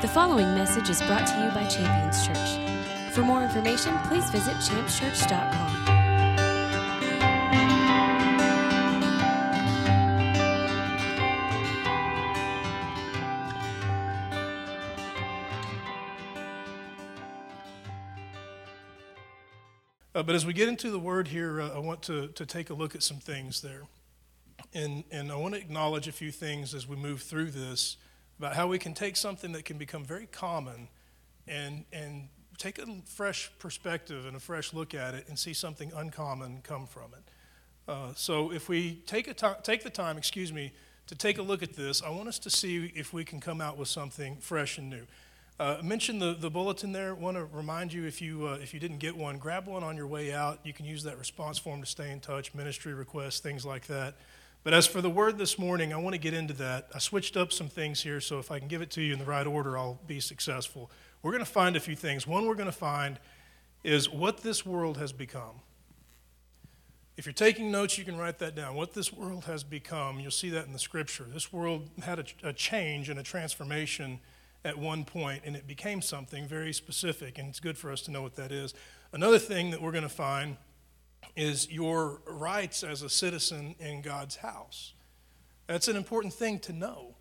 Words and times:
The 0.00 0.08
following 0.08 0.54
message 0.54 0.88
is 0.88 1.02
brought 1.02 1.26
to 1.26 1.44
you 1.44 1.50
by 1.50 1.66
Champions 1.66 2.26
Church. 2.26 3.12
For 3.12 3.20
more 3.20 3.42
information, 3.42 3.94
please 4.04 4.30
visit 4.30 4.54
championschurch.com. 4.54 5.88
Uh, 20.14 20.22
but 20.22 20.34
as 20.34 20.46
we 20.46 20.54
get 20.54 20.70
into 20.70 20.90
the 20.90 20.98
word 20.98 21.28
here, 21.28 21.60
uh, 21.60 21.74
I 21.74 21.78
want 21.78 22.00
to, 22.04 22.28
to 22.28 22.46
take 22.46 22.70
a 22.70 22.74
look 22.74 22.94
at 22.94 23.02
some 23.02 23.18
things 23.18 23.60
there. 23.60 23.82
And, 24.72 25.04
and 25.10 25.30
I 25.30 25.36
want 25.36 25.52
to 25.56 25.60
acknowledge 25.60 26.08
a 26.08 26.12
few 26.12 26.30
things 26.30 26.72
as 26.72 26.88
we 26.88 26.96
move 26.96 27.20
through 27.20 27.50
this 27.50 27.98
about 28.40 28.56
how 28.56 28.66
we 28.66 28.78
can 28.78 28.94
take 28.94 29.16
something 29.16 29.52
that 29.52 29.66
can 29.66 29.76
become 29.76 30.02
very 30.02 30.24
common 30.24 30.88
and, 31.46 31.84
and 31.92 32.26
take 32.56 32.78
a 32.78 32.86
fresh 33.04 33.50
perspective 33.58 34.24
and 34.24 34.34
a 34.34 34.40
fresh 34.40 34.72
look 34.72 34.94
at 34.94 35.12
it 35.12 35.28
and 35.28 35.38
see 35.38 35.52
something 35.52 35.92
uncommon 35.94 36.60
come 36.62 36.86
from 36.86 37.10
it. 37.12 37.22
Uh, 37.86 38.14
so 38.14 38.50
if 38.50 38.66
we 38.66 39.02
take, 39.06 39.28
a 39.28 39.34
to- 39.34 39.58
take 39.62 39.82
the 39.82 39.90
time, 39.90 40.16
excuse 40.16 40.54
me, 40.54 40.72
to 41.06 41.14
take 41.14 41.36
a 41.36 41.42
look 41.42 41.62
at 41.62 41.74
this, 41.74 42.02
I 42.02 42.08
want 42.08 42.28
us 42.28 42.38
to 42.38 42.48
see 42.48 42.90
if 42.94 43.12
we 43.12 43.26
can 43.26 43.40
come 43.40 43.60
out 43.60 43.76
with 43.76 43.88
something 43.88 44.38
fresh 44.38 44.78
and 44.78 44.88
new. 44.88 45.06
Uh, 45.58 45.76
mention 45.82 46.18
the, 46.18 46.32
the 46.32 46.48
bulletin 46.48 46.92
there. 46.92 47.14
Want 47.14 47.36
to 47.36 47.44
remind 47.44 47.92
you 47.92 48.06
if 48.06 48.22
you 48.22 48.46
uh, 48.46 48.58
if 48.62 48.72
you 48.72 48.80
didn't 48.80 49.00
get 49.00 49.14
one, 49.14 49.36
grab 49.36 49.66
one 49.66 49.84
on 49.84 49.94
your 49.94 50.06
way 50.06 50.32
out. 50.32 50.60
You 50.64 50.72
can 50.72 50.86
use 50.86 51.02
that 51.02 51.18
response 51.18 51.58
form 51.58 51.80
to 51.82 51.86
stay 51.86 52.10
in 52.10 52.20
touch, 52.20 52.54
ministry 52.54 52.94
requests, 52.94 53.40
things 53.40 53.66
like 53.66 53.86
that. 53.88 54.14
But 54.62 54.74
as 54.74 54.86
for 54.86 55.00
the 55.00 55.08
word 55.08 55.38
this 55.38 55.58
morning, 55.58 55.92
I 55.92 55.96
want 55.96 56.12
to 56.14 56.18
get 56.18 56.34
into 56.34 56.52
that. 56.54 56.88
I 56.94 56.98
switched 56.98 57.36
up 57.36 57.50
some 57.50 57.68
things 57.68 58.02
here, 58.02 58.20
so 58.20 58.38
if 58.38 58.50
I 58.50 58.58
can 58.58 58.68
give 58.68 58.82
it 58.82 58.90
to 58.92 59.00
you 59.00 59.14
in 59.14 59.18
the 59.18 59.24
right 59.24 59.46
order, 59.46 59.78
I'll 59.78 60.00
be 60.06 60.20
successful. 60.20 60.90
We're 61.22 61.32
going 61.32 61.44
to 61.44 61.50
find 61.50 61.76
a 61.76 61.80
few 61.80 61.96
things. 61.96 62.26
One 62.26 62.46
we're 62.46 62.54
going 62.54 62.66
to 62.66 62.72
find 62.72 63.18
is 63.82 64.10
what 64.10 64.42
this 64.42 64.66
world 64.66 64.98
has 64.98 65.12
become. 65.12 65.62
If 67.16 67.24
you're 67.24 67.32
taking 67.32 67.70
notes, 67.70 67.96
you 67.96 68.04
can 68.04 68.18
write 68.18 68.38
that 68.38 68.54
down. 68.54 68.74
What 68.74 68.92
this 68.92 69.12
world 69.12 69.44
has 69.44 69.64
become, 69.64 70.20
you'll 70.20 70.30
see 70.30 70.50
that 70.50 70.66
in 70.66 70.72
the 70.72 70.78
scripture. 70.78 71.24
This 71.32 71.52
world 71.52 71.88
had 72.02 72.18
a, 72.18 72.24
a 72.48 72.52
change 72.52 73.08
and 73.08 73.18
a 73.18 73.22
transformation 73.22 74.20
at 74.64 74.78
one 74.78 75.04
point, 75.04 75.42
and 75.46 75.56
it 75.56 75.66
became 75.66 76.02
something 76.02 76.46
very 76.46 76.74
specific, 76.74 77.38
and 77.38 77.48
it's 77.48 77.60
good 77.60 77.78
for 77.78 77.90
us 77.90 78.02
to 78.02 78.10
know 78.10 78.20
what 78.20 78.36
that 78.36 78.52
is. 78.52 78.74
Another 79.12 79.38
thing 79.38 79.70
that 79.70 79.80
we're 79.80 79.92
going 79.92 80.02
to 80.02 80.08
find 80.10 80.58
is 81.40 81.70
your 81.70 82.20
rights 82.26 82.82
as 82.82 83.02
a 83.02 83.08
citizen 83.08 83.74
in 83.78 84.02
God's 84.02 84.36
house. 84.36 84.92
That's 85.66 85.88
an 85.88 85.96
important 85.96 86.34
thing 86.34 86.58
to 86.60 86.72
know. 86.72 87.14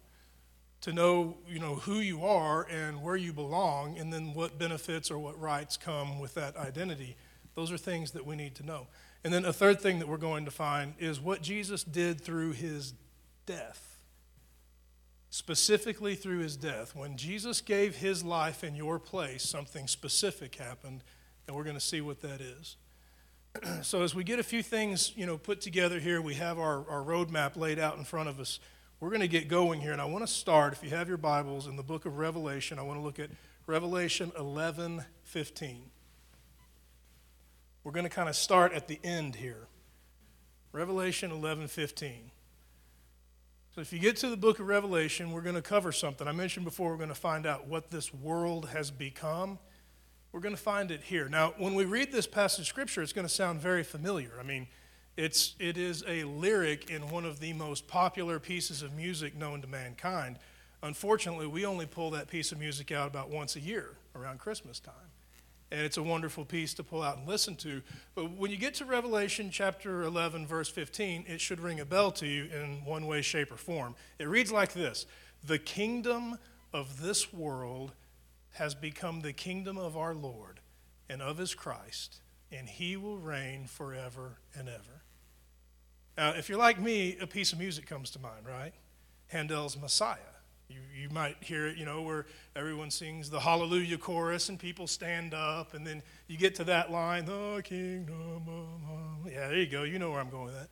To 0.81 0.93
know, 0.93 1.37
you 1.47 1.59
know, 1.59 1.75
who 1.75 1.99
you 1.99 2.25
are 2.25 2.63
and 2.63 3.01
where 3.03 3.15
you 3.15 3.33
belong, 3.33 3.97
and 3.97 4.11
then 4.11 4.33
what 4.33 4.57
benefits 4.57 5.11
or 5.11 5.19
what 5.19 5.39
rights 5.39 5.77
come 5.77 6.19
with 6.19 6.33
that 6.35 6.55
identity. 6.55 7.17
Those 7.55 7.71
are 7.71 7.77
things 7.77 8.11
that 8.11 8.25
we 8.25 8.35
need 8.35 8.55
to 8.55 8.65
know. 8.65 8.87
And 9.23 9.33
then 9.33 9.43
a 9.43 9.53
third 9.53 9.81
thing 9.81 9.99
that 9.99 10.07
we're 10.07 10.17
going 10.17 10.45
to 10.45 10.51
find 10.51 10.93
is 10.97 11.19
what 11.19 11.41
Jesus 11.41 11.83
did 11.83 12.21
through 12.21 12.53
his 12.53 12.93
death 13.45 13.89
specifically 15.29 16.15
through 16.15 16.39
his 16.39 16.57
death. 16.57 16.95
When 16.95 17.15
Jesus 17.15 17.61
gave 17.61 17.97
his 17.97 18.23
life 18.23 18.63
in 18.63 18.75
your 18.75 18.99
place, 18.99 19.43
something 19.43 19.87
specific 19.87 20.55
happened, 20.55 21.03
and 21.47 21.55
we're 21.55 21.63
going 21.63 21.75
to 21.75 21.81
see 21.81 22.01
what 22.01 22.21
that 22.21 22.41
is. 22.41 22.77
so 23.81 24.03
as 24.03 24.13
we 24.13 24.23
get 24.23 24.39
a 24.39 24.43
few 24.43 24.63
things, 24.63 25.13
you 25.15 25.25
know, 25.25 25.37
put 25.37 25.61
together 25.61 25.99
here, 25.99 26.21
we 26.21 26.35
have 26.35 26.59
our, 26.59 26.87
our 26.89 27.03
roadmap 27.03 27.55
laid 27.55 27.79
out 27.79 27.97
in 27.97 28.03
front 28.03 28.29
of 28.29 28.39
us. 28.39 28.59
We're 28.99 29.09
going 29.09 29.21
to 29.21 29.27
get 29.27 29.47
going 29.47 29.79
here, 29.79 29.93
and 29.93 30.01
I 30.01 30.05
want 30.05 30.25
to 30.25 30.31
start, 30.31 30.73
if 30.73 30.83
you 30.83 30.89
have 30.89 31.07
your 31.07 31.17
Bibles, 31.17 31.67
in 31.67 31.75
the 31.75 31.83
book 31.83 32.05
of 32.05 32.17
Revelation. 32.17 32.77
I 32.77 32.81
want 32.81 32.99
to 32.99 33.03
look 33.03 33.17
at 33.17 33.29
Revelation 33.65 34.31
11, 34.37 35.05
15. 35.23 35.83
We're 37.83 37.91
going 37.91 38.03
to 38.03 38.09
kind 38.09 38.27
of 38.27 38.35
start 38.35 38.73
at 38.73 38.87
the 38.87 38.99
end 39.03 39.35
here. 39.35 39.67
Revelation 40.71 41.31
11, 41.31 41.67
15. 41.69 42.31
So, 43.73 43.81
if 43.81 43.93
you 43.93 43.99
get 43.99 44.17
to 44.17 44.29
the 44.29 44.37
book 44.37 44.59
of 44.59 44.67
Revelation, 44.67 45.31
we're 45.31 45.41
going 45.41 45.55
to 45.55 45.61
cover 45.61 45.91
something. 45.91 46.27
I 46.27 46.31
mentioned 46.33 46.65
before, 46.65 46.89
we're 46.91 46.97
going 46.97 47.09
to 47.09 47.15
find 47.15 47.45
out 47.45 47.67
what 47.67 47.89
this 47.89 48.13
world 48.13 48.69
has 48.69 48.91
become. 48.91 49.59
We're 50.31 50.39
going 50.41 50.55
to 50.55 50.61
find 50.61 50.91
it 50.91 51.01
here. 51.03 51.27
Now, 51.27 51.53
when 51.57 51.73
we 51.73 51.85
read 51.85 52.11
this 52.11 52.27
passage 52.27 52.61
of 52.61 52.67
Scripture, 52.67 53.01
it's 53.01 53.13
going 53.13 53.27
to 53.27 53.33
sound 53.33 53.61
very 53.61 53.83
familiar. 53.83 54.33
I 54.39 54.43
mean, 54.43 54.67
it's, 55.17 55.55
it 55.59 55.77
is 55.77 56.03
a 56.07 56.23
lyric 56.23 56.89
in 56.89 57.09
one 57.09 57.25
of 57.25 57.39
the 57.39 57.53
most 57.53 57.87
popular 57.87 58.39
pieces 58.39 58.81
of 58.81 58.93
music 58.93 59.35
known 59.35 59.61
to 59.61 59.67
mankind. 59.67 60.37
Unfortunately, 60.83 61.47
we 61.47 61.65
only 61.65 61.85
pull 61.85 62.11
that 62.11 62.29
piece 62.29 62.51
of 62.51 62.59
music 62.59 62.91
out 62.91 63.07
about 63.07 63.29
once 63.29 63.55
a 63.55 63.59
year 63.59 63.95
around 64.15 64.39
Christmas 64.39 64.79
time 64.79 64.93
and 65.71 65.81
it's 65.81 65.97
a 65.97 66.03
wonderful 66.03 66.45
piece 66.45 66.73
to 66.75 66.83
pull 66.83 67.03
out 67.03 67.17
and 67.17 67.27
listen 67.27 67.55
to. 67.57 67.81
But 68.15 68.31
when 68.31 68.51
you 68.51 68.57
get 68.57 68.73
to 68.75 68.85
Revelation 68.85 69.49
chapter 69.51 70.03
11, 70.03 70.47
verse 70.47 70.69
15, 70.69 71.25
it 71.27 71.39
should 71.39 71.59
ring 71.59 71.79
a 71.79 71.85
bell 71.85 72.11
to 72.13 72.25
you 72.25 72.45
in 72.45 72.83
one 72.85 73.05
way, 73.05 73.21
shape, 73.21 73.51
or 73.51 73.57
form. 73.57 73.95
It 74.17 74.27
reads 74.27 74.51
like 74.51 74.73
this 74.73 75.05
The 75.43 75.59
kingdom 75.59 76.37
of 76.73 77.01
this 77.01 77.31
world 77.31 77.93
has 78.53 78.75
become 78.75 79.21
the 79.21 79.33
kingdom 79.33 79.77
of 79.77 79.95
our 79.95 80.13
Lord 80.13 80.59
and 81.09 81.21
of 81.21 81.37
his 81.37 81.53
Christ, 81.53 82.21
and 82.51 82.67
he 82.67 82.97
will 82.97 83.17
reign 83.17 83.65
forever 83.65 84.39
and 84.55 84.67
ever. 84.67 85.03
Now, 86.17 86.31
if 86.31 86.49
you're 86.49 86.57
like 86.57 86.79
me, 86.79 87.17
a 87.21 87.27
piece 87.27 87.53
of 87.53 87.59
music 87.59 87.85
comes 87.85 88.09
to 88.11 88.19
mind, 88.19 88.45
right? 88.45 88.73
Handel's 89.27 89.77
Messiah. 89.77 90.17
You, 90.67 90.79
you 90.93 91.09
might 91.09 91.37
hear 91.41 91.67
it, 91.67 91.77
you 91.77 91.85
know, 91.85 92.01
where 92.01 92.25
everyone 92.55 92.91
sings 92.91 93.29
the 93.29 93.39
Hallelujah 93.39 93.97
chorus 93.97 94.49
and 94.49 94.59
people 94.59 94.85
stand 94.85 95.33
up, 95.33 95.73
and 95.73 95.85
then 95.85 96.03
you 96.27 96.37
get 96.37 96.55
to 96.55 96.63
that 96.65 96.91
line, 96.91 97.25
the 97.25 97.61
kingdom 97.63 98.43
of. 98.47 99.31
Yeah, 99.31 99.47
there 99.47 99.57
you 99.57 99.67
go. 99.67 99.83
You 99.83 99.97
know 99.97 100.11
where 100.11 100.19
I'm 100.19 100.29
going 100.29 100.45
with 100.45 100.55
that. 100.55 100.69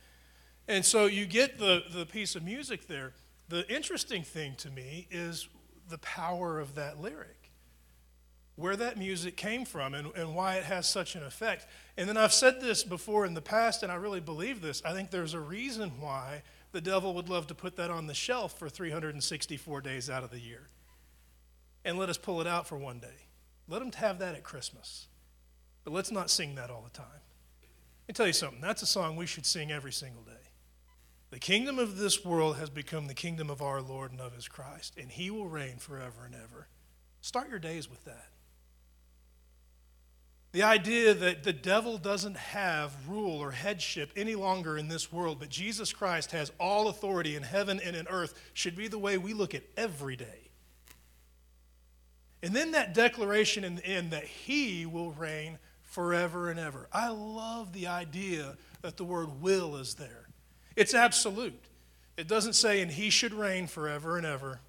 And 0.68 0.84
so 0.84 1.06
you 1.06 1.24
get 1.26 1.58
the, 1.58 1.82
the 1.92 2.04
piece 2.04 2.36
of 2.36 2.42
music 2.42 2.86
there. 2.86 3.14
The 3.48 3.66
interesting 3.74 4.22
thing 4.22 4.54
to 4.56 4.70
me 4.70 5.08
is 5.10 5.48
the 5.88 5.98
power 5.98 6.60
of 6.60 6.74
that 6.74 7.00
lyric, 7.00 7.37
where 8.58 8.74
that 8.74 8.98
music 8.98 9.36
came 9.36 9.64
from, 9.64 9.94
and, 9.94 10.08
and 10.16 10.34
why 10.34 10.56
it 10.56 10.64
has 10.64 10.88
such 10.88 11.14
an 11.14 11.22
effect. 11.22 11.64
And 11.96 12.08
then 12.08 12.16
I've 12.16 12.32
said 12.32 12.60
this 12.60 12.82
before 12.82 13.24
in 13.24 13.34
the 13.34 13.40
past, 13.40 13.84
and 13.84 13.92
I 13.92 13.94
really 13.94 14.18
believe 14.18 14.60
this. 14.60 14.82
I 14.84 14.92
think 14.92 15.12
there's 15.12 15.32
a 15.32 15.40
reason 15.40 15.92
why 16.00 16.42
the 16.72 16.80
devil 16.80 17.14
would 17.14 17.28
love 17.28 17.46
to 17.46 17.54
put 17.54 17.76
that 17.76 17.88
on 17.88 18.08
the 18.08 18.14
shelf 18.14 18.58
for 18.58 18.68
364 18.68 19.80
days 19.80 20.10
out 20.10 20.24
of 20.24 20.30
the 20.30 20.40
year 20.40 20.70
and 21.84 21.96
let 21.96 22.08
us 22.08 22.18
pull 22.18 22.40
it 22.40 22.48
out 22.48 22.66
for 22.66 22.76
one 22.76 22.98
day. 22.98 23.28
Let 23.68 23.80
him 23.80 23.92
have 23.92 24.18
that 24.18 24.34
at 24.34 24.42
Christmas. 24.42 25.06
But 25.84 25.92
let's 25.92 26.10
not 26.10 26.28
sing 26.28 26.56
that 26.56 26.68
all 26.68 26.82
the 26.82 26.90
time. 26.90 27.06
Let 27.12 28.08
me 28.08 28.14
tell 28.14 28.26
you 28.26 28.32
something 28.32 28.60
that's 28.60 28.82
a 28.82 28.86
song 28.86 29.14
we 29.14 29.26
should 29.26 29.46
sing 29.46 29.70
every 29.70 29.92
single 29.92 30.22
day. 30.22 30.32
The 31.30 31.38
kingdom 31.38 31.78
of 31.78 31.96
this 31.96 32.24
world 32.24 32.56
has 32.56 32.70
become 32.70 33.06
the 33.06 33.14
kingdom 33.14 33.50
of 33.50 33.62
our 33.62 33.80
Lord 33.80 34.10
and 34.10 34.20
of 34.20 34.34
his 34.34 34.48
Christ, 34.48 34.94
and 34.98 35.12
he 35.12 35.30
will 35.30 35.46
reign 35.46 35.76
forever 35.76 36.24
and 36.26 36.34
ever. 36.34 36.66
Start 37.20 37.50
your 37.50 37.60
days 37.60 37.88
with 37.88 38.04
that. 38.04 38.30
The 40.52 40.62
idea 40.62 41.12
that 41.12 41.42
the 41.44 41.52
devil 41.52 41.98
doesn't 41.98 42.36
have 42.36 42.92
rule 43.06 43.38
or 43.38 43.50
headship 43.50 44.10
any 44.16 44.34
longer 44.34 44.78
in 44.78 44.88
this 44.88 45.12
world, 45.12 45.38
but 45.38 45.50
Jesus 45.50 45.92
Christ 45.92 46.32
has 46.32 46.50
all 46.58 46.88
authority 46.88 47.36
in 47.36 47.42
heaven 47.42 47.80
and 47.84 47.94
in 47.94 48.08
earth 48.08 48.34
should 48.54 48.74
be 48.74 48.88
the 48.88 48.98
way 48.98 49.18
we 49.18 49.34
look 49.34 49.54
at 49.54 49.62
every 49.76 50.16
day. 50.16 50.48
And 52.42 52.54
then 52.54 52.72
that 52.72 52.94
declaration 52.94 53.62
in 53.64 53.76
the 53.76 53.84
end 53.84 54.12
that 54.12 54.24
he 54.24 54.86
will 54.86 55.12
reign 55.12 55.58
forever 55.82 56.50
and 56.50 56.58
ever. 56.58 56.88
I 56.92 57.08
love 57.08 57.72
the 57.72 57.88
idea 57.88 58.56
that 58.82 58.96
the 58.96 59.04
word 59.04 59.42
will 59.42 59.76
is 59.76 59.94
there. 59.94 60.28
It's 60.76 60.94
absolute. 60.94 61.60
It 62.16 62.28
doesn't 62.28 62.54
say, 62.54 62.80
and 62.80 62.90
he 62.90 63.10
should 63.10 63.34
reign 63.34 63.66
forever 63.66 64.16
and 64.16 64.24
ever, 64.24 64.60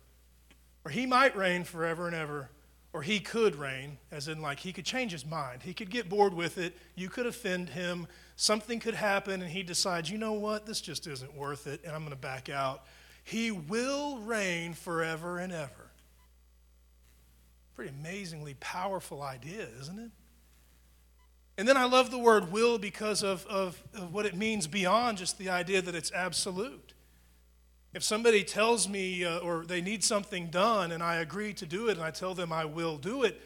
or 0.84 0.92
he 0.92 1.06
might 1.06 1.38
reign 1.38 1.64
forever 1.64 2.08
and 2.08 2.16
ever 2.16 2.50
or 2.92 3.04
he 3.04 3.20
could 3.20 3.56
reign, 3.56 3.98
as 4.12 4.28
in, 4.28 4.42
like, 4.42 4.60
he 4.60 4.74
could 4.74 4.86
change 4.86 5.12
his 5.12 5.26
mind. 5.26 5.62
He 5.64 5.74
could 5.74 5.90
get 5.92 6.10
bored 6.10 6.34
with 6.34 6.58
it. 6.58 6.76
You 6.96 7.08
could 7.08 7.28
offend 7.28 7.70
him. 7.70 8.08
Something 8.36 8.80
could 8.80 8.96
happen, 8.96 9.42
and 9.42 9.52
he 9.52 9.62
decides, 9.62 10.10
you 10.10 10.18
know 10.18 10.34
what, 10.34 10.66
this 10.66 10.82
just 10.82 11.06
isn't 11.06 11.36
worth 11.36 11.68
it, 11.68 11.82
and 11.84 11.94
I'm 11.94 12.02
going 12.02 12.12
to 12.12 12.18
back 12.18 12.50
out. 12.50 12.84
He 13.24 13.52
will 13.52 14.18
reign 14.18 14.74
forever 14.74 15.38
and 15.38 15.54
ever. 15.54 15.92
Pretty 17.76 17.92
amazingly 17.92 18.56
powerful 18.60 19.22
idea, 19.22 19.68
isn't 19.82 20.00
it? 20.00 20.12
And 21.60 21.68
then 21.68 21.78
I 21.78 21.86
love 21.86 22.10
the 22.10 22.18
word 22.18 22.52
will 22.52 22.80
because 22.80 23.22
of, 23.22 23.46
of, 23.48 23.84
of 23.94 24.14
what 24.14 24.26
it 24.26 24.36
means 24.36 24.66
beyond 24.66 25.18
just 25.18 25.38
the 25.38 25.50
idea 25.50 25.82
that 25.82 25.94
it's 25.94 26.12
absolute. 26.12 26.89
If 27.94 28.04
somebody 28.04 28.44
tells 28.44 28.88
me 28.88 29.26
uh, 29.26 29.40
or 29.40 29.66
they 29.66 29.82
need 29.82 30.04
something 30.04 30.48
done 30.48 30.92
and 30.92 31.02
I 31.02 31.16
agree 31.18 31.54
to 31.54 31.66
do 31.66 31.90
it 31.90 31.98
and 31.98 32.04
I 32.04 32.12
tell 32.12 32.36
them 32.36 32.54
I 32.54 32.66
will 32.66 32.98
do 32.98 33.24
it, 33.24 33.42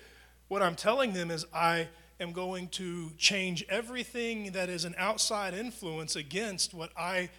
what 0.49 0.61
I'm 0.61 0.75
telling 0.75 1.13
them 1.13 1.31
is 1.31 1.45
I 1.53 1.87
am 2.19 2.33
going 2.33 2.67
to 2.69 3.11
change 3.17 3.65
everything 3.69 4.51
that 4.51 4.69
is 4.69 4.85
an 4.85 4.95
outside 4.97 5.53
influence 5.53 6.15
against 6.15 6.73
what 6.73 6.91
I 6.97 7.29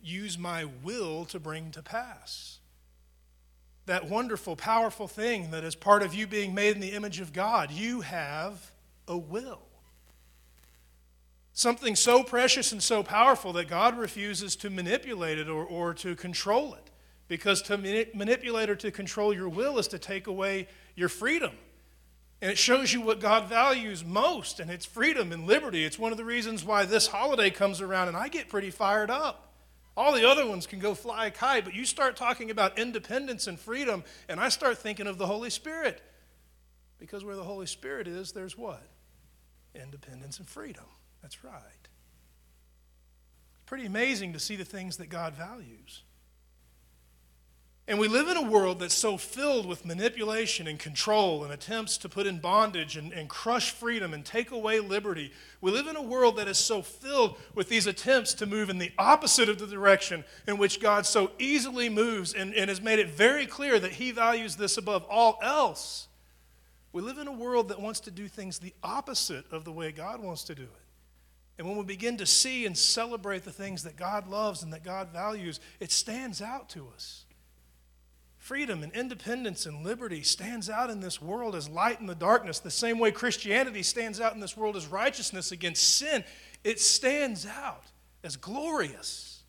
use 0.00 0.38
my 0.38 0.66
will 0.82 1.24
to 1.26 1.40
bring 1.40 1.70
to 1.72 1.82
pass. 1.82 2.58
that 3.86 4.08
wonderful, 4.08 4.56
powerful 4.56 5.06
thing 5.08 5.50
that 5.50 5.64
is 5.64 5.74
part 5.74 6.02
of 6.02 6.14
you 6.14 6.26
being 6.26 6.54
made 6.54 6.74
in 6.74 6.80
the 6.80 6.92
image 6.92 7.20
of 7.20 7.32
God. 7.32 7.70
You 7.70 8.00
have 8.00 8.70
a 9.06 9.16
will. 9.16 9.60
Something 11.56 11.94
so 11.94 12.24
precious 12.24 12.72
and 12.72 12.82
so 12.82 13.04
powerful 13.04 13.52
that 13.52 13.68
God 13.68 13.96
refuses 13.96 14.56
to 14.56 14.70
manipulate 14.70 15.38
it 15.38 15.48
or, 15.48 15.64
or 15.64 15.94
to 15.94 16.16
control 16.16 16.74
it. 16.74 16.90
Because 17.28 17.62
to 17.62 17.78
manipulate 17.78 18.68
or 18.68 18.76
to 18.76 18.90
control 18.90 19.32
your 19.32 19.48
will 19.48 19.78
is 19.78 19.88
to 19.88 19.98
take 19.98 20.26
away 20.26 20.66
your 20.96 21.08
freedom. 21.08 21.52
And 22.42 22.50
it 22.50 22.58
shows 22.58 22.92
you 22.92 23.00
what 23.00 23.20
God 23.20 23.48
values 23.48 24.04
most, 24.04 24.60
and 24.60 24.70
it's 24.70 24.84
freedom 24.84 25.32
and 25.32 25.46
liberty. 25.46 25.84
It's 25.84 25.98
one 25.98 26.10
of 26.10 26.18
the 26.18 26.24
reasons 26.24 26.64
why 26.64 26.84
this 26.84 27.06
holiday 27.06 27.50
comes 27.50 27.80
around 27.80 28.08
and 28.08 28.16
I 28.16 28.28
get 28.28 28.48
pretty 28.48 28.70
fired 28.70 29.08
up. 29.08 29.52
All 29.96 30.12
the 30.12 30.28
other 30.28 30.46
ones 30.46 30.66
can 30.66 30.80
go 30.80 30.94
fly 30.94 31.26
a 31.26 31.30
kite, 31.30 31.64
but 31.64 31.72
you 31.72 31.84
start 31.84 32.16
talking 32.16 32.50
about 32.50 32.80
independence 32.80 33.46
and 33.46 33.58
freedom, 33.58 34.02
and 34.28 34.40
I 34.40 34.48
start 34.48 34.76
thinking 34.76 35.06
of 35.06 35.18
the 35.18 35.26
Holy 35.26 35.50
Spirit. 35.50 36.02
Because 36.98 37.24
where 37.24 37.36
the 37.36 37.44
Holy 37.44 37.66
Spirit 37.66 38.08
is, 38.08 38.32
there's 38.32 38.58
what? 38.58 38.82
Independence 39.72 40.40
and 40.40 40.48
freedom. 40.48 40.84
That's 41.24 41.42
right. 41.42 41.88
Pretty 43.64 43.86
amazing 43.86 44.34
to 44.34 44.38
see 44.38 44.56
the 44.56 44.64
things 44.64 44.98
that 44.98 45.08
God 45.08 45.32
values. 45.32 46.02
And 47.88 47.98
we 47.98 48.08
live 48.08 48.28
in 48.28 48.36
a 48.36 48.42
world 48.42 48.78
that's 48.78 48.94
so 48.94 49.16
filled 49.16 49.64
with 49.64 49.86
manipulation 49.86 50.66
and 50.66 50.78
control 50.78 51.42
and 51.42 51.50
attempts 51.50 51.96
to 51.98 52.10
put 52.10 52.26
in 52.26 52.40
bondage 52.40 52.98
and, 52.98 53.10
and, 53.10 53.26
crush 53.26 53.70
freedom 53.70 54.12
and 54.12 54.22
take 54.22 54.50
away 54.50 54.80
liberty. 54.80 55.32
We 55.62 55.70
live 55.70 55.86
in 55.86 55.96
a 55.96 56.02
world 56.02 56.36
that 56.36 56.46
is 56.46 56.58
so 56.58 56.82
filled 56.82 57.38
with 57.54 57.70
these 57.70 57.86
attempts 57.86 58.34
to 58.34 58.44
move 58.44 58.68
in 58.68 58.76
the 58.76 58.92
opposite 58.98 59.48
of 59.48 59.58
the 59.58 59.66
direction 59.66 60.24
in 60.46 60.58
which 60.58 60.78
God 60.78 61.06
so 61.06 61.30
easily 61.38 61.88
moves 61.88 62.34
and, 62.34 62.52
and 62.52 62.68
has 62.68 62.82
made 62.82 62.98
it 62.98 63.08
very 63.08 63.46
clear 63.46 63.80
that 63.80 63.92
He 63.92 64.10
values 64.10 64.56
this 64.56 64.76
above 64.76 65.06
all 65.08 65.38
else. 65.42 66.08
We 66.92 67.00
live 67.00 67.16
in 67.16 67.28
a 67.28 67.32
world 67.32 67.70
that 67.70 67.80
wants 67.80 68.00
to 68.00 68.10
do 68.10 68.28
things 68.28 68.58
the 68.58 68.74
opposite 68.82 69.50
of 69.50 69.64
the 69.64 69.72
way 69.72 69.90
God 69.90 70.22
wants 70.22 70.44
to 70.44 70.54
do 70.54 70.64
it. 70.64 70.83
And 71.58 71.68
when 71.68 71.76
we 71.76 71.84
begin 71.84 72.16
to 72.16 72.26
see 72.26 72.66
and 72.66 72.76
celebrate 72.76 73.44
the 73.44 73.52
things 73.52 73.84
that 73.84 73.96
God 73.96 74.26
loves 74.26 74.62
and 74.62 74.72
that 74.72 74.82
God 74.82 75.10
values, 75.10 75.60
it 75.78 75.92
stands 75.92 76.42
out 76.42 76.68
to 76.70 76.88
us. 76.94 77.24
Freedom 78.38 78.82
and 78.82 78.92
independence 78.92 79.64
and 79.64 79.84
liberty 79.84 80.22
stands 80.22 80.68
out 80.68 80.90
in 80.90 81.00
this 81.00 81.22
world 81.22 81.54
as 81.54 81.68
light 81.68 82.00
in 82.00 82.06
the 82.06 82.14
darkness, 82.14 82.58
the 82.58 82.70
same 82.70 82.98
way 82.98 83.10
Christianity 83.10 83.82
stands 83.82 84.20
out 84.20 84.34
in 84.34 84.40
this 84.40 84.56
world 84.56 84.76
as 84.76 84.86
righteousness 84.86 85.50
against 85.50 85.82
sin. 85.96 86.24
It 86.62 86.80
stands 86.80 87.46
out 87.46 87.84
as 88.22 88.36
glorious. 88.36 89.42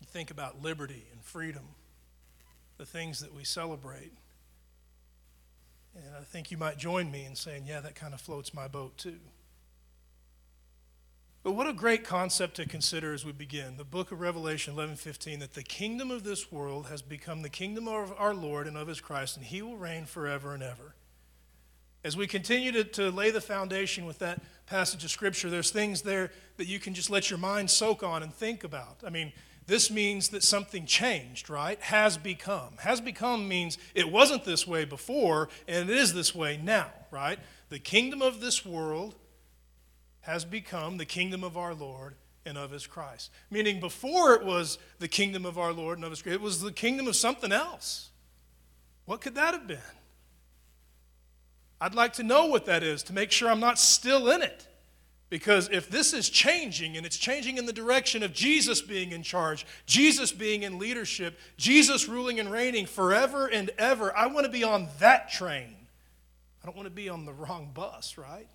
You 0.00 0.06
think 0.06 0.30
about 0.30 0.62
liberty 0.62 1.06
and 1.12 1.24
freedom, 1.24 1.64
the 2.76 2.86
things 2.86 3.18
that 3.20 3.34
we 3.34 3.42
celebrate. 3.42 4.12
And 5.96 6.14
I 6.16 6.20
think 6.20 6.50
you 6.50 6.58
might 6.58 6.76
join 6.76 7.10
me 7.10 7.24
in 7.24 7.34
saying, 7.34 7.64
yeah, 7.66 7.80
that 7.80 7.94
kind 7.94 8.12
of 8.12 8.20
floats 8.20 8.52
my 8.52 8.68
boat 8.68 8.98
too. 8.98 9.18
But 11.42 11.52
what 11.52 11.68
a 11.68 11.72
great 11.72 12.04
concept 12.04 12.56
to 12.56 12.66
consider 12.66 13.14
as 13.14 13.24
we 13.24 13.30
begin. 13.30 13.76
The 13.76 13.84
book 13.84 14.10
of 14.10 14.20
Revelation 14.20 14.74
11:15 14.74 15.38
that 15.38 15.54
the 15.54 15.62
kingdom 15.62 16.10
of 16.10 16.24
this 16.24 16.50
world 16.50 16.88
has 16.88 17.02
become 17.02 17.42
the 17.42 17.48
kingdom 17.48 17.86
of 17.86 18.12
our 18.18 18.34
Lord 18.34 18.66
and 18.66 18.76
of 18.76 18.88
his 18.88 19.00
Christ 19.00 19.36
and 19.36 19.46
he 19.46 19.62
will 19.62 19.76
reign 19.76 20.06
forever 20.06 20.54
and 20.54 20.62
ever. 20.62 20.96
As 22.02 22.16
we 22.16 22.26
continue 22.26 22.72
to, 22.72 22.84
to 22.84 23.10
lay 23.10 23.30
the 23.30 23.40
foundation 23.40 24.06
with 24.06 24.18
that 24.18 24.42
passage 24.66 25.04
of 25.04 25.10
scripture, 25.10 25.48
there's 25.48 25.70
things 25.70 26.02
there 26.02 26.32
that 26.56 26.66
you 26.66 26.80
can 26.80 26.94
just 26.94 27.10
let 27.10 27.30
your 27.30 27.38
mind 27.38 27.70
soak 27.70 28.02
on 28.02 28.24
and 28.24 28.34
think 28.34 28.64
about. 28.64 28.98
I 29.06 29.10
mean, 29.10 29.32
this 29.66 29.90
means 29.90 30.28
that 30.28 30.42
something 30.42 30.86
changed, 30.86 31.50
right? 31.50 31.80
Has 31.80 32.16
become. 32.16 32.74
Has 32.78 33.00
become 33.00 33.48
means 33.48 33.78
it 33.94 34.10
wasn't 34.10 34.44
this 34.44 34.66
way 34.66 34.84
before 34.84 35.48
and 35.66 35.90
it 35.90 35.96
is 35.96 36.14
this 36.14 36.34
way 36.34 36.60
now, 36.62 36.90
right? 37.10 37.38
The 37.68 37.80
kingdom 37.80 38.22
of 38.22 38.40
this 38.40 38.64
world 38.64 39.16
has 40.20 40.44
become 40.44 40.98
the 40.98 41.04
kingdom 41.04 41.42
of 41.42 41.56
our 41.56 41.74
Lord 41.74 42.14
and 42.44 42.56
of 42.56 42.70
his 42.70 42.86
Christ. 42.86 43.30
Meaning, 43.50 43.80
before 43.80 44.34
it 44.34 44.44
was 44.44 44.78
the 45.00 45.08
kingdom 45.08 45.44
of 45.44 45.58
our 45.58 45.72
Lord 45.72 45.98
and 45.98 46.04
of 46.04 46.10
his 46.10 46.22
Christ, 46.22 46.36
it 46.36 46.40
was 46.40 46.60
the 46.60 46.72
kingdom 46.72 47.08
of 47.08 47.16
something 47.16 47.50
else. 47.52 48.10
What 49.04 49.20
could 49.20 49.34
that 49.34 49.52
have 49.52 49.66
been? 49.66 49.78
I'd 51.80 51.94
like 51.94 52.14
to 52.14 52.22
know 52.22 52.46
what 52.46 52.66
that 52.66 52.82
is 52.82 53.02
to 53.04 53.12
make 53.12 53.30
sure 53.30 53.50
I'm 53.50 53.60
not 53.60 53.78
still 53.78 54.30
in 54.30 54.42
it. 54.42 54.66
Because 55.28 55.68
if 55.70 55.88
this 55.90 56.12
is 56.12 56.30
changing 56.30 56.96
and 56.96 57.04
it's 57.04 57.16
changing 57.16 57.58
in 57.58 57.66
the 57.66 57.72
direction 57.72 58.22
of 58.22 58.32
Jesus 58.32 58.80
being 58.80 59.10
in 59.10 59.24
charge, 59.24 59.66
Jesus 59.84 60.30
being 60.30 60.62
in 60.62 60.78
leadership, 60.78 61.36
Jesus 61.56 62.08
ruling 62.08 62.38
and 62.38 62.50
reigning 62.50 62.86
forever 62.86 63.46
and 63.46 63.70
ever, 63.76 64.16
I 64.16 64.28
want 64.28 64.46
to 64.46 64.52
be 64.52 64.62
on 64.62 64.88
that 65.00 65.30
train. 65.30 65.74
I 66.62 66.66
don't 66.66 66.76
want 66.76 66.86
to 66.86 66.94
be 66.94 67.08
on 67.08 67.24
the 67.24 67.32
wrong 67.32 67.72
bus, 67.74 68.16
right? 68.16 68.48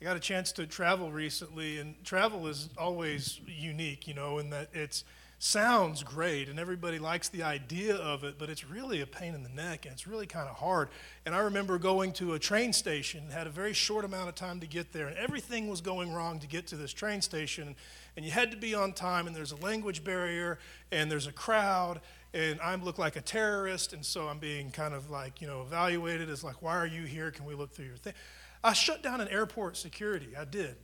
I 0.00 0.04
got 0.04 0.16
a 0.16 0.20
chance 0.20 0.50
to 0.52 0.66
travel 0.66 1.12
recently, 1.12 1.78
and 1.78 1.94
travel 2.04 2.48
is 2.48 2.68
always 2.76 3.40
unique, 3.46 4.08
you 4.08 4.14
know, 4.14 4.38
in 4.38 4.50
that 4.50 4.68
it 4.72 5.04
sounds 5.42 6.04
great 6.04 6.48
and 6.48 6.60
everybody 6.60 7.00
likes 7.00 7.28
the 7.28 7.42
idea 7.42 7.96
of 7.96 8.22
it, 8.22 8.38
but 8.38 8.48
it's 8.48 8.64
really 8.64 9.00
a 9.00 9.06
pain 9.06 9.34
in 9.34 9.42
the 9.42 9.48
neck 9.48 9.84
and 9.84 9.92
it's 9.92 10.06
really 10.06 10.26
kind 10.26 10.48
of 10.48 10.54
hard. 10.54 10.88
And 11.26 11.34
I 11.34 11.40
remember 11.40 11.78
going 11.78 12.12
to 12.14 12.34
a 12.34 12.38
train 12.38 12.72
station, 12.72 13.28
had 13.28 13.48
a 13.48 13.50
very 13.50 13.72
short 13.72 14.04
amount 14.04 14.28
of 14.28 14.36
time 14.36 14.60
to 14.60 14.68
get 14.68 14.92
there, 14.92 15.08
and 15.08 15.16
everything 15.16 15.68
was 15.68 15.80
going 15.80 16.12
wrong 16.12 16.38
to 16.38 16.46
get 16.46 16.68
to 16.68 16.76
this 16.76 16.92
train 16.92 17.20
station. 17.22 17.74
And 18.16 18.24
you 18.24 18.30
had 18.30 18.52
to 18.52 18.56
be 18.56 18.72
on 18.72 18.92
time, 18.92 19.26
and 19.26 19.34
there's 19.34 19.50
a 19.50 19.56
language 19.56 20.04
barrier, 20.04 20.60
and 20.92 21.10
there's 21.10 21.26
a 21.26 21.32
crowd, 21.32 22.00
and 22.32 22.60
I 22.60 22.76
look 22.76 22.98
like 22.98 23.16
a 23.16 23.20
terrorist, 23.20 23.92
and 23.92 24.06
so 24.06 24.28
I'm 24.28 24.38
being 24.38 24.70
kind 24.70 24.94
of 24.94 25.10
like, 25.10 25.40
you 25.40 25.48
know, 25.48 25.62
evaluated 25.62 26.30
as 26.30 26.44
like, 26.44 26.62
why 26.62 26.76
are 26.76 26.86
you 26.86 27.02
here? 27.02 27.32
Can 27.32 27.46
we 27.46 27.56
look 27.56 27.72
through 27.72 27.86
your 27.86 27.96
thing? 27.96 28.14
I 28.62 28.74
shut 28.74 29.02
down 29.02 29.20
an 29.20 29.26
airport 29.26 29.76
security. 29.76 30.36
I 30.38 30.44
did. 30.44 30.76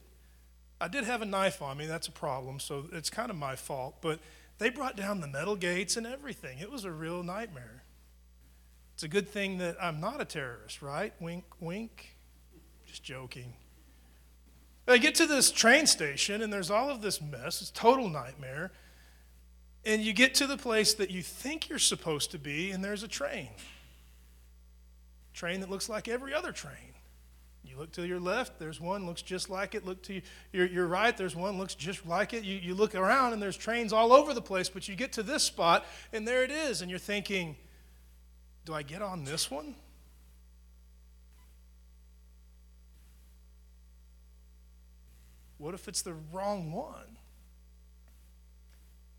I 0.81 0.89
did 0.89 1.05
have 1.05 1.23
a 1.23 1.27
knife 1.27 1.63
on 1.63 1.77
me. 1.77 1.87
That's 1.87 2.09
a 2.09 2.13
problem. 2.13 2.59
So 2.59 2.87
it's 2.93 3.11
kind 3.11 3.31
of 3.31 3.37
my 3.37 3.55
fault. 3.55 3.97
But 4.01 4.19
they 4.59 4.71
brought 4.71 4.97
down 4.97 5.21
the 5.21 5.29
metal 5.29 5.57
gates 5.57 5.97
and 5.97 6.07
everything. 6.07 6.59
It 6.59 6.71
was 6.71 6.85
a 6.85 6.91
real 6.91 7.23
nightmare. 7.23 7.83
It's 8.95 9.05
a 9.05 9.09
good 9.09 9.29
thing 9.29 9.59
that 9.59 9.77
I'm 9.81 10.01
not 10.01 10.21
a 10.21 10.25
terrorist, 10.25 10.83
right? 10.83 11.13
Wink, 11.21 11.45
wink. 11.61 12.17
Just 12.85 13.05
joking. 13.05 13.53
I 14.89 14.99
get 14.99 15.15
to 15.17 15.27
this 15.27 15.51
train 15.51 15.87
station 15.87 16.43
and 16.43 16.53
there's 16.53 16.71
all 16.71 16.91
of 16.91 17.03
this 17.03 17.21
mess. 17.21 17.61
It's 17.61 17.71
total 17.71 18.09
nightmare. 18.09 18.73
And 19.85 20.03
you 20.03 20.13
get 20.13 20.35
to 20.37 20.47
the 20.47 20.57
place 20.57 20.95
that 20.95 21.11
you 21.11 21.23
think 21.23 21.69
you're 21.69 21.79
supposed 21.79 22.33
to 22.33 22.39
be, 22.39 22.73
and 22.73 22.85
there's 22.85 23.03
a 23.03 23.09
train. 23.09 23.51
Train 25.33 25.61
that 25.61 25.71
looks 25.71 25.89
like 25.89 26.09
every 26.09 26.35
other 26.35 26.51
train. 26.51 26.88
You 27.69 27.77
look 27.77 27.93
to 27.93 28.07
your 28.07 28.19
left, 28.19 28.59
there's 28.59 28.81
one 28.81 29.05
looks 29.05 29.21
just 29.21 29.51
like 29.51 29.75
it. 29.75 29.85
Look 29.85 30.03
to 30.05 30.23
your, 30.53 30.67
your 30.67 30.87
right, 30.87 31.15
there's 31.15 31.37
one 31.37 31.59
looks 31.59 31.75
just 31.75 32.07
like 32.07 32.33
it. 32.33 32.43
You, 32.43 32.57
you 32.57 32.75
look 32.75 32.95
around 32.95 33.35
and 33.35 33.43
there's 33.43 33.59
trains 33.59 33.93
all 33.93 34.13
over 34.13 34.33
the 34.33 34.41
place, 34.41 34.71
but 34.71 34.89
you 34.89 34.97
get 34.97 35.13
to 35.13 35.23
this 35.23 35.43
spot 35.43 35.85
and 36.13 36.27
there 36.27 36.43
it 36.45 36.51
is, 36.51 36.81
and 36.81 36.89
you're 36.89 36.99
thinking, 36.99 37.57
do 38.65 38.73
I 38.73 38.83
get 38.83 39.03
on 39.03 39.25
this 39.25 39.51
one? 39.51 39.75
What 45.59 45.75
if 45.75 45.89
it's 45.89 46.03
the 46.03 46.15
wrong 46.33 46.73
one? 46.73 47.19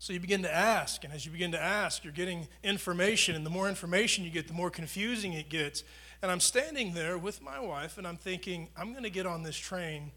So 0.00 0.14
you 0.14 0.18
begin 0.18 0.42
to 0.42 0.52
ask, 0.52 1.04
and 1.04 1.12
as 1.12 1.26
you 1.26 1.30
begin 1.30 1.52
to 1.52 1.62
ask, 1.62 2.04
you're 2.04 2.12
getting 2.12 2.48
information, 2.64 3.36
and 3.36 3.44
the 3.44 3.50
more 3.50 3.68
information 3.68 4.24
you 4.24 4.30
get, 4.30 4.48
the 4.48 4.54
more 4.54 4.70
confusing 4.70 5.34
it 5.34 5.50
gets. 5.50 5.84
And 6.22 6.30
I'm 6.30 6.40
standing 6.40 6.92
there 6.92 7.16
with 7.16 7.42
my 7.42 7.58
wife, 7.58 7.96
and 7.96 8.06
I'm 8.06 8.16
thinking, 8.16 8.68
I'm 8.76 8.92
going 8.92 9.04
to 9.04 9.10
get 9.10 9.26
on 9.26 9.42
this 9.42 9.56
train, 9.56 10.12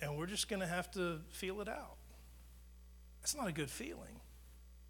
and 0.00 0.16
we're 0.16 0.26
just 0.26 0.48
going 0.48 0.60
to 0.60 0.66
have 0.66 0.90
to 0.92 1.20
feel 1.30 1.60
it 1.60 1.68
out. 1.68 1.96
That's 3.20 3.36
not 3.36 3.46
a 3.46 3.52
good 3.52 3.70
feeling. 3.70 4.20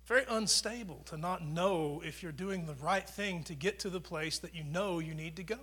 Very 0.07 0.25
unstable 0.29 1.03
to 1.07 1.19
not 1.19 1.45
know 1.45 2.01
if 2.05 2.23
you're 2.23 2.33
doing 2.33 2.67
the 2.67 2.75
right 2.75 3.09
thing 3.09 3.43
to 3.45 3.55
get 3.55 3.81
to 3.81 3.91
the 3.91 4.01
place 4.01 4.39
that 4.39 4.55
you 4.55 4.65
know 4.65 4.99
you 4.99 5.15
need 5.15 5.37
to 5.37 5.43
go. 5.43 5.59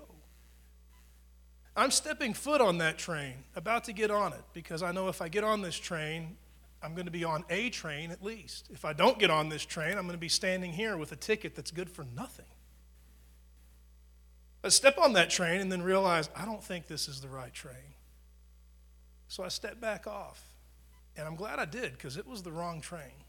I'm 1.76 1.90
stepping 1.90 2.36
foot 2.36 2.62
on 2.62 2.78
that 2.78 3.00
train, 3.00 3.46
about 3.56 3.86
to 3.86 3.94
get 3.94 4.12
on 4.12 4.34
it, 4.34 4.44
because 4.54 4.84
I 4.84 4.92
know 4.92 5.08
if 5.08 5.22
I 5.22 5.28
get 5.28 5.44
on 5.44 5.64
this 5.64 5.76
train, 5.76 6.38
I'm 6.84 6.94
going 6.94 7.06
to 7.06 7.12
be 7.12 7.24
on 7.24 7.46
a 7.50 7.70
train 7.72 8.12
at 8.12 8.22
least. 8.22 8.68
If 8.72 8.86
I 8.86 8.94
don't 8.94 9.18
get 9.18 9.32
on 9.32 9.50
this 9.50 9.66
train, 9.66 9.98
I'm 9.98 10.04
going 10.04 10.12
to 10.12 10.18
be 10.18 10.30
standing 10.30 10.72
here 10.72 10.98
with 10.98 11.12
a 11.14 11.16
ticket 11.16 11.56
that's 11.56 11.72
good 11.72 11.90
for 11.90 12.06
nothing. 12.16 12.46
I 14.64 14.70
step 14.70 14.98
on 14.98 15.14
that 15.14 15.30
train 15.30 15.60
and 15.60 15.72
then 15.72 15.82
realize 15.82 16.30
I 16.36 16.46
don't 16.46 16.64
think 16.64 16.88
this 16.88 17.08
is 17.08 17.20
the 17.20 17.28
right 17.28 17.54
train. 17.54 17.96
So 19.28 19.44
I 19.44 19.50
step 19.50 19.82
back 19.82 20.08
off. 20.08 20.54
And 21.16 21.28
I'm 21.28 21.36
glad 21.36 21.60
I 21.60 21.66
did 21.66 21.94
because 21.94 22.18
it 22.18 22.26
was 22.26 22.44
the 22.44 22.52
wrong 22.52 22.82
train. 22.82 23.24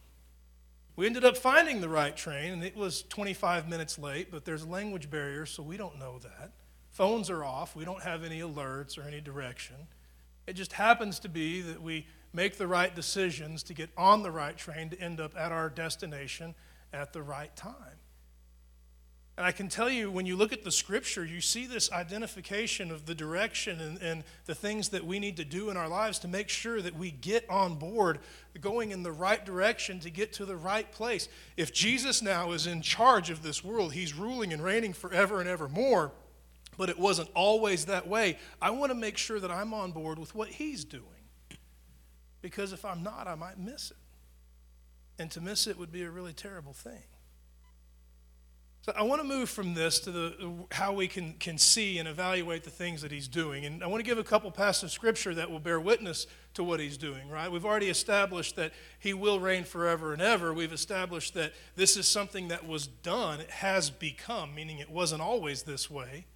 We 0.96 1.06
ended 1.06 1.24
up 1.24 1.36
finding 1.36 1.80
the 1.80 1.88
right 1.88 2.16
train, 2.16 2.52
and 2.52 2.62
it 2.62 2.76
was 2.76 3.02
25 3.02 3.68
minutes 3.68 3.98
late, 3.98 4.30
but 4.30 4.44
there's 4.44 4.62
a 4.62 4.68
language 4.68 5.10
barrier, 5.10 5.44
so 5.44 5.62
we 5.62 5.76
don't 5.76 5.98
know 5.98 6.20
that. 6.20 6.52
Phones 6.90 7.28
are 7.30 7.44
off. 7.44 7.74
We 7.74 7.84
don't 7.84 8.02
have 8.04 8.22
any 8.22 8.40
alerts 8.40 8.96
or 8.96 9.02
any 9.02 9.20
direction. 9.20 9.74
It 10.46 10.52
just 10.52 10.74
happens 10.74 11.18
to 11.20 11.28
be 11.28 11.62
that 11.62 11.82
we 11.82 12.06
make 12.32 12.58
the 12.58 12.68
right 12.68 12.94
decisions 12.94 13.64
to 13.64 13.74
get 13.74 13.90
on 13.96 14.22
the 14.22 14.30
right 14.30 14.56
train 14.56 14.90
to 14.90 15.00
end 15.00 15.20
up 15.20 15.36
at 15.36 15.50
our 15.50 15.68
destination 15.68 16.54
at 16.92 17.12
the 17.12 17.22
right 17.22 17.54
time. 17.56 17.98
And 19.36 19.44
I 19.44 19.50
can 19.50 19.68
tell 19.68 19.90
you, 19.90 20.12
when 20.12 20.26
you 20.26 20.36
look 20.36 20.52
at 20.52 20.62
the 20.62 20.70
scripture, 20.70 21.24
you 21.24 21.40
see 21.40 21.66
this 21.66 21.90
identification 21.90 22.92
of 22.92 23.04
the 23.04 23.16
direction 23.16 23.80
and, 23.80 24.00
and, 24.00 24.24
the 24.46 24.54
things 24.54 24.90
that 24.90 25.04
we 25.04 25.18
need 25.18 25.38
to 25.38 25.44
do 25.44 25.70
in 25.70 25.76
our 25.76 25.88
lives 25.88 26.20
to 26.20 26.28
make 26.28 26.48
sure 26.48 26.80
that 26.80 26.94
we 26.94 27.10
get 27.10 27.48
on 27.50 27.74
board 27.74 28.20
going 28.60 28.92
in 28.92 29.02
the 29.02 29.10
right 29.10 29.44
direction 29.44 29.98
to 30.00 30.10
get 30.10 30.32
to 30.34 30.44
the 30.44 30.54
right 30.54 30.90
place. 30.92 31.28
If 31.56 31.72
Jesus 31.72 32.22
now 32.22 32.52
is 32.52 32.68
in 32.68 32.80
charge 32.80 33.30
of 33.30 33.42
this 33.42 33.64
world, 33.64 33.92
he's 33.94 34.14
ruling 34.14 34.52
and 34.52 34.62
reigning 34.62 34.92
forever 34.92 35.40
and 35.40 35.48
evermore, 35.48 36.12
but 36.76 36.88
it 36.88 36.98
wasn't 36.98 37.30
always 37.34 37.86
that 37.86 38.06
way. 38.06 38.38
I 38.62 38.70
want 38.70 38.90
to 38.90 38.94
make 38.94 39.16
sure 39.16 39.40
that 39.40 39.50
I'm 39.50 39.74
on 39.74 39.90
board 39.90 40.18
with 40.18 40.34
what 40.34 40.48
he's 40.48 40.84
doing. 40.84 41.04
Because 42.40 42.72
if 42.72 42.84
I'm 42.84 43.02
not, 43.02 43.26
I 43.26 43.34
might 43.34 43.58
miss 43.58 43.90
it. 43.90 43.96
And 45.18 45.30
to 45.30 45.40
miss 45.40 45.66
it 45.66 45.78
would 45.78 45.90
be 45.90 46.02
a 46.02 46.10
really 46.10 46.34
terrible 46.34 46.74
thing. 46.74 47.02
So 48.84 48.92
I 48.94 49.02
want 49.02 49.22
to 49.22 49.26
move 49.26 49.48
from 49.48 49.72
this 49.72 49.98
to 50.00 50.10
the 50.10 50.52
how 50.70 50.92
we 50.92 51.08
can, 51.08 51.32
can 51.40 51.56
see 51.56 51.98
and 51.98 52.06
evaluate 52.06 52.64
the 52.64 52.70
things 52.70 53.00
that 53.00 53.10
he's 53.10 53.28
doing. 53.28 53.64
And 53.64 53.82
I 53.82 53.86
want 53.86 54.04
to 54.04 54.06
give 54.06 54.18
a 54.18 54.22
couple 54.22 54.50
passages 54.50 54.82
of 54.82 54.90
scripture 54.90 55.34
that 55.36 55.50
will 55.50 55.58
bear 55.58 55.80
witness 55.80 56.26
to 56.52 56.62
what 56.62 56.80
he's 56.80 56.98
doing, 56.98 57.30
right? 57.30 57.50
We've 57.50 57.64
already 57.64 57.88
established 57.88 58.56
that 58.56 58.72
he 58.98 59.14
will 59.14 59.40
reign 59.40 59.64
forever 59.64 60.12
and 60.12 60.20
ever. 60.20 60.52
We've 60.52 60.70
established 60.70 61.32
that 61.32 61.54
this 61.76 61.96
is 61.96 62.06
something 62.06 62.48
that 62.48 62.68
was 62.68 62.86
done, 62.86 63.40
it 63.40 63.50
has 63.52 63.88
become, 63.88 64.54
meaning 64.54 64.80
it 64.80 64.90
wasn't 64.90 65.22
always 65.22 65.62
this 65.62 65.90
way. 65.90 66.26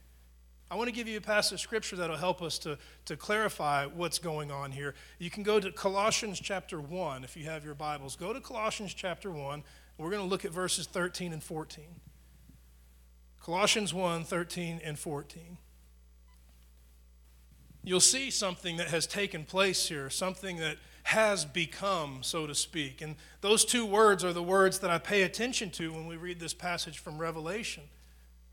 I 0.70 0.76
want 0.76 0.88
to 0.88 0.94
give 0.94 1.06
you 1.06 1.18
a 1.18 1.20
passage 1.20 1.52
of 1.52 1.60
scripture 1.60 1.96
that'll 1.96 2.16
help 2.16 2.40
us 2.40 2.58
to, 2.60 2.78
to 3.04 3.16
clarify 3.18 3.84
what's 3.84 4.18
going 4.18 4.50
on 4.50 4.72
here. 4.72 4.94
You 5.18 5.28
can 5.28 5.42
go 5.42 5.60
to 5.60 5.70
Colossians 5.70 6.40
chapter 6.40 6.80
1 6.80 7.24
if 7.24 7.36
you 7.36 7.44
have 7.44 7.62
your 7.62 7.74
Bibles. 7.74 8.16
Go 8.16 8.32
to 8.32 8.40
Colossians 8.40 8.94
chapter 8.94 9.30
1. 9.30 9.62
We're 9.98 10.10
going 10.10 10.22
to 10.22 10.28
look 10.28 10.46
at 10.46 10.50
verses 10.50 10.86
13 10.86 11.34
and 11.34 11.42
14. 11.42 11.84
Colossians 13.40 13.94
1 13.94 14.24
13 14.24 14.80
and 14.84 14.98
14. 14.98 15.58
You'll 17.82 18.00
see 18.00 18.30
something 18.30 18.76
that 18.76 18.88
has 18.88 19.06
taken 19.06 19.44
place 19.44 19.88
here, 19.88 20.10
something 20.10 20.58
that 20.58 20.76
has 21.04 21.46
become, 21.46 22.18
so 22.22 22.46
to 22.46 22.54
speak. 22.54 23.00
And 23.00 23.16
those 23.40 23.64
two 23.64 23.86
words 23.86 24.22
are 24.24 24.32
the 24.34 24.42
words 24.42 24.80
that 24.80 24.90
I 24.90 24.98
pay 24.98 25.22
attention 25.22 25.70
to 25.70 25.92
when 25.92 26.06
we 26.06 26.16
read 26.16 26.38
this 26.38 26.52
passage 26.52 26.98
from 26.98 27.16
Revelation. 27.16 27.84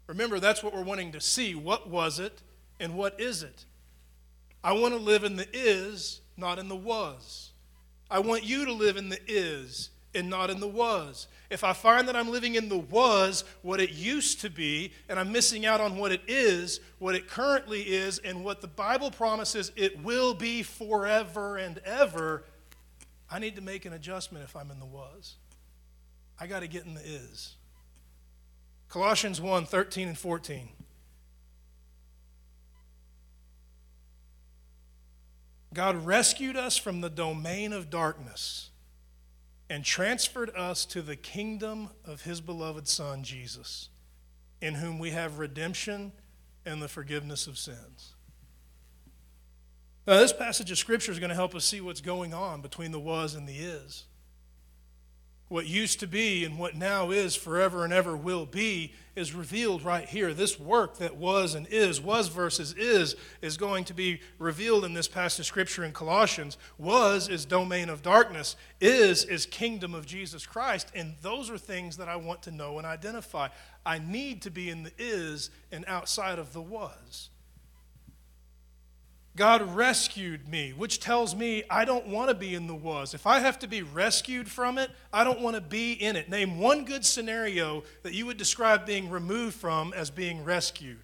Remember, 0.07 0.39
that's 0.39 0.63
what 0.63 0.73
we're 0.73 0.83
wanting 0.83 1.11
to 1.11 1.19
see. 1.19 1.53
What 1.55 1.89
was 1.89 2.19
it 2.19 2.41
and 2.79 2.95
what 2.95 3.19
is 3.19 3.43
it? 3.43 3.65
I 4.63 4.71
want 4.73 4.93
to 4.93 4.99
live 4.99 5.23
in 5.23 5.35
the 5.35 5.47
is, 5.51 6.21
not 6.37 6.57
in 6.57 6.69
the 6.69 6.75
was. 6.75 7.51
I 8.09 8.19
want 8.19 8.43
you 8.43 8.65
to 8.65 8.73
live 8.73 8.97
in 8.97 9.09
the 9.09 9.19
is 9.27 9.89
and 10.15 10.29
not 10.29 10.49
in 10.49 10.59
the 10.59 10.67
was. 10.67 11.27
If 11.49 11.63
I 11.63 11.73
find 11.73 12.07
that 12.07 12.15
I'm 12.15 12.29
living 12.29 12.55
in 12.55 12.69
the 12.69 12.77
was, 12.77 13.43
what 13.61 13.79
it 13.79 13.91
used 13.91 14.41
to 14.41 14.49
be, 14.49 14.93
and 15.09 15.19
I'm 15.19 15.31
missing 15.31 15.65
out 15.65 15.81
on 15.81 15.97
what 15.97 16.11
it 16.11 16.21
is, 16.27 16.79
what 16.99 17.15
it 17.15 17.27
currently 17.27 17.81
is, 17.81 18.17
and 18.19 18.43
what 18.43 18.61
the 18.61 18.67
Bible 18.67 19.11
promises 19.11 19.71
it 19.75 20.01
will 20.03 20.33
be 20.33 20.63
forever 20.63 21.57
and 21.57 21.79
ever, 21.79 22.43
I 23.29 23.39
need 23.39 23.55
to 23.55 23.61
make 23.61 23.85
an 23.85 23.93
adjustment 23.93 24.43
if 24.43 24.55
I'm 24.55 24.71
in 24.71 24.79
the 24.79 24.85
was. 24.85 25.35
I 26.39 26.47
got 26.47 26.61
to 26.61 26.67
get 26.67 26.85
in 26.85 26.93
the 26.93 27.01
is. 27.01 27.55
Colossians 28.89 29.41
1 29.41 29.65
13 29.65 30.07
and 30.07 30.17
14. 30.17 30.69
God 35.73 36.05
rescued 36.05 36.55
us 36.55 36.77
from 36.77 37.01
the 37.01 37.09
domain 37.09 37.73
of 37.73 37.89
darkness 37.89 38.69
and 39.69 39.83
transferred 39.83 40.51
us 40.55 40.85
to 40.85 41.01
the 41.01 41.15
kingdom 41.15 41.89
of 42.03 42.23
his 42.23 42.41
beloved 42.41 42.87
Son, 42.87 43.23
Jesus, 43.23 43.89
in 44.61 44.75
whom 44.75 44.99
we 44.99 45.11
have 45.11 45.39
redemption 45.39 46.11
and 46.65 46.81
the 46.81 46.87
forgiveness 46.87 47.47
of 47.47 47.57
sins. 47.57 48.13
Now, 50.07 50.17
this 50.17 50.33
passage 50.33 50.69
of 50.69 50.77
Scripture 50.77 51.11
is 51.11 51.19
going 51.19 51.29
to 51.29 51.35
help 51.35 51.55
us 51.55 51.65
see 51.65 51.81
what's 51.81 52.01
going 52.01 52.33
on 52.33 52.61
between 52.61 52.91
the 52.91 52.99
was 52.99 53.33
and 53.33 53.47
the 53.47 53.57
is. 53.57 54.05
What 55.47 55.67
used 55.67 55.99
to 55.99 56.07
be 56.07 56.43
and 56.43 56.57
what 56.57 56.75
now 56.75 57.11
is 57.11 57.35
forever 57.35 57.83
and 57.83 57.93
ever 57.93 58.17
will 58.17 58.47
be 58.47 58.93
is 59.15 59.33
revealed 59.33 59.83
right 59.83 60.09
here. 60.09 60.33
This 60.33 60.59
work 60.59 60.97
that 60.97 61.17
was 61.17 61.53
and 61.53 61.67
is, 61.67 62.01
was 62.01 62.29
versus 62.29 62.73
is, 62.73 63.15
is 63.43 63.55
going 63.55 63.83
to 63.85 63.93
be 63.93 64.21
revealed 64.39 64.83
in 64.85 64.95
this 64.95 65.07
passage 65.07 65.41
of 65.41 65.45
Scripture 65.45 65.83
in 65.83 65.91
Colossians. 65.91 66.57
Was 66.79 67.29
is 67.29 67.45
domain 67.45 67.89
of 67.89 68.01
darkness, 68.01 68.55
is 68.81 69.23
is 69.23 69.45
kingdom 69.45 69.93
of 69.93 70.07
Jesus 70.07 70.47
Christ. 70.47 70.91
And 70.95 71.13
those 71.21 71.51
are 71.51 71.59
things 71.59 71.97
that 71.97 72.09
I 72.09 72.15
want 72.15 72.41
to 72.43 72.51
know 72.51 72.79
and 72.79 72.87
identify. 72.87 73.49
I 73.85 73.99
need 73.99 74.41
to 74.43 74.49
be 74.49 74.71
in 74.71 74.81
the 74.81 74.93
is 74.97 75.51
and 75.71 75.85
outside 75.87 76.39
of 76.39 76.53
the 76.53 76.61
was. 76.61 77.29
God 79.35 79.75
rescued 79.75 80.47
me, 80.47 80.71
which 80.71 81.01
tells 81.01 81.35
me 81.35 81.63
I 81.69 81.83
don't 81.83 82.07
want 82.07 82.29
to 82.29 82.35
be 82.35 82.55
in 82.55 82.67
the 82.67 82.75
was. 82.75 83.13
If 83.13 83.27
I 83.27 83.39
have 83.39 83.59
to 83.59 83.67
be 83.67 83.81
rescued 83.81 84.49
from 84.49 84.77
it, 84.77 84.89
I 85.11 85.25
don't 85.25 85.41
want 85.41 85.55
to 85.55 85.61
be 85.61 85.91
in 85.93 86.15
it. 86.15 86.29
Name 86.29 86.59
one 86.59 86.85
good 86.85 87.05
scenario 87.05 87.83
that 88.03 88.13
you 88.13 88.25
would 88.27 88.37
describe 88.37 88.85
being 88.85 89.09
removed 89.09 89.55
from 89.55 89.91
as 89.93 90.09
being 90.09 90.45
rescued. 90.45 90.99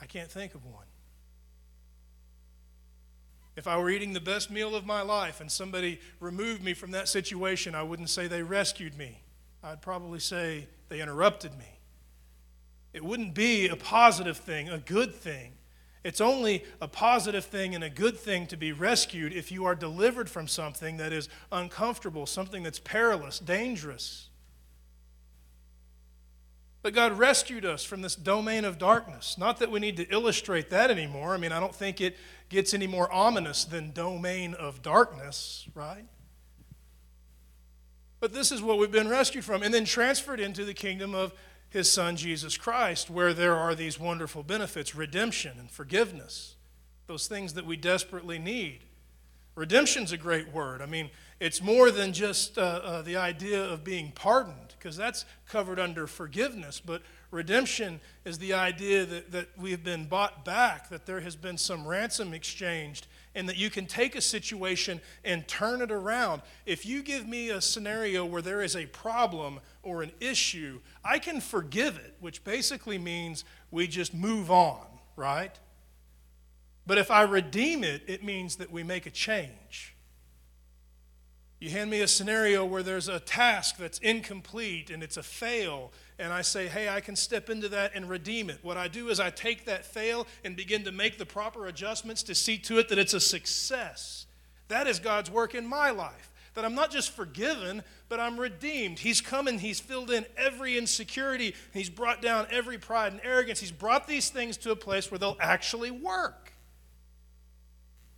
I 0.00 0.06
can't 0.06 0.30
think 0.30 0.54
of 0.54 0.64
one. 0.64 0.84
If 3.56 3.66
I 3.66 3.76
were 3.76 3.90
eating 3.90 4.12
the 4.12 4.20
best 4.20 4.50
meal 4.50 4.74
of 4.74 4.86
my 4.86 5.02
life 5.02 5.40
and 5.40 5.50
somebody 5.50 6.00
removed 6.20 6.62
me 6.62 6.74
from 6.74 6.92
that 6.92 7.08
situation, 7.08 7.74
I 7.74 7.82
wouldn't 7.82 8.08
say 8.08 8.28
they 8.28 8.42
rescued 8.42 8.96
me. 8.96 9.20
I'd 9.64 9.82
probably 9.82 10.20
say 10.20 10.68
they 10.88 11.00
interrupted 11.00 11.58
me. 11.58 11.78
It 12.92 13.04
wouldn't 13.04 13.34
be 13.34 13.68
a 13.68 13.76
positive 13.76 14.36
thing, 14.36 14.68
a 14.68 14.78
good 14.78 15.14
thing. 15.14 15.52
It's 16.04 16.20
only 16.20 16.64
a 16.80 16.88
positive 16.88 17.44
thing 17.44 17.74
and 17.74 17.84
a 17.84 17.90
good 17.90 18.18
thing 18.18 18.46
to 18.48 18.56
be 18.56 18.72
rescued 18.72 19.32
if 19.32 19.52
you 19.52 19.64
are 19.64 19.74
delivered 19.74 20.28
from 20.28 20.48
something 20.48 20.96
that 20.96 21.12
is 21.12 21.28
uncomfortable, 21.52 22.26
something 22.26 22.62
that's 22.62 22.80
perilous, 22.80 23.38
dangerous. 23.38 24.28
But 26.82 26.94
God 26.94 27.16
rescued 27.16 27.64
us 27.64 27.84
from 27.84 28.02
this 28.02 28.16
domain 28.16 28.64
of 28.64 28.76
darkness. 28.78 29.38
Not 29.38 29.60
that 29.60 29.70
we 29.70 29.78
need 29.78 29.96
to 29.98 30.12
illustrate 30.12 30.70
that 30.70 30.90
anymore. 30.90 31.34
I 31.34 31.36
mean, 31.36 31.52
I 31.52 31.60
don't 31.60 31.74
think 31.74 32.00
it 32.00 32.16
gets 32.48 32.74
any 32.74 32.88
more 32.88 33.10
ominous 33.12 33.64
than 33.64 33.92
domain 33.92 34.54
of 34.54 34.82
darkness, 34.82 35.68
right? 35.74 36.06
But 38.18 38.32
this 38.32 38.50
is 38.50 38.60
what 38.60 38.78
we've 38.78 38.90
been 38.90 39.08
rescued 39.08 39.44
from 39.44 39.62
and 39.62 39.72
then 39.72 39.84
transferred 39.84 40.40
into 40.40 40.64
the 40.64 40.74
kingdom 40.74 41.14
of 41.14 41.32
his 41.72 41.90
son 41.90 42.16
Jesus 42.16 42.58
Christ, 42.58 43.08
where 43.08 43.32
there 43.32 43.56
are 43.56 43.74
these 43.74 43.98
wonderful 43.98 44.42
benefits 44.42 44.94
redemption 44.94 45.58
and 45.58 45.70
forgiveness, 45.70 46.56
those 47.06 47.26
things 47.26 47.54
that 47.54 47.64
we 47.64 47.76
desperately 47.76 48.38
need. 48.38 48.80
Redemption's 49.54 50.12
a 50.12 50.18
great 50.18 50.52
word. 50.52 50.82
I 50.82 50.86
mean, 50.86 51.10
it's 51.40 51.62
more 51.62 51.90
than 51.90 52.12
just 52.12 52.58
uh, 52.58 52.60
uh, 52.60 53.02
the 53.02 53.16
idea 53.16 53.62
of 53.64 53.84
being 53.84 54.12
pardoned, 54.12 54.74
because 54.78 54.96
that's 54.96 55.24
covered 55.48 55.80
under 55.80 56.06
forgiveness. 56.06 56.80
But 56.80 57.02
redemption 57.30 58.00
is 58.24 58.38
the 58.38 58.52
idea 58.52 59.06
that, 59.06 59.32
that 59.32 59.48
we 59.58 59.70
have 59.70 59.82
been 59.82 60.04
bought 60.04 60.44
back, 60.44 60.90
that 60.90 61.06
there 61.06 61.20
has 61.20 61.36
been 61.36 61.58
some 61.58 61.86
ransom 61.86 62.34
exchanged, 62.34 63.06
and 63.34 63.48
that 63.48 63.56
you 63.56 63.70
can 63.70 63.86
take 63.86 64.14
a 64.14 64.20
situation 64.20 65.00
and 65.24 65.46
turn 65.48 65.80
it 65.80 65.90
around. 65.90 66.42
If 66.66 66.84
you 66.84 67.02
give 67.02 67.26
me 67.26 67.50
a 67.50 67.60
scenario 67.60 68.24
where 68.24 68.42
there 68.42 68.62
is 68.62 68.76
a 68.76 68.86
problem 68.86 69.60
or 69.82 70.02
an 70.02 70.12
issue, 70.20 70.80
I 71.04 71.18
can 71.18 71.40
forgive 71.40 71.96
it, 71.96 72.14
which 72.20 72.44
basically 72.44 72.98
means 72.98 73.44
we 73.70 73.86
just 73.86 74.14
move 74.14 74.50
on, 74.50 74.86
right? 75.16 75.58
But 76.86 76.98
if 76.98 77.10
I 77.10 77.22
redeem 77.22 77.84
it, 77.84 78.02
it 78.06 78.24
means 78.24 78.56
that 78.56 78.70
we 78.70 78.82
make 78.82 79.06
a 79.06 79.10
change. 79.10 79.94
You 81.60 81.70
hand 81.70 81.90
me 81.90 82.00
a 82.00 82.08
scenario 82.08 82.64
where 82.64 82.82
there's 82.82 83.08
a 83.08 83.20
task 83.20 83.76
that's 83.76 83.98
incomplete 84.00 84.90
and 84.90 85.00
it's 85.00 85.16
a 85.16 85.22
fail, 85.22 85.92
and 86.22 86.32
I 86.32 86.42
say, 86.42 86.68
hey, 86.68 86.88
I 86.88 87.00
can 87.00 87.16
step 87.16 87.50
into 87.50 87.68
that 87.70 87.92
and 87.94 88.08
redeem 88.08 88.48
it. 88.48 88.60
What 88.62 88.76
I 88.76 88.86
do 88.86 89.08
is 89.08 89.18
I 89.18 89.30
take 89.30 89.66
that 89.66 89.84
fail 89.84 90.26
and 90.44 90.56
begin 90.56 90.84
to 90.84 90.92
make 90.92 91.18
the 91.18 91.26
proper 91.26 91.66
adjustments 91.66 92.22
to 92.24 92.34
see 92.34 92.58
to 92.58 92.78
it 92.78 92.88
that 92.90 92.98
it's 92.98 93.12
a 93.12 93.20
success. 93.20 94.26
That 94.68 94.86
is 94.86 95.00
God's 95.00 95.30
work 95.30 95.54
in 95.54 95.66
my 95.66 95.90
life. 95.90 96.32
That 96.54 96.64
I'm 96.64 96.74
not 96.76 96.90
just 96.90 97.10
forgiven, 97.10 97.82
but 98.08 98.20
I'm 98.20 98.38
redeemed. 98.38 99.00
He's 99.00 99.20
come 99.20 99.48
and 99.48 99.60
He's 99.60 99.80
filled 99.80 100.10
in 100.10 100.24
every 100.36 100.78
insecurity. 100.78 101.54
He's 101.72 101.90
brought 101.90 102.22
down 102.22 102.46
every 102.50 102.78
pride 102.78 103.12
and 103.12 103.20
arrogance. 103.24 103.58
He's 103.58 103.72
brought 103.72 104.06
these 104.06 104.28
things 104.28 104.56
to 104.58 104.70
a 104.70 104.76
place 104.76 105.10
where 105.10 105.18
they'll 105.18 105.36
actually 105.40 105.90
work. 105.90 106.52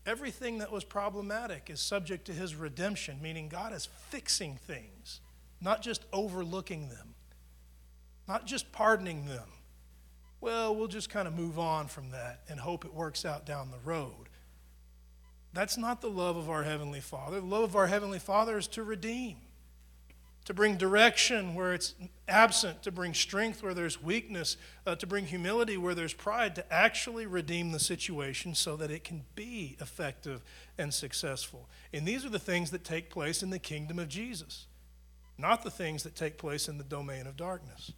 Everything 0.04 0.58
that 0.58 0.70
was 0.70 0.84
problematic 0.84 1.70
is 1.70 1.80
subject 1.80 2.26
to 2.26 2.32
His 2.32 2.54
redemption, 2.54 3.20
meaning 3.22 3.48
God 3.48 3.72
is 3.72 3.88
fixing 4.10 4.56
things, 4.56 5.20
not 5.60 5.80
just 5.80 6.04
overlooking 6.12 6.88
them, 6.88 7.13
not 8.26 8.46
just 8.46 8.72
pardoning 8.72 9.26
them. 9.26 9.48
Well, 10.40 10.76
we'll 10.76 10.88
just 10.88 11.08
kind 11.08 11.26
of 11.26 11.34
move 11.34 11.58
on 11.58 11.86
from 11.86 12.10
that 12.10 12.40
and 12.48 12.60
hope 12.60 12.84
it 12.84 12.92
works 12.92 13.24
out 13.24 13.46
down 13.46 13.70
the 13.70 13.78
road. 13.78 14.28
That's 15.54 15.78
not 15.78 16.00
the 16.00 16.10
love 16.10 16.36
of 16.36 16.50
our 16.50 16.64
Heavenly 16.64 17.00
Father. 17.00 17.40
The 17.40 17.46
love 17.46 17.62
of 17.62 17.76
our 17.76 17.86
Heavenly 17.86 18.18
Father 18.18 18.58
is 18.58 18.66
to 18.68 18.82
redeem, 18.82 19.36
to 20.44 20.52
bring 20.52 20.76
direction 20.76 21.54
where 21.54 21.72
it's 21.72 21.94
absent, 22.28 22.82
to 22.82 22.90
bring 22.90 23.14
strength 23.14 23.62
where 23.62 23.72
there's 23.72 24.02
weakness, 24.02 24.56
uh, 24.84 24.96
to 24.96 25.06
bring 25.06 25.26
humility 25.26 25.76
where 25.76 25.94
there's 25.94 26.12
pride, 26.12 26.56
to 26.56 26.72
actually 26.72 27.24
redeem 27.24 27.70
the 27.70 27.78
situation 27.78 28.54
so 28.54 28.76
that 28.76 28.90
it 28.90 29.04
can 29.04 29.22
be 29.36 29.76
effective 29.80 30.42
and 30.76 30.92
successful. 30.92 31.68
And 31.92 32.04
these 32.04 32.24
are 32.24 32.30
the 32.30 32.38
things 32.38 32.70
that 32.72 32.84
take 32.84 33.08
place 33.08 33.42
in 33.42 33.50
the 33.50 33.60
kingdom 33.60 33.98
of 33.98 34.08
Jesus, 34.08 34.66
not 35.38 35.62
the 35.62 35.70
things 35.70 36.02
that 36.02 36.16
take 36.16 36.36
place 36.36 36.68
in 36.68 36.78
the 36.78 36.84
domain 36.84 37.26
of 37.28 37.36
darkness. 37.36 37.92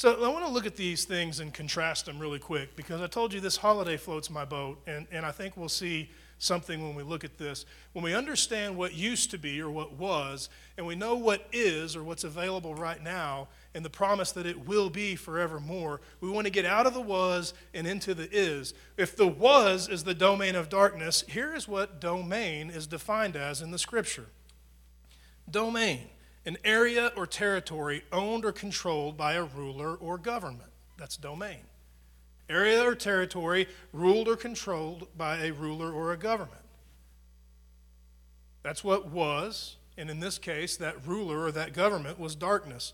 So 0.00 0.14
I 0.24 0.28
want 0.28 0.46
to 0.46 0.50
look 0.50 0.64
at 0.64 0.76
these 0.76 1.04
things 1.04 1.40
and 1.40 1.52
contrast 1.52 2.06
them 2.06 2.18
really 2.18 2.38
quick 2.38 2.74
because 2.74 3.02
I 3.02 3.06
told 3.06 3.34
you 3.34 3.40
this 3.40 3.58
holiday 3.58 3.98
floats 3.98 4.30
my 4.30 4.46
boat, 4.46 4.80
and, 4.86 5.06
and 5.12 5.26
I 5.26 5.30
think 5.30 5.58
we'll 5.58 5.68
see 5.68 6.10
something 6.38 6.82
when 6.82 6.94
we 6.94 7.02
look 7.02 7.22
at 7.22 7.36
this. 7.36 7.66
When 7.92 8.02
we 8.02 8.14
understand 8.14 8.78
what 8.78 8.94
used 8.94 9.30
to 9.32 9.36
be 9.36 9.60
or 9.60 9.70
what 9.70 9.92
was, 9.92 10.48
and 10.78 10.86
we 10.86 10.94
know 10.94 11.16
what 11.16 11.46
is 11.52 11.96
or 11.96 12.02
what's 12.02 12.24
available 12.24 12.74
right 12.74 13.02
now, 13.02 13.48
and 13.74 13.84
the 13.84 13.90
promise 13.90 14.32
that 14.32 14.46
it 14.46 14.66
will 14.66 14.88
be 14.88 15.16
forevermore, 15.16 16.00
we 16.22 16.30
want 16.30 16.46
to 16.46 16.50
get 16.50 16.64
out 16.64 16.86
of 16.86 16.94
the 16.94 17.02
was 17.02 17.52
and 17.74 17.86
into 17.86 18.14
the 18.14 18.26
is. 18.32 18.72
If 18.96 19.14
the 19.14 19.28
was 19.28 19.86
is 19.86 20.04
the 20.04 20.14
domain 20.14 20.56
of 20.56 20.70
darkness, 20.70 21.24
here 21.28 21.54
is 21.54 21.68
what 21.68 22.00
domain 22.00 22.70
is 22.70 22.86
defined 22.86 23.36
as 23.36 23.60
in 23.60 23.70
the 23.70 23.78
scripture 23.78 24.28
domain 25.50 26.08
an 26.46 26.56
area 26.64 27.12
or 27.16 27.26
territory 27.26 28.02
owned 28.12 28.44
or 28.44 28.52
controlled 28.52 29.16
by 29.16 29.34
a 29.34 29.44
ruler 29.44 29.94
or 29.94 30.18
government. 30.18 30.70
That's 30.96 31.16
domain. 31.16 31.60
Area 32.48 32.82
or 32.82 32.94
territory 32.94 33.68
ruled 33.92 34.28
or 34.28 34.36
controlled 34.36 35.08
by 35.16 35.38
a 35.38 35.52
ruler 35.52 35.92
or 35.92 36.12
a 36.12 36.16
government. 36.16 36.62
That's 38.62 38.82
what 38.82 39.08
was, 39.08 39.76
and 39.96 40.10
in 40.10 40.20
this 40.20 40.38
case, 40.38 40.76
that 40.78 41.06
ruler 41.06 41.44
or 41.44 41.52
that 41.52 41.72
government 41.72 42.18
was 42.18 42.34
darkness. 42.34 42.92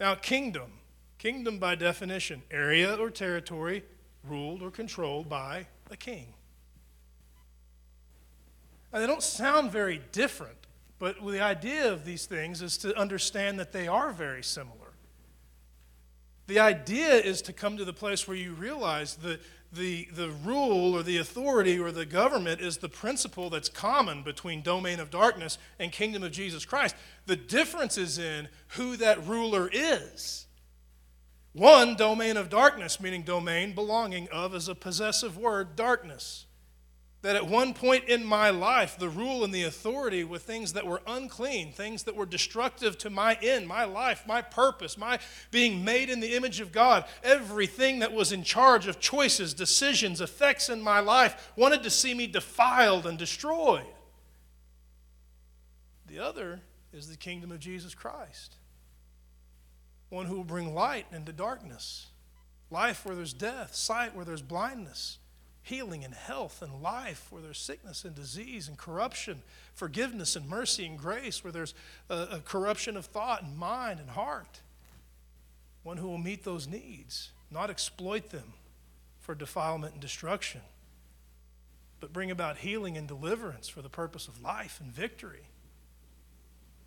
Now, 0.00 0.14
kingdom. 0.14 0.72
Kingdom, 1.18 1.58
by 1.58 1.74
definition, 1.74 2.42
area 2.50 2.94
or 2.96 3.10
territory 3.10 3.84
ruled 4.22 4.62
or 4.62 4.70
controlled 4.70 5.28
by 5.28 5.66
a 5.90 5.96
king. 5.96 6.26
Now, 8.92 9.00
they 9.00 9.06
don't 9.06 9.22
sound 9.22 9.70
very 9.72 10.00
different 10.12 10.65
but 10.98 11.24
the 11.24 11.40
idea 11.40 11.92
of 11.92 12.04
these 12.04 12.26
things 12.26 12.62
is 12.62 12.78
to 12.78 12.98
understand 12.98 13.58
that 13.58 13.72
they 13.72 13.86
are 13.86 14.12
very 14.12 14.42
similar. 14.42 14.92
The 16.46 16.60
idea 16.60 17.14
is 17.14 17.42
to 17.42 17.52
come 17.52 17.76
to 17.76 17.84
the 17.84 17.92
place 17.92 18.26
where 18.26 18.36
you 18.36 18.52
realize 18.52 19.16
that 19.16 19.40
the, 19.72 20.08
the 20.12 20.30
rule 20.44 20.94
or 20.94 21.02
the 21.02 21.18
authority 21.18 21.78
or 21.78 21.90
the 21.90 22.06
government 22.06 22.60
is 22.60 22.78
the 22.78 22.88
principle 22.88 23.50
that's 23.50 23.68
common 23.68 24.22
between 24.22 24.62
domain 24.62 25.00
of 25.00 25.10
darkness 25.10 25.58
and 25.78 25.92
kingdom 25.92 26.22
of 26.22 26.32
Jesus 26.32 26.64
Christ. 26.64 26.94
The 27.26 27.36
difference 27.36 27.98
is 27.98 28.18
in 28.18 28.48
who 28.68 28.96
that 28.96 29.26
ruler 29.26 29.68
is. 29.70 30.46
One, 31.52 31.96
domain 31.96 32.36
of 32.36 32.48
darkness, 32.48 33.00
meaning 33.00 33.22
domain 33.22 33.74
belonging 33.74 34.28
of, 34.28 34.54
is 34.54 34.68
a 34.68 34.74
possessive 34.74 35.36
word, 35.36 35.74
darkness 35.74 36.45
that 37.26 37.34
at 37.34 37.48
one 37.48 37.74
point 37.74 38.04
in 38.04 38.24
my 38.24 38.50
life, 38.50 38.96
the 38.96 39.08
rule 39.08 39.42
and 39.42 39.52
the 39.52 39.64
authority 39.64 40.22
were 40.22 40.38
things 40.38 40.74
that 40.74 40.86
were 40.86 41.02
unclean, 41.08 41.72
things 41.72 42.04
that 42.04 42.14
were 42.14 42.24
destructive 42.24 42.96
to 42.98 43.10
my 43.10 43.36
end, 43.42 43.66
my 43.66 43.82
life, 43.82 44.22
my 44.28 44.40
purpose, 44.40 44.96
my 44.96 45.18
being 45.50 45.84
made 45.84 46.08
in 46.08 46.20
the 46.20 46.36
image 46.36 46.60
of 46.60 46.70
God. 46.70 47.04
Everything 47.24 47.98
that 47.98 48.12
was 48.12 48.30
in 48.30 48.44
charge 48.44 48.86
of 48.86 49.00
choices, 49.00 49.54
decisions, 49.54 50.20
effects 50.20 50.68
in 50.68 50.80
my 50.80 51.00
life 51.00 51.50
wanted 51.56 51.82
to 51.82 51.90
see 51.90 52.14
me 52.14 52.28
defiled 52.28 53.06
and 53.06 53.18
destroyed. 53.18 53.82
The 56.06 56.20
other 56.20 56.60
is 56.92 57.08
the 57.08 57.16
kingdom 57.16 57.50
of 57.50 57.58
Jesus 57.58 57.92
Christ, 57.92 58.54
one 60.10 60.26
who 60.26 60.36
will 60.36 60.44
bring 60.44 60.76
light 60.76 61.06
into 61.10 61.32
darkness, 61.32 62.06
life 62.70 63.04
where 63.04 63.16
there's 63.16 63.32
death, 63.32 63.74
sight 63.74 64.14
where 64.14 64.24
there's 64.24 64.42
blindness 64.42 65.18
healing 65.66 66.04
and 66.04 66.14
health 66.14 66.62
and 66.62 66.80
life 66.80 67.26
where 67.30 67.42
there's 67.42 67.58
sickness 67.58 68.04
and 68.04 68.14
disease 68.14 68.68
and 68.68 68.78
corruption, 68.78 69.42
forgiveness 69.74 70.36
and 70.36 70.48
mercy 70.48 70.86
and 70.86 70.96
grace 70.96 71.42
where 71.42 71.52
there's 71.52 71.74
a, 72.08 72.14
a, 72.14 72.40
corruption 72.44 72.96
of 72.96 73.04
thought 73.04 73.42
and 73.42 73.58
mind 73.58 73.98
and 73.98 74.10
heart. 74.10 74.60
One 75.82 75.96
who 75.96 76.06
will 76.06 76.18
meet 76.18 76.44
those 76.44 76.68
needs, 76.68 77.32
not 77.50 77.68
exploit 77.68 78.30
them 78.30 78.52
for 79.18 79.34
defilement 79.34 79.94
and 79.94 80.00
destruction, 80.00 80.60
but 81.98 82.12
bring 82.12 82.30
about 82.30 82.58
healing 82.58 82.96
and 82.96 83.08
deliverance 83.08 83.66
for 83.66 83.82
the 83.82 83.88
purpose 83.88 84.28
of 84.28 84.40
life 84.40 84.78
and 84.80 84.92
victory. 84.92 85.48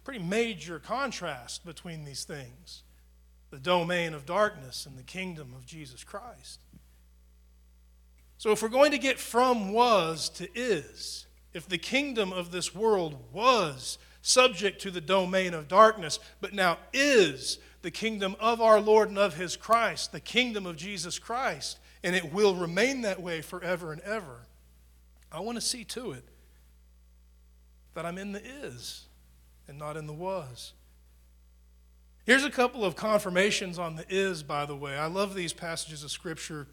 Pretty 0.06 0.24
major 0.24 0.80
contrast 0.80 1.66
between 1.66 2.06
these 2.06 2.24
things 2.24 2.84
the 3.50 3.60
domain 3.60 4.14
of 4.14 4.26
darkness 4.26 4.86
and 4.86 4.98
the 4.98 5.04
kingdom 5.04 5.54
of 5.58 5.66
Jesus 5.66 6.06
Christ. 6.06 6.60
So, 8.40 8.52
if 8.52 8.62
we're 8.62 8.70
going 8.70 8.92
to 8.92 8.98
get 8.98 9.20
from 9.20 9.74
was 9.74 10.30
to 10.30 10.48
is, 10.58 11.26
if 11.54 11.68
the 11.68 11.78
kingdom 11.78 12.32
of 12.32 12.52
this 12.52 12.74
world 12.74 13.18
was 13.34 13.98
subject 14.22 14.82
to 14.84 14.92
the 14.92 15.02
domain 15.02 15.54
of 15.54 15.68
darkness, 15.68 16.22
but 16.40 16.54
now 16.54 16.78
is 16.94 17.60
the 17.82 17.92
kingdom 17.92 18.38
of 18.40 18.62
our 18.62 18.80
Lord 18.80 19.10
and 19.10 19.18
of 19.18 19.36
his 19.36 19.58
Christ, 19.58 20.14
the 20.14 20.22
kingdom 20.22 20.66
of 20.66 20.78
Jesus 20.78 21.20
Christ, 21.20 21.80
and 22.02 22.16
it 22.16 22.32
will 22.32 22.56
remain 22.56 23.02
that 23.02 23.22
way 23.22 23.42
forever 23.42 23.92
and 23.92 24.02
ever, 24.04 24.48
I 25.34 25.42
want 25.42 25.58
to 25.58 25.62
see 25.62 25.84
to 25.84 26.14
it 26.14 26.24
that 27.94 28.06
I'm 28.06 28.18
in 28.18 28.32
the 28.32 28.42
is 28.42 29.04
and 29.68 29.78
not 29.78 29.98
in 29.98 30.08
the 30.08 30.14
was. 30.14 30.72
Here's 32.26 32.46
a 32.46 32.50
couple 32.50 32.86
of 32.86 32.96
confirmations 32.96 33.78
on 33.78 33.98
the 33.98 34.06
is, 34.08 34.44
by 34.44 34.66
the 34.66 34.78
way. 34.78 34.98
I 34.98 35.08
love 35.08 35.36
these 35.36 35.52
passages 35.52 36.06
of 36.06 36.12
Scripture 36.12 36.68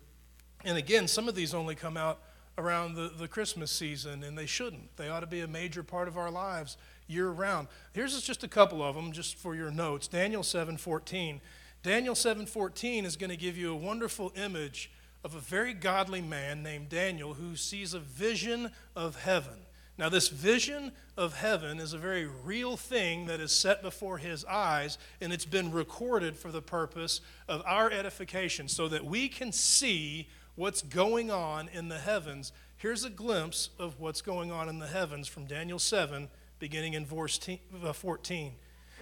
and 0.64 0.76
again, 0.76 1.08
some 1.08 1.28
of 1.28 1.34
these 1.34 1.54
only 1.54 1.74
come 1.74 1.96
out 1.96 2.20
around 2.58 2.94
the, 2.94 3.12
the 3.16 3.28
Christmas 3.28 3.70
season, 3.70 4.22
and 4.22 4.36
they 4.36 4.46
shouldn't. 4.46 4.96
They 4.96 5.08
ought 5.08 5.20
to 5.20 5.26
be 5.26 5.40
a 5.40 5.46
major 5.46 5.82
part 5.82 6.08
of 6.08 6.16
our 6.16 6.30
lives 6.30 6.76
year 7.06 7.28
round. 7.28 7.68
Here's 7.92 8.20
just 8.22 8.42
a 8.42 8.48
couple 8.48 8.82
of 8.82 8.94
them, 8.94 9.12
just 9.12 9.36
for 9.36 9.54
your 9.54 9.70
notes. 9.70 10.08
Daniel 10.08 10.42
7:14. 10.42 11.40
Daniel 11.82 12.14
7:14 12.14 13.04
is 13.04 13.16
going 13.16 13.30
to 13.30 13.36
give 13.36 13.56
you 13.56 13.72
a 13.72 13.76
wonderful 13.76 14.32
image 14.34 14.90
of 15.22 15.34
a 15.34 15.40
very 15.40 15.74
godly 15.74 16.22
man 16.22 16.62
named 16.62 16.88
Daniel 16.88 17.34
who 17.34 17.56
sees 17.56 17.94
a 17.94 18.00
vision 18.00 18.70
of 18.94 19.22
heaven. 19.22 19.66
Now, 19.98 20.10
this 20.10 20.28
vision 20.28 20.92
of 21.16 21.38
heaven 21.38 21.80
is 21.80 21.94
a 21.94 21.98
very 21.98 22.26
real 22.26 22.76
thing 22.76 23.26
that 23.26 23.40
is 23.40 23.50
set 23.50 23.82
before 23.82 24.18
his 24.18 24.44
eyes, 24.44 24.98
and 25.22 25.32
it's 25.32 25.46
been 25.46 25.72
recorded 25.72 26.36
for 26.36 26.52
the 26.52 26.60
purpose 26.60 27.22
of 27.48 27.62
our 27.64 27.90
edification 27.90 28.68
so 28.68 28.88
that 28.88 29.06
we 29.06 29.28
can 29.28 29.52
see 29.52 30.28
what's 30.56 30.82
going 30.82 31.30
on 31.30 31.68
in 31.72 31.88
the 31.88 31.98
heavens. 31.98 32.52
Here's 32.76 33.04
a 33.04 33.10
glimpse 33.10 33.70
of 33.78 34.00
what's 34.00 34.22
going 34.22 34.50
on 34.50 34.68
in 34.68 34.78
the 34.78 34.86
heavens 34.86 35.28
from 35.28 35.44
Daniel 35.44 35.78
7, 35.78 36.28
beginning 36.58 36.94
in 36.94 37.06
verse 37.06 37.38
uh, 37.84 37.92
14. 37.92 38.54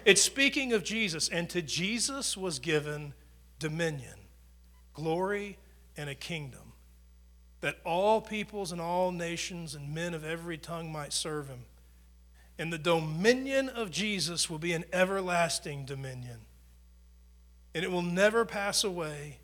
It's 0.05 0.21
speaking 0.21 0.73
of 0.73 0.85
Jesus, 0.85 1.29
and 1.29 1.49
to 1.51 1.63
Jesus 1.63 2.37
was 2.37 2.59
given 2.59 3.15
dominion, 3.59 4.19
glory, 4.93 5.59
and 5.97 6.11
a 6.11 6.15
kingdom, 6.15 6.73
that 7.61 7.79
all 7.85 8.21
peoples 8.21 8.73
and 8.73 8.81
all 8.81 9.13
nations 9.13 9.75
and 9.75 9.95
men 9.95 10.13
of 10.13 10.25
every 10.25 10.59
tongue 10.59 10.93
might 10.93 11.13
serve 11.13 11.49
him. 11.49 11.65
And 12.59 12.73
the 12.73 12.79
dominion 12.79 13.69
of 13.69 13.91
Jesus 13.91 14.51
will 14.51 14.59
be 14.59 14.73
an 14.75 14.85
everlasting 14.93 15.87
dominion, 15.87 16.41
and 17.75 17.85
it 17.85 17.91
will 17.91 18.03
never 18.03 18.45
pass 18.45 18.85
away 18.85 19.39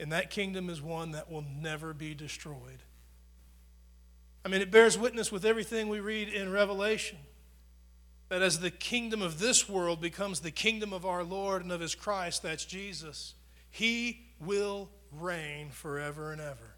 and 0.00 0.12
that 0.12 0.30
kingdom 0.30 0.70
is 0.70 0.80
one 0.80 1.12
that 1.12 1.30
will 1.30 1.44
never 1.60 1.92
be 1.92 2.14
destroyed. 2.14 2.82
I 4.44 4.48
mean, 4.48 4.62
it 4.62 4.70
bears 4.70 4.98
witness 4.98 5.30
with 5.30 5.44
everything 5.44 5.88
we 5.88 6.00
read 6.00 6.28
in 6.28 6.50
Revelation 6.50 7.18
that 8.30 8.42
as 8.42 8.60
the 8.60 8.70
kingdom 8.70 9.20
of 9.20 9.38
this 9.38 9.68
world 9.68 10.00
becomes 10.00 10.40
the 10.40 10.52
kingdom 10.52 10.92
of 10.92 11.04
our 11.04 11.24
Lord 11.24 11.62
and 11.62 11.72
of 11.72 11.80
his 11.80 11.94
Christ, 11.94 12.42
that's 12.42 12.64
Jesus, 12.64 13.34
he 13.70 14.22
will 14.40 14.88
reign 15.12 15.70
forever 15.70 16.32
and 16.32 16.40
ever. 16.40 16.76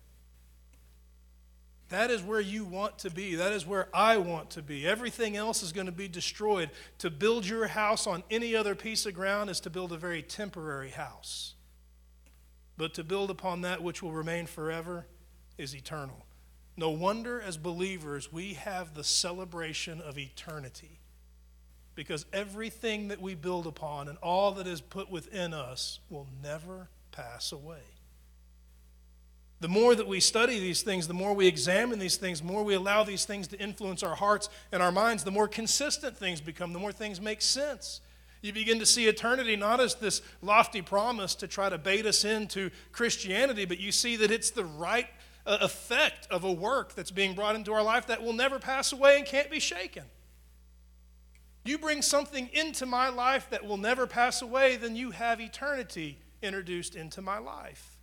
That 1.90 2.10
is 2.10 2.22
where 2.22 2.40
you 2.40 2.64
want 2.64 3.00
to 3.00 3.10
be. 3.10 3.34
That 3.34 3.52
is 3.52 3.66
where 3.66 3.88
I 3.92 4.16
want 4.16 4.50
to 4.50 4.62
be. 4.62 4.86
Everything 4.86 5.36
else 5.36 5.62
is 5.62 5.72
going 5.72 5.86
to 5.86 5.92
be 5.92 6.08
destroyed. 6.08 6.70
To 6.98 7.10
build 7.10 7.46
your 7.46 7.66
house 7.66 8.06
on 8.06 8.24
any 8.30 8.56
other 8.56 8.74
piece 8.74 9.04
of 9.04 9.12
ground 9.12 9.50
is 9.50 9.60
to 9.60 9.70
build 9.70 9.92
a 9.92 9.98
very 9.98 10.22
temporary 10.22 10.88
house. 10.88 11.52
But 12.76 12.94
to 12.94 13.04
build 13.04 13.30
upon 13.30 13.60
that 13.62 13.82
which 13.82 14.02
will 14.02 14.12
remain 14.12 14.46
forever 14.46 15.06
is 15.58 15.74
eternal. 15.74 16.26
No 16.76 16.90
wonder, 16.90 17.40
as 17.40 17.56
believers, 17.56 18.32
we 18.32 18.54
have 18.54 18.94
the 18.94 19.04
celebration 19.04 20.00
of 20.00 20.18
eternity. 20.18 21.00
Because 21.94 22.24
everything 22.32 23.08
that 23.08 23.20
we 23.20 23.34
build 23.34 23.66
upon 23.66 24.08
and 24.08 24.16
all 24.18 24.52
that 24.52 24.66
is 24.66 24.80
put 24.80 25.10
within 25.10 25.52
us 25.52 26.00
will 26.08 26.26
never 26.42 26.88
pass 27.10 27.52
away. 27.52 27.82
The 29.60 29.68
more 29.68 29.94
that 29.94 30.08
we 30.08 30.18
study 30.18 30.58
these 30.58 30.82
things, 30.82 31.06
the 31.06 31.14
more 31.14 31.34
we 31.34 31.46
examine 31.46 32.00
these 32.00 32.16
things, 32.16 32.40
the 32.40 32.46
more 32.46 32.64
we 32.64 32.74
allow 32.74 33.04
these 33.04 33.24
things 33.24 33.46
to 33.48 33.60
influence 33.60 34.02
our 34.02 34.16
hearts 34.16 34.48
and 34.72 34.82
our 34.82 34.90
minds, 34.90 35.22
the 35.22 35.30
more 35.30 35.46
consistent 35.46 36.16
things 36.16 36.40
become, 36.40 36.72
the 36.72 36.80
more 36.80 36.90
things 36.90 37.20
make 37.20 37.40
sense. 37.40 38.00
You 38.42 38.52
begin 38.52 38.80
to 38.80 38.86
see 38.86 39.06
eternity 39.06 39.54
not 39.54 39.80
as 39.80 39.94
this 39.94 40.20
lofty 40.42 40.82
promise 40.82 41.36
to 41.36 41.46
try 41.46 41.68
to 41.68 41.78
bait 41.78 42.04
us 42.04 42.24
into 42.24 42.70
Christianity, 42.90 43.64
but 43.64 43.78
you 43.78 43.92
see 43.92 44.16
that 44.16 44.32
it's 44.32 44.50
the 44.50 44.64
right 44.64 45.06
uh, 45.46 45.58
effect 45.60 46.26
of 46.28 46.42
a 46.42 46.52
work 46.52 46.94
that's 46.94 47.12
being 47.12 47.34
brought 47.34 47.54
into 47.54 47.72
our 47.72 47.84
life 47.84 48.08
that 48.08 48.22
will 48.22 48.32
never 48.32 48.58
pass 48.58 48.92
away 48.92 49.16
and 49.16 49.26
can't 49.26 49.50
be 49.50 49.60
shaken. 49.60 50.04
You 51.64 51.78
bring 51.78 52.02
something 52.02 52.50
into 52.52 52.84
my 52.84 53.08
life 53.08 53.48
that 53.50 53.64
will 53.64 53.76
never 53.76 54.08
pass 54.08 54.42
away, 54.42 54.76
then 54.76 54.96
you 54.96 55.12
have 55.12 55.40
eternity 55.40 56.18
introduced 56.42 56.96
into 56.96 57.22
my 57.22 57.38
life. 57.38 57.98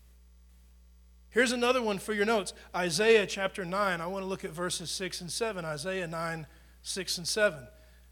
Here's 1.31 1.51
another 1.51 1.81
one 1.81 1.99
for 1.99 2.13
your 2.13 2.25
notes 2.25 2.53
Isaiah 2.73 3.27
chapter 3.27 3.65
9. 3.65 3.99
I 3.99 4.07
want 4.07 4.23
to 4.23 4.27
look 4.27 4.45
at 4.45 4.51
verses 4.51 4.89
6 4.91 5.19
and 5.21 5.31
7. 5.31 5.65
Isaiah 5.65 6.07
9, 6.07 6.47
6 6.81 7.17
and 7.17 7.27
7. 7.27 7.67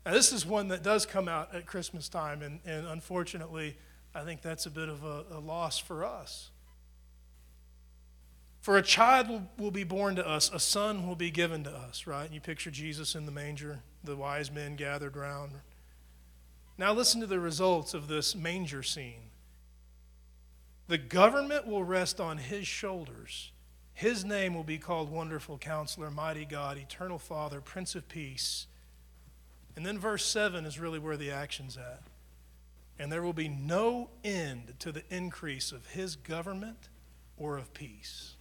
Now, 0.08 0.14
this 0.14 0.32
is 0.32 0.46
one 0.46 0.70
that 0.70 0.84
does 0.84 1.06
come 1.06 1.28
out 1.28 1.54
at 1.54 1.66
Christmas 1.66 2.08
time, 2.08 2.42
and, 2.42 2.62
and 2.66 2.88
unfortunately, 2.88 3.76
I 4.16 4.24
think 4.24 4.42
that's 4.42 4.66
a 4.66 4.70
bit 4.70 4.88
of 4.88 5.04
a, 5.04 5.26
a 5.34 5.40
loss 5.42 5.80
for 5.80 6.06
us. 6.06 6.50
For 8.62 8.78
a 8.78 8.82
child 8.82 9.28
will, 9.58 9.70
be 9.70 9.84
born 9.84 10.16
to 10.16 10.26
us, 10.26 10.50
a 10.54 10.62
son 10.62 11.06
will 11.06 11.18
be 11.18 11.30
given 11.30 11.66
to 11.66 11.72
us, 11.72 12.08
right? 12.08 12.24
And 12.24 12.34
you 12.34 12.40
picture 12.40 12.72
Jesus 12.72 13.16
in 13.16 13.26
the 13.26 13.34
manger, 13.34 13.82
the 14.02 14.16
wise 14.16 14.50
men 14.50 14.78
gathered 14.78 15.18
round. 15.18 15.52
Now, 16.78 16.94
listen 16.94 17.20
to 17.20 17.28
the 17.28 17.42
results 17.42 17.94
of 17.94 18.08
this 18.08 18.34
manger 18.34 18.84
scene. 18.84 19.32
The 20.88 20.98
government 20.98 21.68
will 21.68 21.84
rest 21.84 22.22
on 22.22 22.38
his 22.38 22.66
shoulders. 22.66 23.52
His 23.94 24.24
name 24.24 24.54
will 24.54 24.64
be 24.64 24.78
called 24.78 25.12
Wonderful 25.12 25.58
Counselor, 25.58 26.10
Mighty 26.10 26.46
God, 26.46 26.78
Eternal 26.78 27.20
Father, 27.20 27.60
Prince 27.60 27.94
of 27.94 28.08
Peace. 28.08 28.67
And 29.78 29.86
then 29.86 30.00
verse 30.00 30.26
7 30.26 30.66
is 30.66 30.80
really 30.80 30.98
where 30.98 31.18
the 31.18 31.30
action's 31.30 31.78
at. 31.78 32.02
And 32.98 33.12
there 33.12 33.22
will 33.22 33.32
be 33.32 33.48
no 33.48 34.10
end 34.24 34.74
to 34.80 34.92
the 34.92 35.04
increase 35.12 35.72
of 35.72 35.86
his 35.92 36.16
government 36.16 36.90
or 37.38 37.60
of 37.60 37.76
peace. 37.76 38.38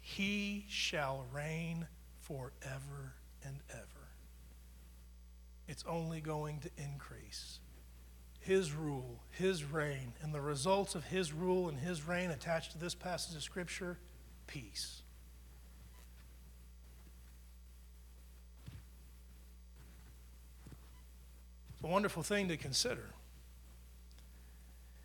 He 0.00 0.64
shall 0.70 1.26
reign 1.34 1.86
forever 2.22 3.12
and 3.44 3.58
ever. 3.68 4.08
It's 5.68 5.84
only 5.86 6.22
going 6.22 6.60
to 6.60 6.70
increase 6.82 7.60
his 8.40 8.72
rule, 8.72 9.22
his 9.32 9.64
reign, 9.64 10.14
and 10.22 10.34
the 10.34 10.40
results 10.40 10.94
of 10.94 11.04
his 11.04 11.30
rule 11.30 11.68
and 11.68 11.78
his 11.78 12.08
reign 12.08 12.30
attached 12.30 12.72
to 12.72 12.78
this 12.78 12.94
passage 12.94 13.36
of 13.36 13.42
Scripture 13.42 13.98
peace. 14.46 15.03
A 21.84 21.86
wonderful 21.86 22.22
thing 22.22 22.48
to 22.48 22.56
consider. 22.56 23.10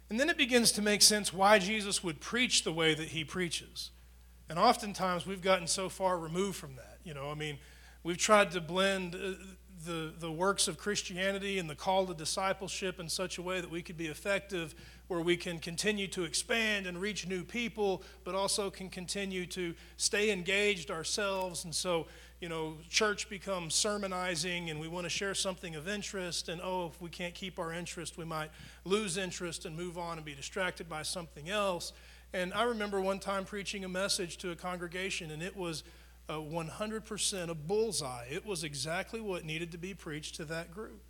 And 0.09 0.19
then 0.19 0.29
it 0.29 0.37
begins 0.37 0.71
to 0.71 0.81
make 0.81 1.01
sense 1.01 1.31
why 1.31 1.59
Jesus 1.59 2.03
would 2.03 2.19
preach 2.19 2.63
the 2.63 2.71
way 2.71 2.95
that 2.95 3.09
he 3.09 3.23
preaches. 3.23 3.91
And 4.49 4.57
oftentimes 4.57 5.27
we've 5.27 5.41
gotten 5.41 5.67
so 5.67 5.89
far 5.89 6.17
removed 6.17 6.57
from 6.57 6.75
that. 6.77 6.97
You 7.03 7.13
know, 7.13 7.29
I 7.29 7.35
mean, 7.35 7.59
we've 8.01 8.17
tried 8.17 8.51
to 8.51 8.61
blend 8.61 9.13
uh, 9.13 9.33
the, 9.85 10.13
the 10.17 10.31
works 10.31 10.67
of 10.67 10.77
Christianity 10.77 11.59
and 11.59 11.69
the 11.69 11.75
call 11.75 12.07
to 12.07 12.13
discipleship 12.13 12.99
in 12.99 13.07
such 13.07 13.37
a 13.37 13.41
way 13.41 13.61
that 13.61 13.69
we 13.69 13.81
could 13.81 13.97
be 13.97 14.07
effective, 14.07 14.73
where 15.07 15.21
we 15.21 15.37
can 15.37 15.59
continue 15.59 16.07
to 16.07 16.23
expand 16.23 16.87
and 16.87 16.99
reach 16.99 17.27
new 17.27 17.43
people, 17.43 18.03
but 18.23 18.35
also 18.35 18.69
can 18.69 18.89
continue 18.89 19.45
to 19.45 19.75
stay 19.97 20.31
engaged 20.31 20.89
ourselves. 20.89 21.63
And 21.63 21.73
so, 21.73 22.07
you 22.39 22.47
know, 22.47 22.77
church 22.89 23.29
becomes 23.29 23.75
sermonizing 23.75 24.69
and 24.69 24.79
we 24.79 24.87
want 24.87 25.05
to 25.05 25.09
share 25.09 25.33
something 25.35 25.75
of 25.75 25.87
interest. 25.87 26.47
And 26.47 26.61
oh, 26.63 26.87
if 26.87 27.01
we 27.01 27.09
can't 27.09 27.33
keep 27.33 27.59
our 27.59 27.73
interest, 27.73 28.17
we 28.17 28.25
might 28.25 28.49
lose 28.85 29.17
interest 29.17 29.65
and 29.65 29.75
move 29.75 29.97
on 29.97 30.17
and 30.17 30.25
be 30.25 30.33
distracted 30.33 30.87
by 30.87 31.01
something 31.01 31.49
else. 31.49 31.91
And 32.33 32.53
I 32.53 32.63
remember 32.63 33.01
one 33.01 33.19
time 33.19 33.43
preaching 33.43 33.83
a 33.83 33.89
message 33.89 34.37
to 34.37 34.51
a 34.51 34.55
congregation, 34.55 35.31
and 35.31 35.41
it 35.41 35.57
was 35.57 35.83
a 36.29 36.33
100% 36.33 37.49
a 37.49 37.55
bullseye. 37.55 38.25
It 38.29 38.45
was 38.45 38.63
exactly 38.63 39.19
what 39.19 39.43
needed 39.43 39.71
to 39.71 39.77
be 39.77 39.93
preached 39.93 40.35
to 40.35 40.45
that 40.45 40.71
group. 40.71 41.01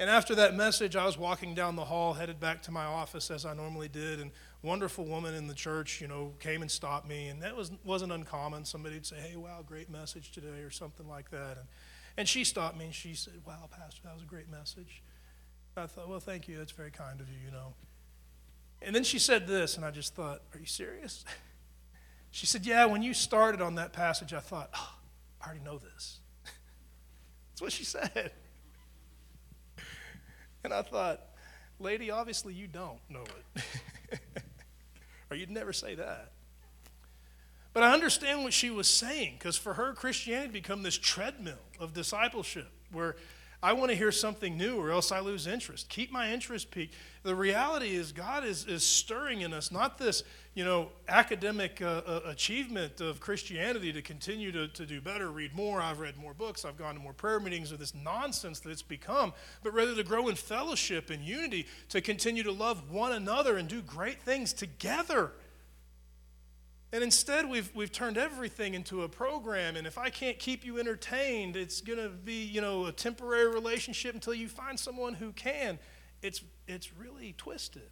And 0.00 0.10
after 0.10 0.34
that 0.36 0.54
message, 0.54 0.96
I 0.96 1.06
was 1.06 1.16
walking 1.16 1.54
down 1.54 1.76
the 1.76 1.84
hall, 1.84 2.14
headed 2.14 2.38
back 2.38 2.62
to 2.62 2.72
my 2.72 2.84
office 2.84 3.30
as 3.30 3.44
I 3.44 3.54
normally 3.54 3.88
did, 3.88 4.20
and 4.20 4.30
wonderful 4.62 5.04
woman 5.04 5.34
in 5.34 5.46
the 5.46 5.54
church, 5.54 6.00
you 6.00 6.08
know, 6.08 6.32
came 6.40 6.62
and 6.62 6.70
stopped 6.70 7.08
me, 7.08 7.28
and 7.28 7.42
that 7.42 7.56
was, 7.56 7.70
wasn't 7.84 8.12
uncommon. 8.12 8.64
Somebody'd 8.64 9.06
say, 9.06 9.16
hey, 9.16 9.36
wow, 9.36 9.62
great 9.64 9.88
message 9.90 10.32
today, 10.32 10.62
or 10.62 10.70
something 10.70 11.08
like 11.08 11.30
that. 11.30 11.58
And, 11.58 11.66
and 12.16 12.28
she 12.28 12.44
stopped 12.44 12.76
me, 12.76 12.86
and 12.86 12.94
she 12.94 13.14
said, 13.14 13.34
wow, 13.46 13.68
Pastor, 13.70 14.00
that 14.04 14.14
was 14.14 14.22
a 14.22 14.26
great 14.26 14.50
message. 14.50 15.02
I 15.76 15.86
thought, 15.86 16.08
well, 16.08 16.20
thank 16.20 16.48
you. 16.48 16.58
That's 16.58 16.72
very 16.72 16.90
kind 16.90 17.20
of 17.20 17.28
you, 17.28 17.36
you 17.44 17.52
know. 17.52 17.74
And 18.82 18.94
then 18.94 19.04
she 19.04 19.18
said 19.18 19.46
this, 19.46 19.76
and 19.76 19.84
I 19.84 19.90
just 19.90 20.14
thought, 20.14 20.42
are 20.52 20.58
you 20.58 20.66
serious? 20.66 21.24
She 22.30 22.46
said, 22.46 22.66
Yeah, 22.66 22.84
when 22.84 23.02
you 23.02 23.14
started 23.14 23.62
on 23.62 23.76
that 23.76 23.94
passage, 23.94 24.34
I 24.34 24.40
thought, 24.40 24.68
oh, 24.74 24.94
I 25.40 25.46
already 25.46 25.64
know 25.64 25.78
this. 25.78 26.18
That's 27.50 27.62
what 27.62 27.72
she 27.72 27.84
said. 27.84 28.32
And 30.64 30.74
I 30.74 30.82
thought, 30.82 31.20
Lady, 31.78 32.10
obviously 32.10 32.52
you 32.52 32.66
don't 32.66 32.98
know 33.08 33.22
it. 33.56 33.62
Or 35.30 35.36
you'd 35.36 35.50
never 35.50 35.72
say 35.72 35.94
that. 35.94 36.32
But 37.72 37.82
I 37.82 37.92
understand 37.92 38.42
what 38.42 38.52
she 38.52 38.70
was 38.70 38.88
saying 38.88 39.36
because 39.38 39.56
for 39.56 39.74
her, 39.74 39.92
Christianity 39.92 40.52
become 40.52 40.82
this 40.82 40.98
treadmill 40.98 41.58
of 41.78 41.92
discipleship 41.92 42.68
where 42.90 43.16
I 43.60 43.72
want 43.72 43.90
to 43.90 43.96
hear 43.96 44.12
something 44.12 44.56
new 44.56 44.76
or 44.76 44.92
else 44.92 45.10
I 45.10 45.18
lose 45.18 45.48
interest. 45.48 45.88
Keep 45.88 46.12
my 46.12 46.32
interest 46.32 46.70
piqued. 46.70 46.94
The 47.24 47.34
reality 47.34 47.96
is 47.96 48.12
God 48.12 48.44
is, 48.44 48.64
is 48.66 48.86
stirring 48.86 49.40
in 49.40 49.52
us, 49.52 49.72
not 49.72 49.98
this, 49.98 50.22
you 50.54 50.64
know, 50.64 50.90
academic 51.08 51.82
uh, 51.82 52.02
uh, 52.06 52.20
achievement 52.26 53.00
of 53.00 53.18
Christianity 53.18 53.92
to 53.92 54.00
continue 54.00 54.52
to, 54.52 54.68
to 54.68 54.86
do 54.86 55.00
better, 55.00 55.32
read 55.32 55.54
more, 55.56 55.80
I've 55.80 55.98
read 55.98 56.16
more 56.16 56.34
books, 56.34 56.64
I've 56.64 56.78
gone 56.78 56.94
to 56.94 57.00
more 57.00 57.12
prayer 57.12 57.40
meetings, 57.40 57.72
or 57.72 57.76
this 57.76 57.94
nonsense 57.96 58.60
that 58.60 58.70
it's 58.70 58.80
become, 58.80 59.32
but 59.64 59.74
rather 59.74 59.96
to 59.96 60.04
grow 60.04 60.28
in 60.28 60.36
fellowship 60.36 61.10
and 61.10 61.20
unity, 61.24 61.66
to 61.88 62.00
continue 62.00 62.44
to 62.44 62.52
love 62.52 62.92
one 62.92 63.10
another 63.10 63.56
and 63.56 63.68
do 63.68 63.82
great 63.82 64.22
things 64.22 64.52
together. 64.52 65.32
And 66.92 67.04
instead, 67.04 67.48
we've, 67.48 67.70
we've 67.74 67.92
turned 67.92 68.16
everything 68.16 68.72
into 68.74 69.02
a 69.02 69.08
program. 69.08 69.76
And 69.76 69.86
if 69.86 69.98
I 69.98 70.08
can't 70.08 70.38
keep 70.38 70.64
you 70.64 70.78
entertained, 70.78 71.54
it's 71.54 71.82
going 71.82 71.98
to 71.98 72.08
be, 72.08 72.44
you 72.44 72.62
know, 72.62 72.86
a 72.86 72.92
temporary 72.92 73.52
relationship 73.52 74.14
until 74.14 74.32
you 74.32 74.48
find 74.48 74.80
someone 74.80 75.14
who 75.14 75.32
can. 75.32 75.78
It's, 76.22 76.42
it's 76.66 76.94
really 76.94 77.34
twisted. 77.36 77.90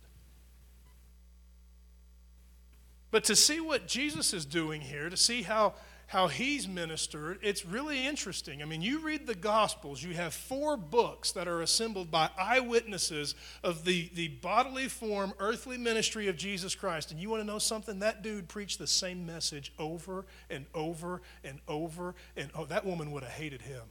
But 3.11 3.25
to 3.25 3.37
see 3.37 3.61
what 3.61 3.87
Jesus 3.87 4.33
is 4.33 4.47
doing 4.47 4.81
here, 4.81 5.11
to 5.11 5.17
see 5.17 5.43
how 5.43 5.75
how 6.09 6.29
he's 6.29 6.69
ministered, 6.69 7.39
it's 7.43 7.67
really 7.67 8.07
interesting. 8.07 8.63
I 8.63 8.65
mean, 8.65 8.81
you 8.81 9.01
read 9.01 9.27
the 9.27 9.35
Gospels, 9.35 10.03
you 10.03 10.15
have 10.15 10.33
four 10.33 10.77
books 10.77 11.33
that 11.33 11.49
are 11.49 11.63
assembled 11.63 12.13
by 12.13 12.31
eyewitnesses 12.39 13.35
of 13.65 13.85
the, 13.85 14.11
the 14.15 14.29
bodily 14.29 14.89
form, 14.89 15.35
earthly 15.41 15.77
ministry 15.77 16.29
of 16.29 16.37
Jesus 16.37 16.77
Christ. 16.77 17.11
And 17.11 17.21
you 17.21 17.29
want 17.29 17.43
to 17.43 17.47
know 17.47 17.59
something? 17.59 17.99
That 17.99 18.23
dude 18.23 18.47
preached 18.49 18.79
the 18.79 18.87
same 18.87 19.27
message 19.27 19.73
over 19.81 20.27
and 20.49 20.67
over 20.75 21.23
and 21.43 21.59
over. 21.67 22.15
And 22.37 22.51
oh, 22.55 22.67
that 22.67 22.87
woman 22.87 23.11
would 23.11 23.25
have 23.25 23.33
hated 23.33 23.63
him. 23.63 23.83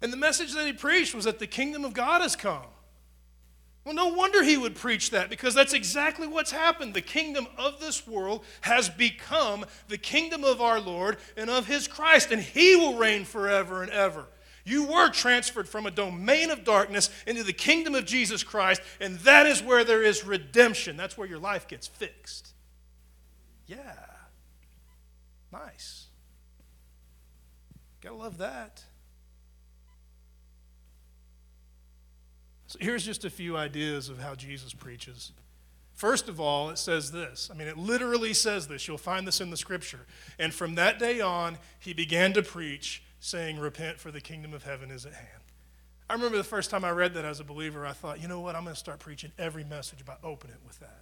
And 0.00 0.12
the 0.12 0.16
message 0.16 0.54
that 0.54 0.66
he 0.66 0.72
preached 0.72 1.14
was 1.14 1.24
that 1.24 1.38
the 1.38 1.46
kingdom 1.46 1.84
of 1.84 1.92
God 1.92 2.20
has 2.20 2.36
come. 2.36 2.66
Well, 3.88 3.94
no 3.94 4.08
wonder 4.08 4.42
he 4.42 4.58
would 4.58 4.74
preach 4.74 5.12
that 5.12 5.30
because 5.30 5.54
that's 5.54 5.72
exactly 5.72 6.26
what's 6.26 6.50
happened. 6.50 6.92
The 6.92 7.00
kingdom 7.00 7.46
of 7.56 7.80
this 7.80 8.06
world 8.06 8.44
has 8.60 8.90
become 8.90 9.64
the 9.88 9.96
kingdom 9.96 10.44
of 10.44 10.60
our 10.60 10.78
Lord 10.78 11.16
and 11.38 11.48
of 11.48 11.66
his 11.66 11.88
Christ, 11.88 12.30
and 12.30 12.42
he 12.42 12.76
will 12.76 12.98
reign 12.98 13.24
forever 13.24 13.82
and 13.82 13.90
ever. 13.90 14.26
You 14.66 14.84
were 14.84 15.08
transferred 15.08 15.70
from 15.70 15.86
a 15.86 15.90
domain 15.90 16.50
of 16.50 16.64
darkness 16.64 17.08
into 17.26 17.42
the 17.42 17.54
kingdom 17.54 17.94
of 17.94 18.04
Jesus 18.04 18.42
Christ, 18.42 18.82
and 19.00 19.20
that 19.20 19.46
is 19.46 19.62
where 19.62 19.84
there 19.84 20.02
is 20.02 20.22
redemption. 20.22 20.98
That's 20.98 21.16
where 21.16 21.26
your 21.26 21.38
life 21.38 21.66
gets 21.66 21.86
fixed. 21.86 22.52
Yeah. 23.66 23.96
Nice. 25.50 26.08
Gotta 28.02 28.16
love 28.16 28.36
that. 28.36 28.84
So 32.68 32.78
here's 32.80 33.04
just 33.04 33.24
a 33.24 33.30
few 33.30 33.56
ideas 33.56 34.10
of 34.10 34.20
how 34.20 34.34
Jesus 34.34 34.74
preaches. 34.74 35.32
First 35.94 36.28
of 36.28 36.38
all, 36.38 36.68
it 36.68 36.78
says 36.78 37.10
this. 37.10 37.50
I 37.50 37.56
mean, 37.56 37.66
it 37.66 37.78
literally 37.78 38.34
says 38.34 38.68
this. 38.68 38.86
You'll 38.86 38.98
find 38.98 39.26
this 39.26 39.40
in 39.40 39.50
the 39.50 39.56
scripture. 39.56 40.06
And 40.38 40.54
from 40.54 40.74
that 40.76 40.98
day 40.98 41.20
on, 41.20 41.58
he 41.80 41.94
began 41.94 42.34
to 42.34 42.42
preach, 42.42 43.02
saying, 43.20 43.58
Repent, 43.58 43.98
for 43.98 44.10
the 44.10 44.20
kingdom 44.20 44.52
of 44.52 44.62
heaven 44.62 44.90
is 44.90 45.06
at 45.06 45.14
hand. 45.14 45.42
I 46.10 46.12
remember 46.12 46.36
the 46.36 46.44
first 46.44 46.70
time 46.70 46.84
I 46.84 46.90
read 46.90 47.14
that 47.14 47.24
as 47.24 47.40
a 47.40 47.44
believer, 47.44 47.86
I 47.86 47.92
thought, 47.92 48.20
you 48.20 48.28
know 48.28 48.40
what, 48.40 48.54
I'm 48.54 48.64
going 48.64 48.74
to 48.74 48.78
start 48.78 48.98
preaching 48.98 49.32
every 49.38 49.64
message 49.64 50.00
about 50.00 50.18
open 50.22 50.50
it 50.50 50.60
with 50.66 50.78
that. 50.80 51.00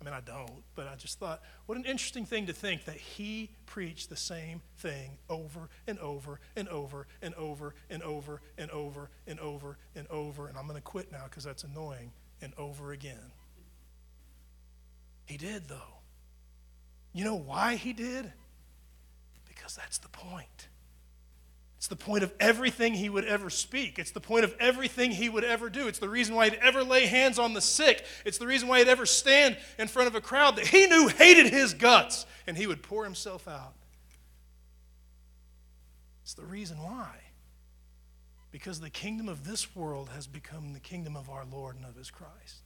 I 0.00 0.04
mean, 0.04 0.14
I 0.14 0.20
don't, 0.20 0.62
but 0.76 0.86
I 0.86 0.94
just 0.94 1.18
thought, 1.18 1.42
what 1.66 1.76
an 1.76 1.84
interesting 1.84 2.24
thing 2.24 2.46
to 2.46 2.52
think 2.52 2.84
that 2.84 2.96
he 2.96 3.50
preached 3.66 4.10
the 4.10 4.16
same 4.16 4.62
thing 4.76 5.18
over 5.28 5.68
and 5.88 5.98
over 5.98 6.38
and 6.54 6.68
over 6.68 7.06
and 7.20 7.34
over 7.34 7.74
and 7.90 8.02
over 8.02 8.40
and 8.56 8.70
over 8.70 9.10
and 9.26 9.40
over 9.40 9.78
and 9.96 10.06
over. 10.08 10.46
And 10.46 10.56
I'm 10.56 10.68
going 10.68 10.76
to 10.76 10.82
quit 10.82 11.10
now 11.10 11.24
because 11.24 11.42
that's 11.42 11.64
annoying 11.64 12.12
and 12.40 12.52
over 12.56 12.92
again. 12.92 13.32
He 15.26 15.36
did, 15.36 15.68
though. 15.68 15.98
You 17.12 17.24
know 17.24 17.34
why 17.34 17.74
he 17.74 17.92
did? 17.92 18.32
Because 19.48 19.74
that's 19.74 19.98
the 19.98 20.08
point. 20.08 20.68
It's 21.78 21.86
the 21.86 21.94
point 21.94 22.24
of 22.24 22.34
everything 22.40 22.94
he 22.94 23.08
would 23.08 23.24
ever 23.24 23.50
speak. 23.50 24.00
It's 24.00 24.10
the 24.10 24.20
point 24.20 24.44
of 24.44 24.52
everything 24.58 25.12
he 25.12 25.28
would 25.28 25.44
ever 25.44 25.70
do. 25.70 25.86
It's 25.86 26.00
the 26.00 26.08
reason 26.08 26.34
why 26.34 26.50
he'd 26.50 26.58
ever 26.60 26.82
lay 26.82 27.06
hands 27.06 27.38
on 27.38 27.54
the 27.54 27.60
sick. 27.60 28.04
It's 28.24 28.36
the 28.36 28.48
reason 28.48 28.66
why 28.66 28.80
he'd 28.80 28.88
ever 28.88 29.06
stand 29.06 29.56
in 29.78 29.86
front 29.86 30.08
of 30.08 30.16
a 30.16 30.20
crowd 30.20 30.56
that 30.56 30.66
he 30.66 30.86
knew 30.86 31.06
hated 31.06 31.46
his 31.46 31.74
guts 31.74 32.26
and 32.48 32.56
he 32.56 32.66
would 32.66 32.82
pour 32.82 33.04
himself 33.04 33.46
out. 33.46 33.74
It's 36.24 36.34
the 36.34 36.44
reason 36.44 36.82
why. 36.82 37.14
Because 38.50 38.80
the 38.80 38.90
kingdom 38.90 39.28
of 39.28 39.46
this 39.46 39.76
world 39.76 40.08
has 40.08 40.26
become 40.26 40.72
the 40.72 40.80
kingdom 40.80 41.16
of 41.16 41.30
our 41.30 41.44
Lord 41.44 41.76
and 41.76 41.84
of 41.84 41.94
his 41.94 42.10
Christ. 42.10 42.62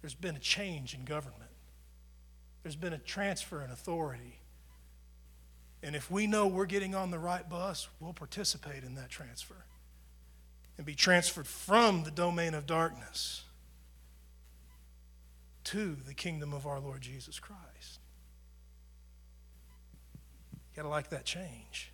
There's 0.00 0.14
been 0.14 0.34
a 0.34 0.40
change 0.40 0.94
in 0.94 1.04
government, 1.04 1.52
there's 2.64 2.76
been 2.76 2.92
a 2.92 2.98
transfer 2.98 3.62
in 3.62 3.70
authority. 3.70 4.39
And 5.82 5.96
if 5.96 6.10
we 6.10 6.26
know 6.26 6.46
we're 6.46 6.66
getting 6.66 6.94
on 6.94 7.10
the 7.10 7.18
right 7.18 7.48
bus, 7.48 7.88
we'll 8.00 8.12
participate 8.12 8.84
in 8.84 8.94
that 8.96 9.08
transfer 9.08 9.64
and 10.76 10.86
be 10.86 10.94
transferred 10.94 11.46
from 11.46 12.04
the 12.04 12.10
domain 12.10 12.54
of 12.54 12.66
darkness 12.66 13.44
to 15.64 15.96
the 16.06 16.14
kingdom 16.14 16.52
of 16.52 16.66
our 16.66 16.80
Lord 16.80 17.00
Jesus 17.00 17.38
Christ. 17.38 18.00
You 20.52 20.76
got 20.76 20.82
to 20.82 20.88
like 20.88 21.10
that 21.10 21.24
change. 21.24 21.92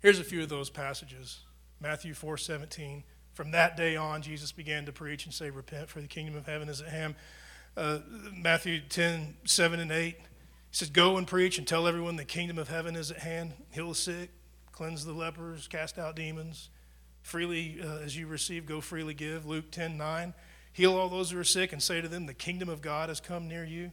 Here's 0.00 0.18
a 0.18 0.24
few 0.24 0.42
of 0.42 0.48
those 0.48 0.70
passages. 0.70 1.40
Matthew 1.80 2.14
4 2.14 2.36
17. 2.36 3.04
From 3.34 3.50
that 3.52 3.76
day 3.76 3.96
on, 3.96 4.20
Jesus 4.20 4.52
began 4.52 4.84
to 4.84 4.92
preach 4.92 5.24
and 5.24 5.32
say, 5.32 5.50
Repent, 5.50 5.88
for 5.88 6.00
the 6.00 6.06
kingdom 6.06 6.36
of 6.36 6.46
heaven 6.46 6.68
is 6.68 6.80
at 6.80 6.88
hand. 6.88 7.14
Uh, 7.76 8.00
Matthew 8.36 8.80
10 8.80 9.36
7 9.44 9.80
and 9.80 9.90
8. 9.90 10.16
He 10.72 10.78
says, 10.78 10.88
Go 10.88 11.18
and 11.18 11.26
preach 11.26 11.58
and 11.58 11.66
tell 11.66 11.86
everyone 11.86 12.16
the 12.16 12.24
kingdom 12.24 12.58
of 12.58 12.68
heaven 12.68 12.96
is 12.96 13.10
at 13.10 13.18
hand. 13.18 13.52
Heal 13.72 13.90
the 13.90 13.94
sick, 13.94 14.30
cleanse 14.72 15.04
the 15.04 15.12
lepers, 15.12 15.68
cast 15.68 15.98
out 15.98 16.16
demons. 16.16 16.70
Freely 17.20 17.78
uh, 17.84 17.98
as 17.98 18.16
you 18.16 18.26
receive, 18.26 18.64
go 18.64 18.80
freely 18.80 19.12
give. 19.12 19.44
Luke 19.44 19.70
10 19.70 19.98
9. 19.98 20.32
Heal 20.72 20.96
all 20.96 21.10
those 21.10 21.30
who 21.30 21.38
are 21.38 21.44
sick 21.44 21.74
and 21.74 21.82
say 21.82 22.00
to 22.00 22.08
them, 22.08 22.24
The 22.24 22.32
kingdom 22.32 22.70
of 22.70 22.80
God 22.80 23.10
has 23.10 23.20
come 23.20 23.48
near 23.48 23.64
you. 23.64 23.92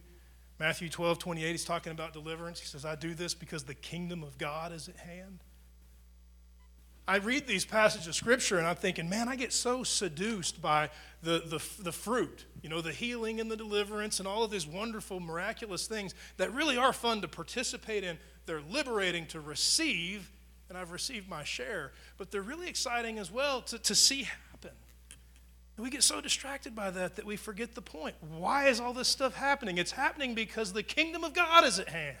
Matthew 0.58 0.88
12 0.88 1.18
28, 1.18 1.50
he's 1.50 1.64
talking 1.66 1.92
about 1.92 2.14
deliverance. 2.14 2.60
He 2.60 2.66
says, 2.66 2.86
I 2.86 2.94
do 2.94 3.14
this 3.14 3.34
because 3.34 3.64
the 3.64 3.74
kingdom 3.74 4.22
of 4.22 4.38
God 4.38 4.72
is 4.72 4.88
at 4.88 4.96
hand. 4.96 5.40
I 7.10 7.16
read 7.16 7.48
these 7.48 7.64
passages 7.64 8.06
of 8.06 8.14
scripture 8.14 8.58
and 8.58 8.68
I'm 8.68 8.76
thinking, 8.76 9.08
man, 9.08 9.28
I 9.28 9.34
get 9.34 9.52
so 9.52 9.82
seduced 9.82 10.62
by 10.62 10.90
the, 11.24 11.42
the, 11.44 11.82
the 11.82 11.90
fruit, 11.90 12.44
you 12.62 12.68
know, 12.68 12.80
the 12.80 12.92
healing 12.92 13.40
and 13.40 13.50
the 13.50 13.56
deliverance 13.56 14.20
and 14.20 14.28
all 14.28 14.44
of 14.44 14.52
these 14.52 14.64
wonderful, 14.64 15.18
miraculous 15.18 15.88
things 15.88 16.14
that 16.36 16.54
really 16.54 16.76
are 16.76 16.92
fun 16.92 17.20
to 17.22 17.26
participate 17.26 18.04
in. 18.04 18.16
They're 18.46 18.60
liberating 18.60 19.26
to 19.26 19.40
receive, 19.40 20.30
and 20.68 20.78
I've 20.78 20.92
received 20.92 21.28
my 21.28 21.42
share, 21.42 21.90
but 22.16 22.30
they're 22.30 22.42
really 22.42 22.68
exciting 22.68 23.18
as 23.18 23.28
well 23.28 23.60
to, 23.62 23.78
to 23.80 23.94
see 23.96 24.22
happen. 24.22 24.70
And 25.76 25.82
we 25.82 25.90
get 25.90 26.04
so 26.04 26.20
distracted 26.20 26.76
by 26.76 26.92
that 26.92 27.16
that 27.16 27.26
we 27.26 27.34
forget 27.34 27.74
the 27.74 27.82
point. 27.82 28.14
Why 28.20 28.68
is 28.68 28.78
all 28.78 28.92
this 28.92 29.08
stuff 29.08 29.34
happening? 29.34 29.78
It's 29.78 29.90
happening 29.90 30.36
because 30.36 30.72
the 30.72 30.84
kingdom 30.84 31.24
of 31.24 31.34
God 31.34 31.64
is 31.64 31.80
at 31.80 31.88
hand. 31.88 32.18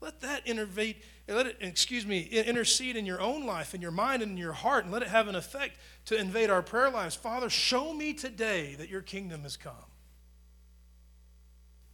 Let 0.00 0.20
that 0.20 0.46
innervate, 0.46 0.96
let 1.26 1.46
it, 1.46 1.56
excuse 1.60 2.06
me, 2.06 2.20
intercede 2.20 2.96
in 2.96 3.04
your 3.04 3.20
own 3.20 3.44
life, 3.46 3.74
in 3.74 3.80
your 3.80 3.90
mind, 3.90 4.22
and 4.22 4.32
in 4.32 4.38
your 4.38 4.52
heart, 4.52 4.84
and 4.84 4.92
let 4.92 5.02
it 5.02 5.08
have 5.08 5.26
an 5.28 5.34
effect 5.34 5.76
to 6.06 6.16
invade 6.16 6.50
our 6.50 6.62
prayer 6.62 6.90
lives. 6.90 7.16
Father, 7.16 7.50
show 7.50 7.92
me 7.92 8.14
today 8.14 8.76
that 8.76 8.88
your 8.88 9.02
kingdom 9.02 9.42
has 9.42 9.56
come. 9.56 9.74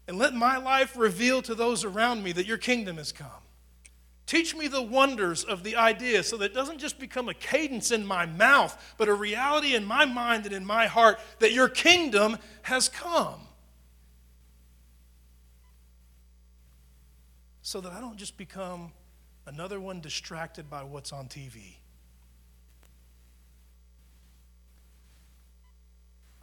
And 0.06 0.18
let 0.18 0.34
my 0.34 0.58
life 0.58 0.96
reveal 0.96 1.40
to 1.42 1.54
those 1.54 1.82
around 1.82 2.22
me 2.22 2.32
that 2.32 2.46
your 2.46 2.58
kingdom 2.58 2.98
has 2.98 3.10
come. 3.10 3.30
Teach 4.26 4.54
me 4.54 4.68
the 4.68 4.82
wonders 4.82 5.44
of 5.44 5.62
the 5.64 5.76
idea 5.76 6.22
so 6.22 6.36
that 6.38 6.46
it 6.46 6.54
doesn't 6.54 6.78
just 6.78 6.98
become 6.98 7.28
a 7.28 7.34
cadence 7.34 7.90
in 7.90 8.06
my 8.06 8.24
mouth, 8.26 8.94
but 8.96 9.08
a 9.08 9.14
reality 9.14 9.74
in 9.74 9.84
my 9.84 10.04
mind 10.04 10.46
and 10.46 10.54
in 10.54 10.64
my 10.64 10.86
heart 10.86 11.18
that 11.40 11.52
your 11.52 11.68
kingdom 11.68 12.38
has 12.62 12.88
come. 12.88 13.43
So 17.64 17.80
that 17.80 17.92
I 17.92 18.00
don't 18.00 18.18
just 18.18 18.36
become 18.36 18.92
another 19.46 19.80
one 19.80 20.00
distracted 20.00 20.68
by 20.68 20.84
what's 20.84 21.14
on 21.14 21.28
TV. 21.28 21.76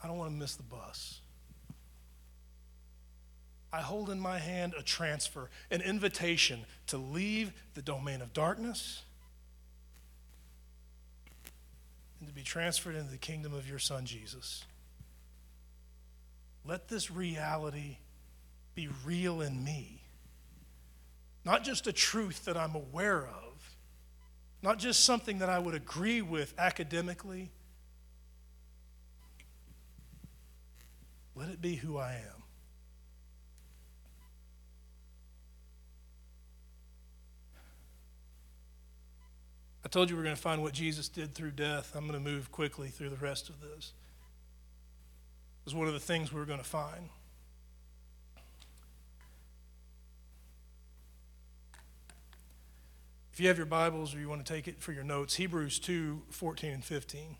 I 0.03 0.07
don't 0.07 0.17
want 0.17 0.31
to 0.31 0.35
miss 0.35 0.55
the 0.55 0.63
bus. 0.63 1.21
I 3.71 3.81
hold 3.81 4.09
in 4.09 4.19
my 4.19 4.39
hand 4.39 4.73
a 4.75 4.81
transfer, 4.81 5.51
an 5.69 5.81
invitation 5.81 6.65
to 6.87 6.97
leave 6.97 7.53
the 7.75 7.83
domain 7.83 8.21
of 8.23 8.33
darkness 8.33 9.03
and 12.19 12.27
to 12.27 12.33
be 12.33 12.41
transferred 12.41 12.95
into 12.95 13.11
the 13.11 13.17
kingdom 13.17 13.53
of 13.53 13.69
your 13.69 13.79
Son, 13.79 14.07
Jesus. 14.07 14.65
Let 16.65 16.87
this 16.87 17.11
reality 17.11 17.97
be 18.73 18.89
real 19.05 19.41
in 19.41 19.63
me 19.63 20.00
not 21.43 21.63
just 21.63 21.87
a 21.87 21.93
truth 21.93 22.45
that 22.45 22.55
I'm 22.55 22.75
aware 22.75 23.25
of, 23.25 23.75
not 24.61 24.77
just 24.77 25.03
something 25.03 25.39
that 25.39 25.49
I 25.49 25.59
would 25.59 25.73
agree 25.73 26.21
with 26.21 26.53
academically. 26.57 27.51
Let 31.35 31.49
it 31.49 31.61
be 31.61 31.75
who 31.75 31.97
I 31.97 32.13
am. 32.13 32.41
I 39.83 39.87
told 39.87 40.09
you 40.09 40.15
we 40.15 40.21
are 40.21 40.23
going 40.23 40.35
to 40.35 40.41
find 40.41 40.61
what 40.61 40.73
Jesus 40.73 41.09
did 41.09 41.33
through 41.33 41.51
death. 41.51 41.93
I'm 41.95 42.07
going 42.07 42.23
to 42.23 42.29
move 42.31 42.51
quickly 42.51 42.89
through 42.89 43.09
the 43.09 43.15
rest 43.15 43.49
of 43.49 43.59
this. 43.61 43.93
Is 45.65 45.73
one 45.73 45.87
of 45.87 45.93
the 45.93 45.99
things 45.99 46.31
we're 46.31 46.45
going 46.45 46.59
to 46.59 46.65
find. 46.65 47.09
If 53.31 53.39
you 53.39 53.47
have 53.47 53.57
your 53.57 53.65
Bibles 53.65 54.13
or 54.13 54.19
you 54.19 54.27
want 54.27 54.45
to 54.45 54.53
take 54.53 54.67
it 54.67 54.81
for 54.81 54.91
your 54.91 55.05
notes, 55.05 55.35
Hebrews 55.35 55.79
2 55.79 56.23
14 56.29 56.71
and 56.71 56.83
15. 56.83 57.37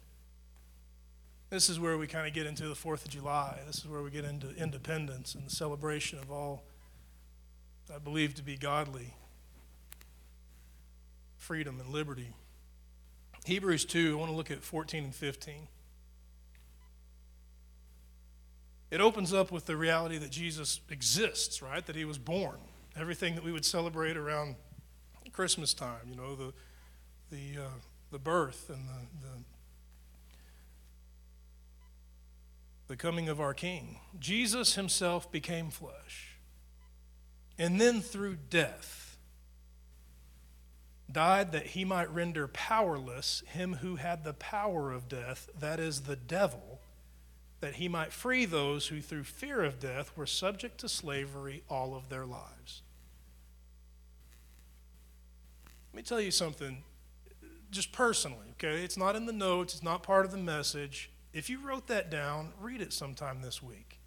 This 1.50 1.70
is 1.70 1.82
where 1.82 1.98
we 1.98 2.08
kind 2.08 2.26
of 2.26 2.34
get 2.34 2.48
into 2.48 2.70
the 2.70 2.76
4th 2.76 3.04
of 3.04 3.10
July. 3.10 3.60
This 3.68 3.80
is 3.80 3.88
where 3.88 4.02
we 4.02 4.10
get 4.10 4.24
into 4.24 4.56
independence 4.56 5.36
and 5.36 5.46
the 5.46 5.50
celebration 5.50 6.18
of 6.18 6.32
all 6.32 6.64
I 7.94 8.00
believe 8.00 8.36
to 8.36 8.44
be 8.44 8.56
godly 8.56 9.14
freedom 11.38 11.78
and 11.82 11.90
liberty. 11.90 12.32
Hebrews 13.44 13.84
2, 13.84 14.14
I 14.14 14.16
want 14.18 14.32
to 14.32 14.36
look 14.36 14.50
at 14.50 14.64
14 14.64 15.04
and 15.04 15.14
15. 15.14 15.68
It 18.92 19.02
opens 19.02 19.34
up 19.34 19.52
with 19.52 19.66
the 19.66 19.76
reality 19.76 20.18
that 20.20 20.32
Jesus 20.32 20.80
exists, 20.90 21.62
right? 21.62 21.86
That 21.86 21.98
he 21.98 22.06
was 22.06 22.18
born. 22.18 22.60
Everything 22.96 23.36
that 23.36 23.44
we 23.44 23.52
would 23.52 23.66
celebrate 23.66 24.16
around 24.16 24.56
Christmas 25.32 25.74
time, 25.74 26.08
you 26.10 26.16
know, 26.16 26.36
the, 26.36 26.54
the, 27.32 27.62
uh, 27.62 27.70
the 28.12 28.20
birth 28.20 28.70
and 28.70 28.88
the, 28.88 29.28
the, 29.28 29.44
the 32.88 32.96
coming 32.96 33.30
of 33.30 33.40
our 33.40 33.54
King. 33.54 34.00
Jesus 34.20 34.76
himself 34.76 35.32
became 35.32 35.70
flesh. 35.70 36.38
And 37.58 37.80
then 37.80 38.02
through 38.02 38.38
death, 38.50 39.18
died 41.12 41.52
that 41.52 41.68
he 41.68 41.86
might 41.86 42.14
render 42.14 42.48
powerless 42.48 43.44
him 43.48 43.76
who 43.76 43.98
had 43.98 44.24
the 44.24 44.34
power 44.34 44.92
of 44.92 45.10
death, 45.10 45.50
that 45.60 45.80
is, 45.80 46.02
the 46.02 46.16
devil, 46.16 46.80
that 47.60 47.76
he 47.76 47.88
might 47.88 48.12
free 48.12 48.46
those 48.46 48.88
who 48.88 49.02
through 49.02 49.24
fear 49.24 49.64
of 49.64 49.80
death 49.80 50.12
were 50.16 50.26
subject 50.26 50.80
to 50.80 50.90
slavery 50.90 51.64
all 51.70 51.96
of 51.96 52.10
their 52.10 52.26
lives. 52.26 52.82
Let 55.92 55.98
me 55.98 56.04
tell 56.04 56.22
you 56.22 56.32
something, 56.32 56.84
just 57.70 57.92
personally, 57.92 58.48
okay? 58.52 58.84
It's 58.84 58.98
not 58.98 59.16
in 59.16 59.26
the 59.26 59.34
notes, 59.34 59.74
it's 59.74 59.84
not 59.84 60.04
part 60.04 60.26
of 60.26 60.32
the 60.32 60.38
message. 60.38 61.12
If 61.34 61.50
you 61.50 61.60
wrote 61.60 61.88
that 61.88 62.10
down, 62.10 62.54
read 62.60 62.82
it 62.82 62.94
sometime 62.94 63.42
this 63.42 63.62
week. 63.62 64.00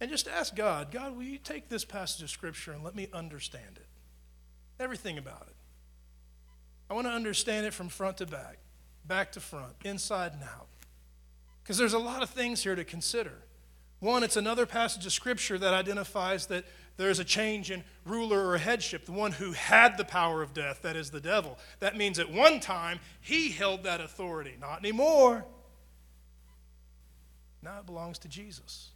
And 0.00 0.10
just 0.10 0.28
ask 0.28 0.54
God, 0.54 0.90
God, 0.90 1.16
will 1.16 1.24
you 1.24 1.38
take 1.38 1.68
this 1.68 1.84
passage 1.84 2.22
of 2.22 2.30
Scripture 2.30 2.72
and 2.72 2.84
let 2.84 2.94
me 2.94 3.08
understand 3.12 3.76
it? 3.76 3.86
Everything 4.80 5.18
about 5.18 5.46
it. 5.48 5.56
I 6.90 6.94
want 6.94 7.06
to 7.06 7.12
understand 7.12 7.66
it 7.66 7.74
from 7.74 7.88
front 7.88 8.18
to 8.18 8.26
back, 8.26 8.58
back 9.04 9.32
to 9.32 9.40
front, 9.40 9.74
inside 9.84 10.32
and 10.32 10.42
out. 10.42 10.68
Because 11.62 11.76
there's 11.76 11.92
a 11.92 11.98
lot 11.98 12.22
of 12.22 12.30
things 12.30 12.62
here 12.62 12.76
to 12.76 12.84
consider. 12.84 13.42
One, 14.00 14.22
it's 14.22 14.36
another 14.36 14.66
passage 14.66 15.04
of 15.04 15.12
Scripture 15.12 15.58
that 15.58 15.74
identifies 15.74 16.46
that 16.46 16.64
there's 16.98 17.20
a 17.20 17.24
change 17.24 17.70
in 17.70 17.84
ruler 18.04 18.48
or 18.48 18.58
headship. 18.58 19.06
The 19.06 19.12
one 19.12 19.32
who 19.32 19.52
had 19.52 19.96
the 19.96 20.04
power 20.04 20.42
of 20.42 20.52
death, 20.52 20.82
that 20.82 20.96
is 20.96 21.10
the 21.10 21.20
devil. 21.20 21.56
That 21.78 21.96
means 21.96 22.18
at 22.18 22.30
one 22.30 22.58
time 22.58 22.98
he 23.20 23.50
held 23.50 23.84
that 23.84 24.00
authority. 24.00 24.56
Not 24.60 24.80
anymore. 24.80 25.46
Now 27.62 27.78
it 27.78 27.86
belongs 27.86 28.18
to 28.20 28.28
Jesus. 28.28 28.90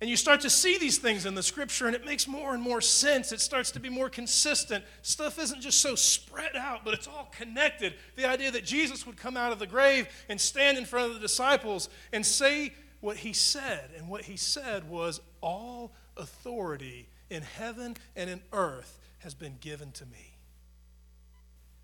And 0.00 0.10
you 0.10 0.16
start 0.16 0.42
to 0.42 0.50
see 0.50 0.76
these 0.76 0.98
things 0.98 1.24
in 1.24 1.34
the 1.34 1.42
scripture, 1.42 1.86
and 1.86 1.96
it 1.96 2.04
makes 2.04 2.28
more 2.28 2.52
and 2.52 2.62
more 2.62 2.82
sense. 2.82 3.32
It 3.32 3.40
starts 3.40 3.70
to 3.70 3.80
be 3.80 3.88
more 3.88 4.10
consistent. 4.10 4.84
Stuff 5.00 5.38
isn't 5.38 5.62
just 5.62 5.80
so 5.80 5.94
spread 5.94 6.56
out, 6.56 6.84
but 6.84 6.92
it's 6.92 7.06
all 7.06 7.32
connected. 7.34 7.94
The 8.16 8.28
idea 8.28 8.50
that 8.50 8.66
Jesus 8.66 9.06
would 9.06 9.16
come 9.16 9.38
out 9.38 9.52
of 9.52 9.58
the 9.58 9.66
grave 9.66 10.06
and 10.28 10.38
stand 10.38 10.76
in 10.76 10.84
front 10.84 11.08
of 11.08 11.14
the 11.14 11.20
disciples 11.20 11.88
and 12.12 12.26
say 12.26 12.74
what 13.00 13.16
he 13.16 13.32
said. 13.32 13.90
And 13.96 14.08
what 14.08 14.24
he 14.24 14.36
said 14.36 14.86
was, 14.90 15.22
All 15.40 15.92
authority 16.16 17.08
in 17.30 17.42
heaven 17.42 17.96
and 18.16 18.30
in 18.30 18.40
earth 18.52 18.98
has 19.18 19.34
been 19.34 19.56
given 19.60 19.90
to 19.92 20.06
me. 20.06 20.38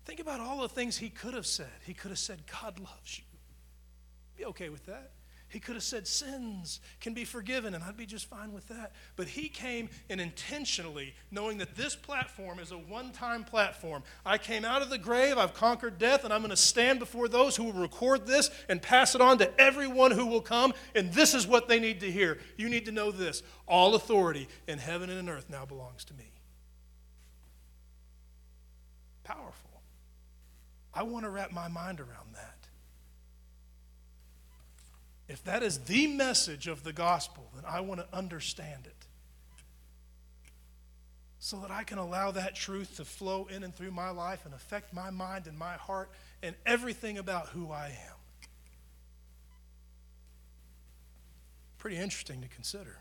Think 0.05 0.19
about 0.19 0.39
all 0.39 0.61
the 0.61 0.69
things 0.69 0.97
he 0.97 1.09
could 1.09 1.33
have 1.33 1.45
said. 1.45 1.69
He 1.85 1.93
could 1.93 2.09
have 2.09 2.19
said, 2.19 2.43
God 2.61 2.79
loves 2.79 3.19
you. 3.19 3.25
Be 4.37 4.45
okay 4.45 4.69
with 4.69 4.85
that. 4.87 5.11
He 5.51 5.59
could 5.59 5.75
have 5.75 5.83
said 5.83 6.07
sins 6.07 6.79
can 7.01 7.13
be 7.13 7.25
forgiven, 7.25 7.73
and 7.73 7.83
I'd 7.83 7.97
be 7.97 8.05
just 8.05 8.29
fine 8.29 8.53
with 8.53 8.69
that. 8.69 8.93
But 9.17 9.27
he 9.27 9.49
came 9.49 9.89
and 10.09 10.21
intentionally, 10.21 11.13
knowing 11.29 11.57
that 11.57 11.75
this 11.75 11.93
platform 11.93 12.57
is 12.57 12.71
a 12.71 12.77
one 12.77 13.11
time 13.11 13.43
platform. 13.43 14.03
I 14.25 14.37
came 14.37 14.63
out 14.63 14.81
of 14.81 14.89
the 14.89 14.97
grave, 14.97 15.37
I've 15.37 15.53
conquered 15.53 15.97
death, 15.97 16.23
and 16.23 16.33
I'm 16.33 16.39
going 16.39 16.51
to 16.51 16.55
stand 16.55 16.99
before 16.99 17.27
those 17.27 17.57
who 17.57 17.65
will 17.65 17.73
record 17.73 18.25
this 18.25 18.49
and 18.69 18.81
pass 18.81 19.13
it 19.13 19.19
on 19.19 19.39
to 19.39 19.59
everyone 19.59 20.11
who 20.11 20.25
will 20.25 20.39
come. 20.39 20.73
And 20.95 21.11
this 21.11 21.33
is 21.33 21.45
what 21.45 21.67
they 21.67 21.81
need 21.81 21.99
to 21.99 22.09
hear. 22.09 22.37
You 22.55 22.69
need 22.69 22.85
to 22.85 22.93
know 22.93 23.11
this 23.11 23.43
all 23.67 23.95
authority 23.95 24.47
in 24.69 24.77
heaven 24.77 25.09
and 25.09 25.19
in 25.19 25.27
earth 25.27 25.49
now 25.49 25.65
belongs 25.65 26.05
to 26.05 26.13
me. 26.13 26.31
Powerful. 29.25 29.81
I 30.93 31.03
want 31.03 31.25
to 31.25 31.29
wrap 31.29 31.51
my 31.51 31.67
mind 31.67 31.99
around 31.99 32.35
that. 32.35 32.60
If 35.27 35.43
that 35.45 35.63
is 35.63 35.79
the 35.79 36.07
message 36.07 36.67
of 36.67 36.83
the 36.83 36.93
gospel, 36.93 37.49
then 37.55 37.63
I 37.67 37.79
want 37.81 38.01
to 38.01 38.07
understand 38.15 38.85
it 38.85 39.01
so 41.43 41.57
that 41.57 41.71
I 41.71 41.83
can 41.83 41.97
allow 41.97 42.29
that 42.31 42.55
truth 42.55 42.97
to 42.97 43.05
flow 43.05 43.47
in 43.49 43.63
and 43.63 43.73
through 43.73 43.89
my 43.89 44.11
life 44.11 44.45
and 44.45 44.53
affect 44.53 44.93
my 44.93 45.09
mind 45.09 45.47
and 45.47 45.57
my 45.57 45.73
heart 45.73 46.11
and 46.43 46.55
everything 46.67 47.17
about 47.17 47.47
who 47.47 47.71
I 47.71 47.87
am. 47.87 48.15
Pretty 51.79 51.97
interesting 51.97 52.41
to 52.41 52.47
consider. 52.47 52.99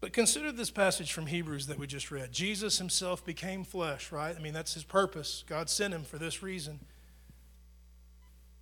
But 0.00 0.14
consider 0.14 0.50
this 0.50 0.70
passage 0.70 1.12
from 1.12 1.26
Hebrews 1.26 1.66
that 1.66 1.78
we 1.78 1.86
just 1.86 2.10
read. 2.10 2.32
Jesus 2.32 2.78
himself 2.78 3.22
became 3.24 3.64
flesh, 3.64 4.10
right? 4.10 4.34
I 4.34 4.40
mean, 4.40 4.54
that's 4.54 4.72
his 4.72 4.82
purpose. 4.82 5.44
God 5.46 5.68
sent 5.68 5.92
him 5.92 6.04
for 6.04 6.16
this 6.16 6.42
reason 6.42 6.80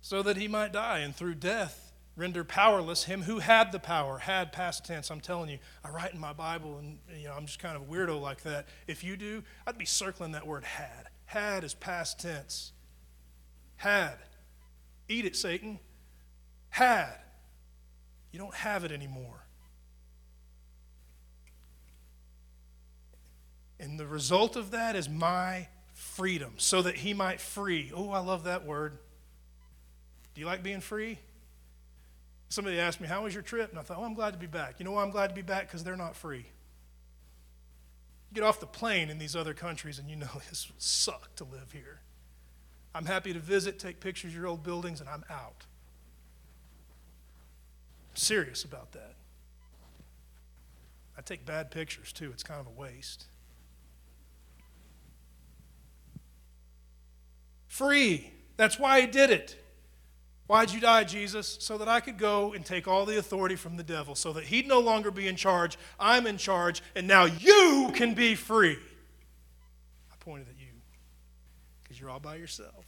so 0.01 0.23
that 0.23 0.37
he 0.37 0.47
might 0.47 0.73
die, 0.73 0.99
and 0.99 1.15
through 1.15 1.35
death 1.35 1.91
render 2.15 2.43
powerless 2.43 3.05
him 3.05 3.23
who 3.23 3.39
had 3.39 3.71
the 3.71 3.79
power. 3.79 4.17
Had 4.17 4.51
past 4.51 4.85
tense, 4.85 5.09
I'm 5.09 5.21
telling 5.21 5.49
you. 5.49 5.59
I 5.83 5.89
write 5.89 6.13
in 6.13 6.19
my 6.19 6.33
Bible, 6.33 6.77
and 6.77 6.97
you 7.17 7.27
know 7.27 7.33
I'm 7.33 7.45
just 7.45 7.59
kind 7.59 7.75
of 7.75 7.83
a 7.83 7.85
weirdo 7.85 8.19
like 8.19 8.43
that. 8.43 8.67
If 8.87 9.03
you 9.03 9.15
do, 9.15 9.43
I'd 9.65 9.77
be 9.77 9.85
circling 9.85 10.33
that 10.33 10.45
word 10.45 10.63
had. 10.63 11.09
Had 11.25 11.63
is 11.63 11.73
past 11.73 12.19
tense. 12.19 12.73
Had. 13.77 14.17
Eat 15.07 15.25
it, 15.25 15.35
Satan. 15.35 15.79
Had. 16.69 17.15
You 18.31 18.39
don't 18.39 18.55
have 18.55 18.83
it 18.83 18.91
anymore. 18.91 19.45
And 23.79 23.99
the 23.99 24.05
result 24.05 24.55
of 24.55 24.71
that 24.71 24.95
is 24.95 25.09
my 25.09 25.67
freedom, 25.93 26.53
so 26.57 26.81
that 26.81 26.97
he 26.97 27.13
might 27.13 27.41
free. 27.41 27.91
Oh, 27.95 28.09
I 28.11 28.19
love 28.19 28.43
that 28.43 28.65
word 28.65 28.99
do 30.33 30.41
you 30.41 30.47
like 30.47 30.63
being 30.63 30.81
free? 30.81 31.19
Somebody 32.49 32.79
asked 32.79 32.99
me, 32.99 33.07
How 33.07 33.23
was 33.23 33.33
your 33.33 33.43
trip? 33.43 33.69
And 33.69 33.79
I 33.79 33.81
thought, 33.81 33.97
Oh, 33.97 34.03
I'm 34.03 34.13
glad 34.13 34.33
to 34.33 34.39
be 34.39 34.47
back. 34.47 34.75
You 34.79 34.85
know 34.85 34.91
why 34.91 35.03
I'm 35.03 35.11
glad 35.11 35.27
to 35.27 35.35
be 35.35 35.41
back? 35.41 35.67
Because 35.67 35.83
they're 35.83 35.95
not 35.95 36.15
free. 36.15 36.45
You 38.29 38.35
get 38.35 38.43
off 38.43 38.59
the 38.59 38.65
plane 38.65 39.09
in 39.09 39.17
these 39.17 39.35
other 39.35 39.53
countries 39.53 39.99
and 39.99 40.09
you 40.09 40.15
know 40.15 40.27
this 40.49 40.67
would 40.67 40.81
suck 40.81 41.35
to 41.35 41.43
live 41.43 41.71
here. 41.71 42.01
I'm 42.93 43.05
happy 43.05 43.33
to 43.33 43.39
visit, 43.39 43.79
take 43.79 44.01
pictures 44.01 44.31
of 44.31 44.37
your 44.37 44.47
old 44.47 44.63
buildings, 44.63 44.99
and 44.99 45.07
I'm 45.09 45.23
out. 45.29 45.65
I'm 48.09 48.15
serious 48.17 48.65
about 48.65 48.91
that. 48.91 49.15
I 51.17 51.21
take 51.21 51.45
bad 51.45 51.71
pictures 51.71 52.11
too, 52.11 52.31
it's 52.33 52.43
kind 52.43 52.59
of 52.59 52.67
a 52.67 52.69
waste. 52.69 53.25
Free. 57.67 58.31
That's 58.57 58.77
why 58.77 58.99
he 58.99 59.07
did 59.07 59.29
it. 59.29 59.60
Why'd 60.51 60.73
you 60.73 60.81
die, 60.81 61.05
Jesus? 61.05 61.55
So 61.61 61.77
that 61.77 61.87
I 61.87 62.01
could 62.01 62.17
go 62.17 62.51
and 62.51 62.65
take 62.65 62.85
all 62.85 63.05
the 63.05 63.17
authority 63.17 63.55
from 63.55 63.77
the 63.77 63.83
devil, 63.83 64.15
so 64.15 64.33
that 64.33 64.43
he'd 64.43 64.67
no 64.67 64.81
longer 64.81 65.09
be 65.09 65.29
in 65.29 65.37
charge. 65.37 65.77
I'm 65.97 66.27
in 66.27 66.35
charge, 66.35 66.83
and 66.93 67.07
now 67.07 67.23
you 67.23 67.89
can 67.95 68.15
be 68.15 68.35
free. 68.35 68.77
I 70.11 70.15
pointed 70.19 70.49
at 70.49 70.59
you 70.59 70.67
because 71.81 72.01
you're 72.01 72.09
all 72.09 72.19
by 72.19 72.35
yourself, 72.35 72.83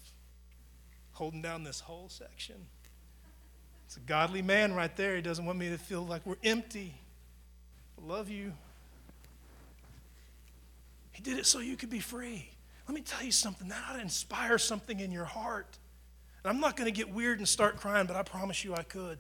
holding 1.14 1.42
down 1.42 1.64
this 1.64 1.80
whole 1.80 2.10
section. 2.10 2.58
It's 3.86 3.96
a 3.96 4.02
godly 4.02 4.42
man 4.42 4.74
right 4.74 4.94
there. 4.98 5.16
He 5.16 5.22
doesn't 5.22 5.46
want 5.46 5.58
me 5.58 5.70
to 5.70 5.78
feel 5.78 6.06
like 6.06 6.26
we're 6.26 6.36
empty. 6.44 6.94
I 7.98 8.06
love 8.06 8.30
you. 8.30 8.52
He 11.14 11.22
did 11.22 11.38
it 11.38 11.46
so 11.46 11.60
you 11.60 11.78
could 11.78 11.90
be 11.90 12.02
free. 12.02 12.50
Let 12.90 12.94
me 12.94 13.00
tell 13.00 13.24
you 13.24 13.32
something. 13.32 13.70
That 13.70 13.82
ought 13.90 13.94
to 13.94 14.02
inspire 14.02 14.58
something 14.58 15.00
in 15.00 15.14
your 15.14 15.24
heart. 15.24 15.78
And 16.44 16.54
I'm 16.54 16.60
not 16.60 16.76
going 16.76 16.86
to 16.86 16.96
get 16.96 17.14
weird 17.14 17.40
and 17.40 17.48
start 17.48 17.78
crying, 17.78 18.08
but 18.08 18.16
I 18.16 18.24
promise 18.24 18.64
you 18.64 18.76
I 18.76 18.84
could. 18.84 19.20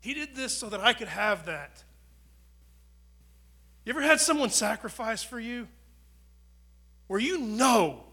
He 0.00 0.14
did 0.14 0.34
this 0.34 0.56
so 0.56 0.68
that 0.68 0.80
I 0.80 0.92
could 0.92 1.08
have 1.08 1.46
that. 1.46 1.82
You 3.84 3.90
ever 3.90 4.02
had 4.02 4.20
someone 4.20 4.50
sacrifice 4.50 5.22
for 5.22 5.40
you? 5.40 5.68
Where 7.08 7.20
you 7.20 7.38
know 7.38 8.04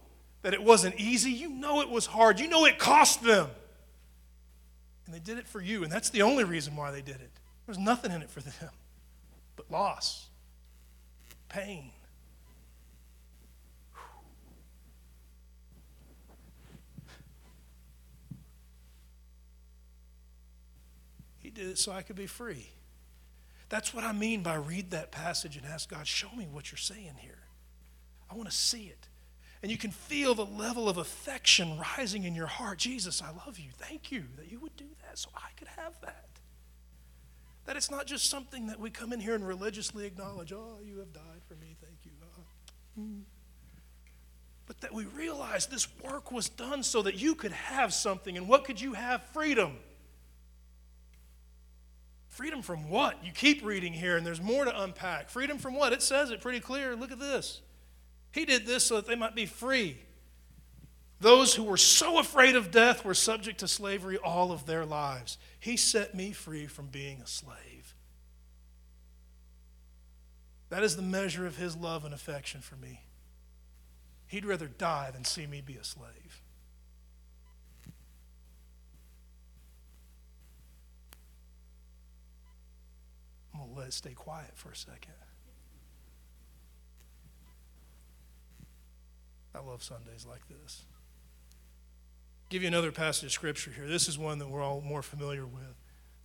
that 0.42 0.54
it 0.54 0.62
wasn't 0.62 0.96
easy, 0.96 1.30
you 1.30 1.48
know 1.48 1.80
it 1.80 1.90
was 1.90 2.06
hard, 2.06 2.40
you 2.40 2.48
know 2.48 2.64
it 2.64 2.78
cost 2.78 3.22
them. 3.22 3.48
And 5.04 5.14
they 5.14 5.18
did 5.18 5.38
it 5.38 5.46
for 5.46 5.60
you, 5.60 5.84
and 5.84 5.92
that's 5.92 6.10
the 6.10 6.22
only 6.22 6.44
reason 6.44 6.76
why 6.76 6.90
they 6.90 7.02
did 7.02 7.16
it. 7.16 7.30
There 7.66 7.68
was 7.68 7.78
nothing 7.78 8.12
in 8.12 8.22
it 8.22 8.30
for 8.30 8.40
them 8.40 8.70
but 9.56 9.70
loss, 9.70 10.26
pain, 11.48 11.90
did 21.56 21.66
it 21.68 21.78
so 21.78 21.90
I 21.90 22.02
could 22.02 22.16
be 22.16 22.26
free. 22.26 22.70
That's 23.68 23.92
what 23.92 24.04
I 24.04 24.12
mean 24.12 24.42
by 24.42 24.54
read 24.54 24.92
that 24.92 25.10
passage 25.10 25.56
and 25.56 25.66
ask 25.66 25.90
God, 25.90 26.06
show 26.06 26.30
me 26.36 26.46
what 26.50 26.70
you're 26.70 26.78
saying 26.78 27.14
here. 27.18 27.38
I 28.30 28.36
want 28.36 28.48
to 28.48 28.54
see 28.54 28.84
it. 28.84 29.08
And 29.62 29.72
you 29.72 29.78
can 29.78 29.90
feel 29.90 30.34
the 30.34 30.44
level 30.44 30.88
of 30.88 30.98
affection 30.98 31.78
rising 31.78 32.24
in 32.24 32.34
your 32.34 32.46
heart. 32.46 32.78
Jesus, 32.78 33.22
I 33.22 33.30
love 33.46 33.58
you. 33.58 33.70
Thank 33.78 34.12
you 34.12 34.24
that 34.36 34.50
you 34.50 34.60
would 34.60 34.76
do 34.76 34.86
that 35.02 35.18
so 35.18 35.30
I 35.34 35.48
could 35.56 35.68
have 35.68 36.00
that. 36.02 36.28
That 37.64 37.76
it's 37.76 37.90
not 37.90 38.06
just 38.06 38.30
something 38.30 38.68
that 38.68 38.78
we 38.78 38.90
come 38.90 39.12
in 39.12 39.18
here 39.18 39.34
and 39.34 39.46
religiously 39.46 40.06
acknowledge, 40.06 40.52
oh, 40.52 40.78
you 40.84 40.98
have 40.98 41.12
died 41.12 41.42
for 41.48 41.54
me. 41.54 41.74
Thank 41.82 41.98
you. 42.04 42.12
Uh, 42.22 43.00
mm. 43.00 43.22
But 44.66 44.80
that 44.82 44.92
we 44.92 45.04
realize 45.04 45.66
this 45.66 45.88
work 46.04 46.30
was 46.30 46.48
done 46.48 46.84
so 46.84 47.02
that 47.02 47.16
you 47.16 47.34
could 47.34 47.52
have 47.52 47.92
something. 47.92 48.36
And 48.36 48.46
what 48.46 48.64
could 48.64 48.80
you 48.80 48.92
have? 48.92 49.22
Freedom. 49.32 49.78
Freedom 52.36 52.60
from 52.60 52.90
what? 52.90 53.24
You 53.24 53.32
keep 53.32 53.64
reading 53.64 53.94
here, 53.94 54.18
and 54.18 54.26
there's 54.26 54.42
more 54.42 54.66
to 54.66 54.82
unpack. 54.82 55.30
Freedom 55.30 55.56
from 55.56 55.74
what? 55.74 55.94
It 55.94 56.02
says 56.02 56.30
it 56.30 56.42
pretty 56.42 56.60
clear. 56.60 56.94
Look 56.94 57.10
at 57.10 57.18
this. 57.18 57.62
He 58.30 58.44
did 58.44 58.66
this 58.66 58.84
so 58.84 58.96
that 58.96 59.06
they 59.06 59.14
might 59.14 59.34
be 59.34 59.46
free. 59.46 59.96
Those 61.18 61.54
who 61.54 61.64
were 61.64 61.78
so 61.78 62.18
afraid 62.18 62.54
of 62.54 62.70
death 62.70 63.06
were 63.06 63.14
subject 63.14 63.60
to 63.60 63.68
slavery 63.68 64.18
all 64.18 64.52
of 64.52 64.66
their 64.66 64.84
lives. 64.84 65.38
He 65.58 65.78
set 65.78 66.14
me 66.14 66.32
free 66.32 66.66
from 66.66 66.88
being 66.88 67.22
a 67.22 67.26
slave. 67.26 67.94
That 70.68 70.82
is 70.82 70.94
the 70.94 71.00
measure 71.00 71.46
of 71.46 71.56
his 71.56 71.74
love 71.74 72.04
and 72.04 72.12
affection 72.12 72.60
for 72.60 72.76
me. 72.76 73.00
He'd 74.26 74.44
rather 74.44 74.68
die 74.68 75.10
than 75.10 75.24
see 75.24 75.46
me 75.46 75.62
be 75.62 75.76
a 75.76 75.84
slave. 75.84 76.42
I'm 83.56 83.62
going 83.62 83.74
to 83.74 83.78
let 83.80 83.88
it 83.88 83.94
stay 83.94 84.12
quiet 84.12 84.50
for 84.54 84.70
a 84.70 84.76
second. 84.76 85.14
I 89.54 89.60
love 89.60 89.82
Sundays 89.82 90.26
like 90.28 90.46
this. 90.48 90.82
give 92.50 92.60
you 92.60 92.68
another 92.68 92.92
passage 92.92 93.24
of 93.24 93.32
scripture 93.32 93.70
here. 93.70 93.86
This 93.86 94.08
is 94.08 94.18
one 94.18 94.38
that 94.40 94.48
we're 94.50 94.62
all 94.62 94.82
more 94.82 95.02
familiar 95.02 95.46
with. 95.46 95.74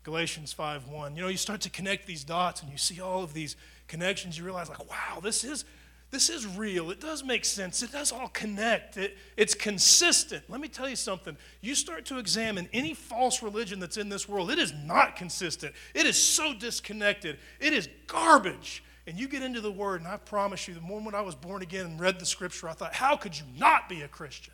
Galatians 0.03 0.53
5:1. 0.53 1.15
You 1.15 1.21
know, 1.21 1.27
you 1.29 1.37
start 1.37 1.61
to 1.61 1.69
connect 1.69 2.05
these 2.05 2.25
dots 2.25 2.61
and 2.61 2.69
you 2.69 2.77
see 2.77 2.99
all 2.99 3.23
of 3.23 3.33
these 3.33 3.55
connections. 3.87 4.37
You 4.37 4.43
realize, 4.43 4.67
like, 4.67 4.89
wow, 4.89 5.21
this 5.21 5.45
is 5.45 5.63
this 6.11 6.29
is 6.29 6.45
real. 6.45 6.91
It 6.91 6.99
does 6.99 7.23
make 7.23 7.45
sense. 7.45 7.81
It 7.81 7.93
does 7.93 8.11
all 8.11 8.27
connect. 8.27 8.97
It, 8.97 9.17
it's 9.37 9.53
consistent. 9.53 10.43
Let 10.49 10.59
me 10.59 10.67
tell 10.67 10.89
you 10.89 10.97
something. 10.97 11.37
You 11.61 11.73
start 11.73 12.05
to 12.07 12.19
examine 12.19 12.67
any 12.73 12.93
false 12.93 13.41
religion 13.41 13.79
that's 13.79 13.95
in 13.95 14.09
this 14.09 14.27
world, 14.27 14.51
it 14.51 14.59
is 14.59 14.73
not 14.73 15.15
consistent. 15.15 15.73
It 15.95 16.05
is 16.05 16.21
so 16.21 16.53
disconnected. 16.53 17.39
It 17.61 17.71
is 17.71 17.87
garbage. 18.07 18.83
And 19.07 19.17
you 19.17 19.29
get 19.29 19.41
into 19.41 19.61
the 19.61 19.71
Word, 19.71 20.01
and 20.01 20.07
I 20.07 20.17
promise 20.17 20.67
you, 20.67 20.73
the 20.73 20.81
moment 20.81 21.15
I 21.15 21.21
was 21.21 21.33
born 21.33 21.61
again 21.61 21.85
and 21.85 21.99
read 21.99 22.19
the 22.19 22.25
Scripture, 22.25 22.67
I 22.67 22.73
thought, 22.73 22.93
how 22.93 23.15
could 23.15 23.37
you 23.37 23.45
not 23.57 23.87
be 23.89 24.01
a 24.01 24.07
Christian? 24.07 24.53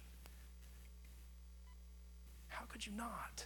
How 2.48 2.66
could 2.66 2.86
you 2.86 2.94
not? 2.94 3.46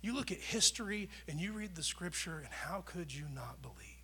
You 0.00 0.14
look 0.14 0.30
at 0.30 0.38
history 0.38 1.10
and 1.26 1.40
you 1.40 1.52
read 1.52 1.74
the 1.74 1.82
Scripture, 1.82 2.38
and 2.38 2.48
how 2.48 2.82
could 2.86 3.12
you 3.12 3.26
not 3.34 3.60
believe? 3.60 3.97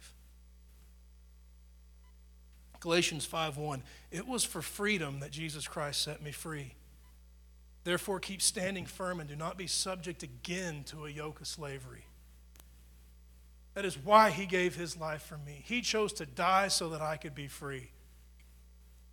Galatians 2.85 3.25
5:1 3.27 3.83
It 4.11 4.27
was 4.27 4.45
for 4.45 4.61
freedom 4.61 5.21
that 5.21 5.31
Jesus 5.31 5.67
Christ 5.67 6.03
set 6.03 6.21
me 6.21 6.33
free. 6.33 6.75
Therefore 7.83 8.21
keep 8.21 8.43
standing 8.43 8.85
firm 8.85 9.21
and 9.21 9.29
do 9.29 9.35
not 9.35 9.57
be 9.57 9.67
subject 9.67 10.23
again 10.23 10.85
to 10.89 11.07
a 11.07 11.11
yoke 11.11 11.41
of 11.41 11.47
slavery. 11.47 12.05
That 13.73 13.87
is 13.87 13.97
why 13.97 14.29
he 14.29 14.45
gave 14.45 14.77
his 14.77 14.99
life 14.99 15.23
for 15.23 15.39
me. 15.39 15.63
He 15.65 15.81
chose 15.81 16.13
to 16.13 16.27
die 16.27 16.69
so 16.69 16.91
that 16.91 17.01
I 17.01 17.17
could 17.17 17.35
be 17.35 17.49
free. 17.49 17.91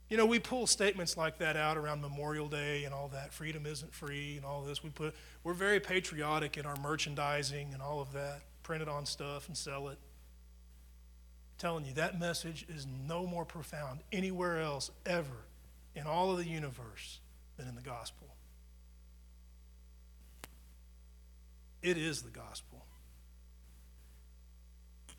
You 0.10 0.18
know, 0.18 0.26
we 0.26 0.40
pull 0.40 0.68
statements 0.68 1.16
like 1.16 1.38
that 1.38 1.56
out 1.56 1.78
around 1.78 2.02
Memorial 2.02 2.50
Day 2.50 2.84
and 2.84 2.94
all 2.94 3.08
that. 3.14 3.34
Freedom 3.34 3.66
isn't 3.66 3.94
free 3.94 4.36
and 4.36 4.46
all 4.46 4.64
this. 4.64 4.84
We 4.84 4.90
put 4.90 5.16
we're 5.46 5.54
very 5.54 5.80
patriotic 5.80 6.58
in 6.58 6.66
our 6.66 6.76
merchandising 6.76 7.74
and 7.74 7.82
all 7.82 8.02
of 8.02 8.12
that. 8.12 8.42
Print 8.64 8.82
it 8.82 8.90
on 8.90 9.06
stuff 9.06 9.48
and 9.48 9.56
sell 9.56 9.88
it 9.88 9.98
telling 11.62 11.86
you 11.86 11.94
that 11.94 12.20
message 12.20 12.66
is 12.68 12.88
no 13.08 13.28
more 13.28 13.46
profound 13.46 14.00
anywhere 14.12 14.60
else 14.60 14.90
ever 15.06 15.46
in 15.96 16.08
all 16.08 16.32
of 16.32 16.38
the 16.38 16.48
universe 16.48 17.20
than 17.56 17.68
in 17.68 17.76
the 17.76 17.82
gospel. 17.82 18.28
It 21.84 21.98
is 21.98 22.24
the 22.24 22.32
gospel. 22.32 22.84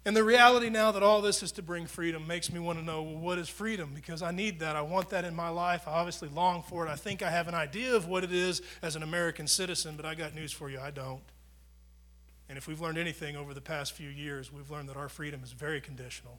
And 0.05 0.17
the 0.17 0.25
reality 0.25 0.69
now 0.69 0.91
that 0.91 1.05
all 1.05 1.23
this 1.23 1.45
is 1.45 1.53
to 1.53 1.63
bring 1.63 1.87
freedom 1.87 2.27
makes 2.27 2.53
me 2.53 2.59
want 2.59 2.77
to 2.81 2.85
know 2.85 3.05
well, 3.05 3.19
what 3.19 3.39
is 3.39 3.49
freedom? 3.49 3.93
Because 3.95 4.21
I 4.21 4.33
need 4.33 4.59
that. 4.59 4.75
I 4.75 4.83
want 4.83 5.11
that 5.11 5.25
in 5.25 5.37
my 5.37 5.49
life. 5.49 5.87
I 5.87 5.93
obviously 5.93 6.29
long 6.29 6.65
for 6.65 6.85
it. 6.85 6.91
I 6.91 6.97
think 6.97 7.23
I 7.23 7.31
have 7.31 7.47
an 7.47 7.55
idea 7.55 7.95
of 7.95 8.09
what 8.09 8.25
it 8.25 8.33
is 8.33 8.63
as 8.83 8.97
an 8.97 9.05
American 9.05 9.47
citizen, 9.47 9.95
but 9.97 10.05
I 10.05 10.17
got 10.17 10.35
news 10.35 10.51
for 10.51 10.69
you 10.69 10.81
I 10.81 10.91
don't. 10.91 11.23
And 12.53 12.59
if 12.59 12.69
we've 12.69 12.83
learned 12.83 12.99
anything 12.99 13.35
over 13.35 13.55
the 13.55 13.63
past 13.63 13.95
few 13.95 14.11
years, 14.11 14.53
we've 14.53 14.71
learned 14.71 14.91
that 14.91 14.97
our 14.99 15.09
freedom 15.09 15.41
is 15.43 15.53
very 15.53 15.81
conditional. 15.81 16.39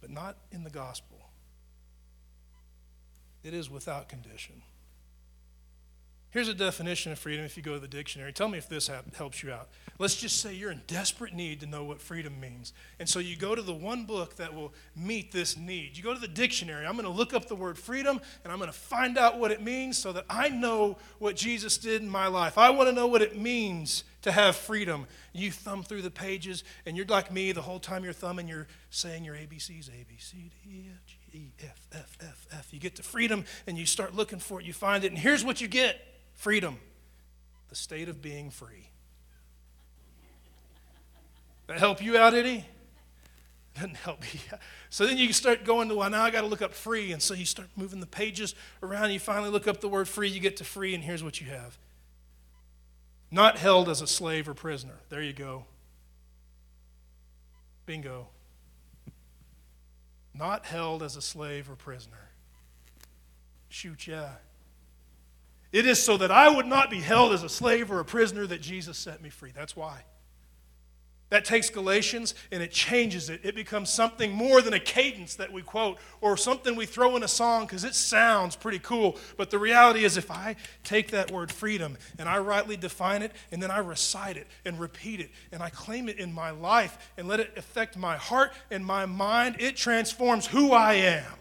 But 0.00 0.10
not 0.10 0.38
in 0.50 0.64
the 0.64 0.70
gospel. 0.70 1.28
It 3.44 3.54
is 3.54 3.70
without 3.70 4.08
condition. 4.08 4.62
Here's 6.34 6.48
a 6.48 6.54
definition 6.54 7.12
of 7.12 7.20
freedom 7.20 7.44
if 7.44 7.56
you 7.56 7.62
go 7.62 7.74
to 7.74 7.78
the 7.78 7.86
dictionary. 7.86 8.32
Tell 8.32 8.48
me 8.48 8.58
if 8.58 8.68
this 8.68 8.90
helps 9.16 9.44
you 9.44 9.52
out. 9.52 9.68
Let's 10.00 10.16
just 10.16 10.40
say 10.40 10.52
you're 10.52 10.72
in 10.72 10.82
desperate 10.88 11.32
need 11.32 11.60
to 11.60 11.66
know 11.66 11.84
what 11.84 12.00
freedom 12.00 12.40
means. 12.40 12.72
And 12.98 13.08
so 13.08 13.20
you 13.20 13.36
go 13.36 13.54
to 13.54 13.62
the 13.62 13.72
one 13.72 14.04
book 14.04 14.34
that 14.34 14.52
will 14.52 14.74
meet 14.96 15.30
this 15.30 15.56
need. 15.56 15.96
You 15.96 16.02
go 16.02 16.12
to 16.12 16.18
the 16.18 16.26
dictionary. 16.26 16.86
I'm 16.86 16.94
going 16.94 17.04
to 17.04 17.12
look 17.12 17.34
up 17.34 17.46
the 17.46 17.54
word 17.54 17.78
freedom 17.78 18.20
and 18.42 18.52
I'm 18.52 18.58
going 18.58 18.68
to 18.68 18.76
find 18.76 19.16
out 19.16 19.38
what 19.38 19.52
it 19.52 19.62
means 19.62 19.96
so 19.96 20.10
that 20.10 20.24
I 20.28 20.48
know 20.48 20.98
what 21.20 21.36
Jesus 21.36 21.78
did 21.78 22.02
in 22.02 22.08
my 22.08 22.26
life. 22.26 22.58
I 22.58 22.70
want 22.70 22.88
to 22.88 22.92
know 22.92 23.06
what 23.06 23.22
it 23.22 23.38
means 23.38 24.02
to 24.22 24.32
have 24.32 24.56
freedom. 24.56 25.06
You 25.32 25.52
thumb 25.52 25.84
through 25.84 26.02
the 26.02 26.10
pages 26.10 26.64
and 26.84 26.96
you're 26.96 27.06
like 27.06 27.30
me 27.30 27.52
the 27.52 27.62
whole 27.62 27.78
time 27.78 28.02
you're 28.02 28.12
thumbing, 28.12 28.48
you're 28.48 28.66
saying 28.90 29.24
your 29.24 29.36
ABCs 29.36 29.88
A, 29.88 30.04
B, 30.08 30.16
C, 30.18 30.50
D, 30.64 30.68
E, 30.68 30.86
F, 30.92 31.06
G, 31.06 31.38
E, 31.38 31.52
F, 31.62 31.86
F, 31.92 32.18
F, 32.20 32.46
F. 32.50 32.68
You 32.72 32.80
get 32.80 32.96
to 32.96 33.04
freedom 33.04 33.44
and 33.68 33.78
you 33.78 33.86
start 33.86 34.16
looking 34.16 34.40
for 34.40 34.58
it. 34.58 34.66
You 34.66 34.72
find 34.72 35.04
it, 35.04 35.12
and 35.12 35.18
here's 35.18 35.44
what 35.44 35.60
you 35.60 35.68
get 35.68 36.04
freedom 36.34 36.78
the 37.68 37.76
state 37.76 38.08
of 38.08 38.20
being 38.20 38.50
free. 38.50 38.90
That 41.66 41.78
help 41.78 42.02
you 42.02 42.16
out 42.18 42.34
any? 42.34 42.66
Doesn't 43.74 43.96
help 43.96 44.20
me. 44.20 44.40
So 44.90 45.06
then 45.06 45.18
you 45.18 45.32
start 45.32 45.64
going 45.64 45.88
to, 45.88 45.96
well, 45.96 46.10
now 46.10 46.22
I 46.22 46.30
got 46.30 46.42
to 46.42 46.46
look 46.46 46.62
up 46.62 46.74
free. 46.74 47.10
And 47.10 47.20
so 47.20 47.34
you 47.34 47.46
start 47.46 47.68
moving 47.74 47.98
the 47.98 48.06
pages 48.06 48.54
around. 48.82 49.10
You 49.10 49.18
finally 49.18 49.50
look 49.50 49.66
up 49.66 49.80
the 49.80 49.88
word 49.88 50.06
free. 50.06 50.28
You 50.28 50.38
get 50.38 50.58
to 50.58 50.64
free, 50.64 50.94
and 50.94 51.02
here's 51.02 51.24
what 51.24 51.40
you 51.40 51.48
have 51.48 51.76
not 53.34 53.58
held 53.58 53.88
as 53.88 54.00
a 54.00 54.06
slave 54.06 54.48
or 54.48 54.54
prisoner. 54.54 55.00
There 55.08 55.20
you 55.20 55.32
go. 55.32 55.64
Bingo. 57.84 58.28
Not 60.32 60.66
held 60.66 61.02
as 61.02 61.16
a 61.16 61.22
slave 61.22 61.68
or 61.68 61.74
prisoner. 61.74 62.30
Shoot, 63.68 64.06
yeah. 64.06 64.34
It 65.74 65.86
is 65.86 66.00
so 66.00 66.16
that 66.18 66.30
I 66.30 66.48
would 66.48 66.66
not 66.66 66.88
be 66.88 67.00
held 67.00 67.32
as 67.32 67.42
a 67.42 67.48
slave 67.48 67.90
or 67.90 67.98
a 67.98 68.04
prisoner 68.04 68.46
that 68.46 68.60
Jesus 68.60 68.96
set 68.96 69.20
me 69.20 69.28
free. 69.28 69.50
That's 69.52 69.74
why. 69.74 70.04
That 71.30 71.44
takes 71.44 71.68
Galatians 71.68 72.36
and 72.52 72.62
it 72.62 72.70
changes 72.70 73.28
it. 73.28 73.40
It 73.42 73.56
becomes 73.56 73.90
something 73.90 74.30
more 74.30 74.62
than 74.62 74.72
a 74.72 74.78
cadence 74.78 75.34
that 75.34 75.52
we 75.52 75.62
quote 75.62 75.98
or 76.20 76.36
something 76.36 76.76
we 76.76 76.86
throw 76.86 77.16
in 77.16 77.24
a 77.24 77.28
song 77.28 77.66
because 77.66 77.82
it 77.82 77.96
sounds 77.96 78.54
pretty 78.54 78.78
cool. 78.78 79.18
But 79.36 79.50
the 79.50 79.58
reality 79.58 80.04
is, 80.04 80.16
if 80.16 80.30
I 80.30 80.54
take 80.84 81.10
that 81.10 81.32
word 81.32 81.50
freedom 81.50 81.98
and 82.20 82.28
I 82.28 82.38
rightly 82.38 82.76
define 82.76 83.22
it 83.22 83.32
and 83.50 83.60
then 83.60 83.72
I 83.72 83.78
recite 83.78 84.36
it 84.36 84.46
and 84.64 84.78
repeat 84.78 85.18
it 85.18 85.32
and 85.50 85.60
I 85.60 85.70
claim 85.70 86.08
it 86.08 86.20
in 86.20 86.32
my 86.32 86.52
life 86.52 87.10
and 87.18 87.26
let 87.26 87.40
it 87.40 87.52
affect 87.56 87.96
my 87.96 88.16
heart 88.16 88.52
and 88.70 88.86
my 88.86 89.06
mind, 89.06 89.56
it 89.58 89.74
transforms 89.74 90.46
who 90.46 90.70
I 90.70 90.94
am. 90.94 91.32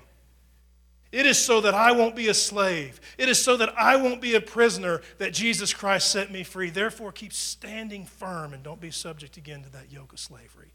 It 1.13 1.27
is 1.27 1.37
so 1.37 1.61
that 1.61 1.75
I 1.75 1.91
won't 1.91 2.15
be 2.15 2.27
a 2.29 2.33
slave. 2.33 2.99
It 3.19 3.29
is 3.29 3.39
so 3.39 3.55
that 3.57 3.71
I 3.77 3.97
won't 3.97 4.19
be 4.19 4.33
a 4.33 4.41
prisoner 4.41 4.99
that 5.19 5.31
Jesus 5.31 5.71
Christ 5.71 6.09
set 6.09 6.31
me 6.31 6.41
free. 6.41 6.71
Therefore, 6.71 7.11
keep 7.11 7.33
standing 7.33 8.03
firm 8.03 8.51
and 8.51 8.63
don't 8.63 8.81
be 8.81 8.89
subject 8.89 9.37
again 9.37 9.61
to 9.61 9.69
that 9.73 9.91
yoke 9.91 10.11
of 10.11 10.19
slavery. 10.19 10.71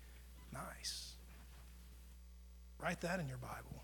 Nice. 0.53 1.15
Write 2.81 3.01
that 3.01 3.19
in 3.19 3.27
your 3.27 3.39
Bible. 3.39 3.83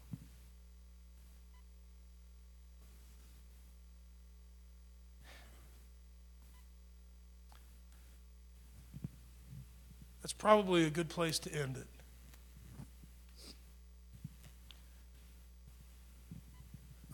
That's 10.23 10.33
probably 10.33 10.87
a 10.87 10.91
good 10.91 11.09
place 11.09 11.41
to 11.41 11.53
end 11.53 11.77
it. 11.77 11.94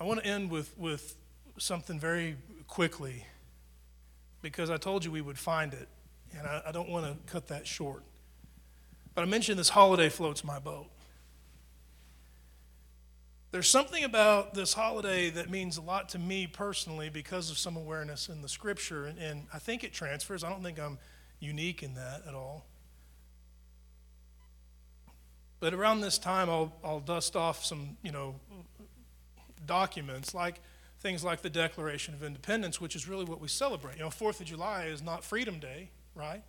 I 0.01 0.05
want 0.05 0.20
to 0.20 0.26
end 0.26 0.51
with, 0.51 0.76
with 0.78 1.14
something 1.59 2.01
very 2.01 2.36
quickly 2.66 3.26
because 4.40 4.70
I 4.70 4.78
told 4.78 5.05
you 5.05 5.11
we 5.11 5.20
would 5.20 5.38
find 5.38 5.74
it, 5.74 5.88
and 6.36 6.46
I, 6.46 6.62
I 6.68 6.72
don't 6.72 6.88
want 6.88 7.05
to 7.05 7.30
cut 7.30 7.48
that 7.48 7.66
short. 7.66 8.03
But 9.14 9.22
I 9.22 9.26
mentioned 9.26 9.59
this 9.59 9.68
holiday 9.68 10.09
floats 10.09 10.42
my 10.42 10.59
boat. 10.59 10.86
There's 13.51 13.68
something 13.68 14.03
about 14.03 14.55
this 14.55 14.72
holiday 14.72 15.28
that 15.30 15.51
means 15.51 15.76
a 15.76 15.82
lot 15.82 16.09
to 16.11 16.18
me 16.18 16.46
personally 16.46 17.11
because 17.11 17.51
of 17.51 17.59
some 17.59 17.76
awareness 17.76 18.30
in 18.30 18.40
the 18.40 18.48
scripture, 18.48 19.05
and, 19.05 19.18
and 19.18 19.46
I 19.53 19.59
think 19.59 19.84
it 19.84 19.92
transfers. 19.92 20.42
I 20.42 20.48
don't 20.48 20.62
think 20.62 20.78
I'm 20.78 20.98
unique 21.40 21.82
in 21.82 21.94
that 21.94 22.22
at 22.26 22.34
all. 22.34 22.64
But 25.59 25.74
around 25.74 26.01
this 26.01 26.16
time, 26.16 26.48
I'll, 26.48 26.72
I'll 26.82 27.01
dust 27.01 27.36
off 27.36 27.66
some, 27.66 27.98
you 28.03 28.12
know, 28.12 28.36
documents 29.66 30.34
like 30.34 30.61
things 31.00 31.24
like 31.24 31.42
the 31.42 31.50
Declaration 31.50 32.14
of 32.14 32.22
Independence, 32.22 32.80
which 32.80 32.94
is 32.94 33.08
really 33.08 33.24
what 33.24 33.40
we 33.40 33.48
celebrate. 33.48 33.96
You 33.96 34.04
know, 34.04 34.11
Fourth 34.11 34.40
of 34.40 34.46
July 34.46 34.84
is 34.84 35.02
not 35.02 35.24
Freedom 35.24 35.58
Day, 35.58 35.90
right? 36.14 36.42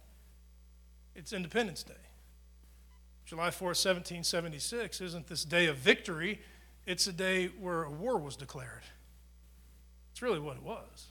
It's 1.15 1.33
Independence 1.33 1.83
Day. 1.83 1.93
July 3.25 3.49
4, 3.51 3.67
1776 3.67 4.99
isn't 4.99 5.27
this 5.27 5.45
day 5.45 5.67
of 5.67 5.77
victory, 5.77 6.41
it's 6.85 7.07
a 7.07 7.13
day 7.13 7.47
where 7.47 7.83
a 7.83 7.89
war 7.89 8.17
was 8.17 8.35
declared. 8.35 8.83
It's 10.11 10.21
really 10.21 10.39
what 10.39 10.57
it 10.57 10.63
was. 10.63 11.07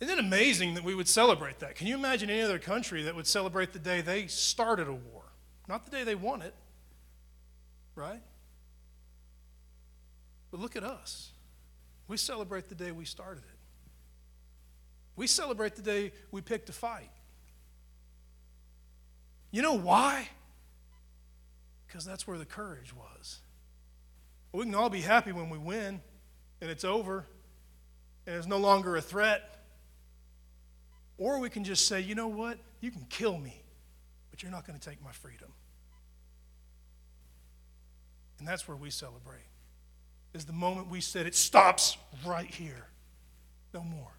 Isn't 0.00 0.18
it 0.18 0.22
amazing 0.22 0.74
that 0.74 0.84
we 0.84 0.94
would 0.94 1.08
celebrate 1.08 1.60
that? 1.60 1.76
Can 1.76 1.86
you 1.86 1.94
imagine 1.94 2.28
any 2.28 2.42
other 2.42 2.58
country 2.58 3.04
that 3.04 3.14
would 3.14 3.26
celebrate 3.26 3.72
the 3.72 3.78
day 3.78 4.00
they 4.00 4.26
started 4.26 4.88
a 4.88 4.92
war? 4.92 5.22
Not 5.68 5.84
the 5.84 5.90
day 5.90 6.04
they 6.04 6.16
won 6.16 6.42
it, 6.42 6.54
right? 7.94 8.20
But 10.52 10.60
look 10.60 10.76
at 10.76 10.84
us. 10.84 11.32
We 12.06 12.16
celebrate 12.16 12.68
the 12.68 12.76
day 12.76 12.92
we 12.92 13.06
started 13.06 13.42
it. 13.42 13.58
We 15.16 15.26
celebrate 15.26 15.74
the 15.74 15.82
day 15.82 16.12
we 16.30 16.40
picked 16.40 16.68
a 16.68 16.72
fight. 16.72 17.10
You 19.50 19.62
know 19.62 19.74
why? 19.74 20.28
because 21.92 22.06
that's 22.06 22.26
where 22.26 22.38
the 22.38 22.46
courage 22.46 22.94
was. 22.94 23.40
We 24.52 24.64
can 24.64 24.74
all 24.74 24.88
be 24.88 25.02
happy 25.02 25.30
when 25.30 25.50
we 25.50 25.58
win 25.58 26.00
and 26.62 26.70
it's 26.70 26.84
over 26.84 27.26
and 28.26 28.34
it's 28.34 28.46
no 28.46 28.56
longer 28.56 28.96
a 28.96 29.02
threat. 29.02 29.58
Or 31.18 31.38
we 31.38 31.50
can 31.50 31.64
just 31.64 31.86
say, 31.86 32.00
you 32.00 32.14
know 32.14 32.28
what? 32.28 32.58
You 32.80 32.90
can 32.90 33.04
kill 33.10 33.36
me, 33.36 33.62
but 34.30 34.42
you're 34.42 34.50
not 34.50 34.66
going 34.66 34.78
to 34.78 34.88
take 34.88 35.04
my 35.04 35.12
freedom. 35.12 35.52
And 38.38 38.48
that's 38.48 38.66
where 38.66 38.76
we 38.76 38.88
celebrate. 38.88 39.44
Is 40.34 40.46
the 40.46 40.52
moment 40.52 40.88
we 40.88 41.00
said 41.00 41.26
it 41.26 41.34
stops 41.34 41.98
right 42.24 42.46
here. 42.46 42.86
No 43.74 43.82
more. 43.82 44.12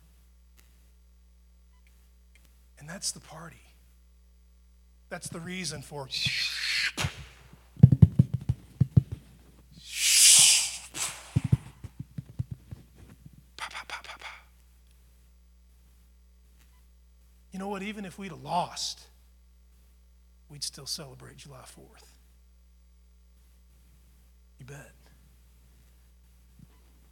And 2.79 2.87
that's 2.87 3.11
the 3.11 3.19
party. 3.19 3.57
That's 5.09 5.29
the 5.29 5.39
reason 5.39 5.81
for 5.81 6.07
You 17.51 17.59
know 17.59 17.67
what? 17.67 17.83
Even 17.83 18.03
if 18.03 18.17
we'd 18.17 18.31
have 18.31 18.41
lost, 18.41 19.01
we'd 20.49 20.63
still 20.63 20.87
celebrate 20.87 21.37
July 21.37 21.61
4th. 21.61 22.05
You 24.57 24.65
bet. 24.65 25.02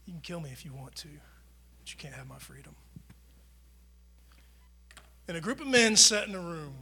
You 0.06 0.14
can 0.14 0.22
kill 0.22 0.40
me 0.40 0.50
if 0.52 0.66
you 0.66 0.74
want 0.74 0.96
to, 0.96 1.08
but 1.80 1.92
you 1.92 1.98
can't 1.98 2.14
have 2.14 2.28
my 2.28 2.40
freedom. 2.40 2.76
And 5.28 5.38
a 5.38 5.42
group 5.42 5.62
of 5.62 5.68
men 5.68 5.96
sat 5.96 6.28
in 6.28 6.36
a 6.36 6.40
room 6.40 6.74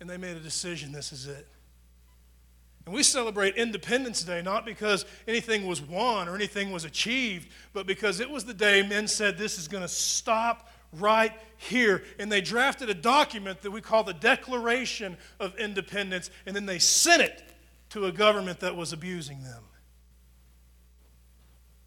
and 0.00 0.08
they 0.08 0.16
made 0.16 0.36
a 0.36 0.40
decision 0.40 0.92
this 0.92 1.12
is 1.12 1.26
it. 1.26 1.46
And 2.86 2.94
we 2.94 3.02
celebrate 3.02 3.56
Independence 3.56 4.22
Day 4.22 4.40
not 4.40 4.64
because 4.64 5.04
anything 5.26 5.66
was 5.66 5.82
won 5.82 6.26
or 6.26 6.34
anything 6.34 6.72
was 6.72 6.84
achieved, 6.84 7.48
but 7.74 7.86
because 7.86 8.18
it 8.18 8.30
was 8.30 8.46
the 8.46 8.54
day 8.54 8.82
men 8.82 9.06
said 9.06 9.36
this 9.36 9.58
is 9.58 9.68
going 9.68 9.82
to 9.82 9.88
stop 9.88 10.70
right 10.94 11.32
here. 11.58 12.02
And 12.18 12.32
they 12.32 12.40
drafted 12.40 12.88
a 12.88 12.94
document 12.94 13.60
that 13.60 13.70
we 13.70 13.82
call 13.82 14.04
the 14.04 14.14
Declaration 14.14 15.18
of 15.38 15.54
Independence, 15.58 16.30
and 16.46 16.56
then 16.56 16.64
they 16.64 16.78
sent 16.78 17.20
it 17.20 17.42
to 17.90 18.06
a 18.06 18.12
government 18.12 18.60
that 18.60 18.74
was 18.74 18.94
abusing 18.94 19.42
them. 19.42 19.64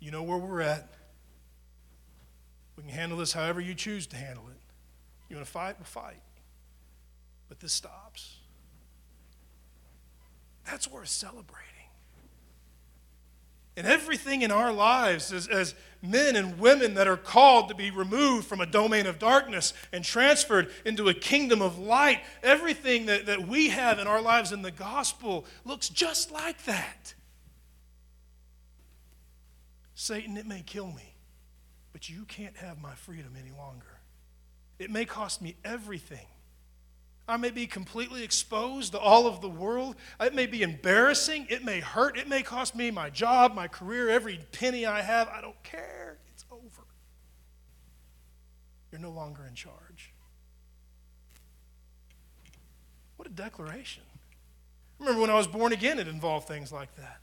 You 0.01 0.09
know 0.09 0.23
where 0.23 0.37
we're 0.37 0.61
at. 0.61 0.89
We 2.75 2.83
can 2.83 2.91
handle 2.91 3.19
this 3.19 3.31
however 3.31 3.61
you 3.61 3.75
choose 3.75 4.07
to 4.07 4.17
handle 4.17 4.43
it. 4.49 4.57
You 5.29 5.35
want 5.37 5.45
to 5.45 5.51
fight? 5.51 5.75
We'll 5.77 5.85
fight. 5.85 6.21
But 7.47 7.59
this 7.59 7.71
stops. 7.71 8.37
That's 10.65 10.89
worth 10.89 11.07
celebrating. 11.07 11.67
And 13.77 13.87
everything 13.87 14.41
in 14.41 14.51
our 14.51 14.73
lives 14.73 15.31
as, 15.31 15.47
as 15.47 15.75
men 16.01 16.35
and 16.35 16.59
women 16.59 16.95
that 16.95 17.07
are 17.07 17.17
called 17.17 17.69
to 17.69 17.75
be 17.75 17.91
removed 17.91 18.47
from 18.47 18.59
a 18.59 18.65
domain 18.65 19.05
of 19.05 19.19
darkness 19.19 19.73
and 19.93 20.03
transferred 20.03 20.69
into 20.83 21.07
a 21.09 21.13
kingdom 21.13 21.61
of 21.61 21.77
light, 21.77 22.21
everything 22.43 23.05
that, 23.05 23.27
that 23.27 23.47
we 23.47 23.69
have 23.69 23.99
in 23.99 24.07
our 24.07 24.21
lives 24.21 24.51
in 24.51 24.61
the 24.61 24.71
gospel 24.71 25.45
looks 25.63 25.87
just 25.87 26.31
like 26.31 26.65
that. 26.65 27.13
Satan, 30.01 30.35
it 30.35 30.47
may 30.47 30.63
kill 30.63 30.87
me, 30.87 31.13
but 31.93 32.09
you 32.09 32.25
can't 32.25 32.57
have 32.57 32.81
my 32.81 32.95
freedom 32.95 33.35
any 33.39 33.55
longer. 33.55 33.99
It 34.79 34.89
may 34.89 35.05
cost 35.05 35.43
me 35.43 35.57
everything. 35.63 36.25
I 37.27 37.37
may 37.37 37.51
be 37.51 37.67
completely 37.67 38.23
exposed 38.23 38.93
to 38.93 38.99
all 38.99 39.27
of 39.27 39.41
the 39.41 39.47
world. 39.47 39.95
It 40.19 40.33
may 40.33 40.47
be 40.47 40.63
embarrassing. 40.63 41.45
It 41.51 41.63
may 41.63 41.81
hurt. 41.81 42.17
It 42.17 42.27
may 42.27 42.41
cost 42.41 42.75
me 42.75 42.89
my 42.89 43.11
job, 43.11 43.53
my 43.53 43.67
career, 43.67 44.09
every 44.09 44.39
penny 44.53 44.87
I 44.87 45.01
have. 45.01 45.27
I 45.27 45.39
don't 45.39 45.61
care. 45.61 46.17
It's 46.33 46.45
over. 46.49 46.87
You're 48.91 49.01
no 49.01 49.11
longer 49.11 49.45
in 49.47 49.53
charge. 49.53 50.15
What 53.17 53.27
a 53.27 53.31
declaration. 53.31 54.01
Remember 54.97 55.21
when 55.21 55.29
I 55.29 55.35
was 55.35 55.45
born 55.45 55.73
again, 55.73 55.99
it 55.99 56.07
involved 56.07 56.47
things 56.47 56.71
like 56.71 56.95
that. 56.95 57.19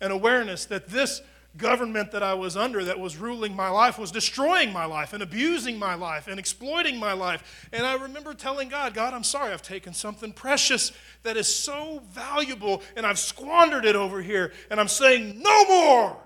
An 0.00 0.12
awareness 0.12 0.66
that 0.66 0.88
this 0.88 1.20
government 1.56 2.12
that 2.12 2.22
I 2.22 2.34
was 2.34 2.56
under 2.56 2.84
that 2.84 2.98
was 2.98 3.16
ruling 3.16 3.54
my 3.54 3.68
life 3.68 3.98
was 3.98 4.10
destroying 4.10 4.72
my 4.72 4.84
life 4.84 5.12
and 5.12 5.22
abusing 5.22 5.78
my 5.78 5.94
life 5.94 6.28
and 6.28 6.38
exploiting 6.38 6.98
my 6.98 7.12
life. 7.12 7.68
And 7.72 7.86
I 7.86 7.94
remember 7.94 8.34
telling 8.34 8.68
God, 8.68 8.94
God, 8.94 9.14
I'm 9.14 9.24
sorry, 9.24 9.52
I've 9.52 9.62
taken 9.62 9.92
something 9.92 10.32
precious 10.32 10.92
that 11.22 11.36
is 11.36 11.46
so 11.46 12.02
valuable 12.10 12.82
and 12.96 13.06
I've 13.06 13.18
squandered 13.18 13.84
it 13.84 13.96
over 13.96 14.22
here. 14.22 14.52
And 14.70 14.78
I'm 14.80 14.88
saying, 14.88 15.40
no 15.40 15.64
more. 15.64 16.16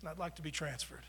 And 0.00 0.08
I'd 0.08 0.18
like 0.18 0.36
to 0.36 0.42
be 0.42 0.50
transferred. 0.50 1.04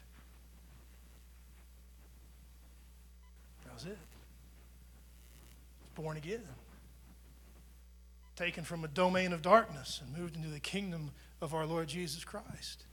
That 3.65 3.73
was 3.73 3.85
it. 3.85 3.97
Born 5.95 6.17
again. 6.17 6.43
Taken 8.35 8.63
from 8.63 8.83
a 8.83 8.87
domain 8.87 9.31
of 9.31 9.41
darkness 9.41 10.01
and 10.03 10.17
moved 10.17 10.35
into 10.35 10.49
the 10.49 10.59
kingdom 10.59 11.11
of 11.43 11.53
our 11.53 11.65
Lord 11.65 11.87
Jesus 11.87 12.23
Christ. 12.23 12.85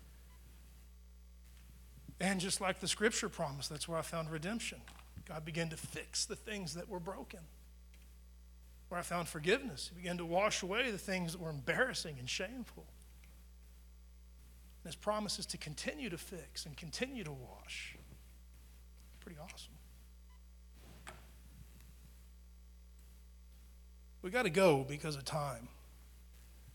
And 2.20 2.40
just 2.40 2.61
like 2.61 2.80
the 2.80 2.88
scripture 2.88 3.30
promised, 3.30 3.70
that's 3.70 3.88
where 3.88 3.98
I 3.98 4.03
found 4.03 4.30
redemption. 4.30 4.78
God 5.26 5.44
began 5.44 5.70
to 5.70 5.76
fix 5.76 6.26
the 6.26 6.36
things 6.36 6.74
that 6.74 6.88
were 6.88 7.01
broken. 7.01 7.40
Where 8.88 8.98
I 8.98 9.03
found 9.03 9.28
forgiveness, 9.28 9.90
He 9.94 10.03
began 10.03 10.18
to 10.18 10.26
wash 10.26 10.62
away 10.62 10.90
the 10.90 10.98
things 10.98 11.32
that 11.32 11.40
were 11.40 11.51
embarrassing 11.51 12.16
and 12.18 12.28
shameful. 12.28 12.84
And 14.82 14.92
His 14.92 14.96
promise 14.96 15.38
is 15.38 15.46
to 15.46 15.57
continue 15.57 16.11
to 16.11 16.18
fix 16.18 16.66
and 16.66 16.76
continue 16.76 17.24
to 17.24 17.32
wash. 17.32 17.96
Pretty 19.20 19.38
awesome. 19.38 19.72
We 24.22 24.30
got 24.30 24.42
to 24.42 24.51
go 24.51 24.84
because 24.86 25.16
of 25.16 25.24
time. 25.24 25.68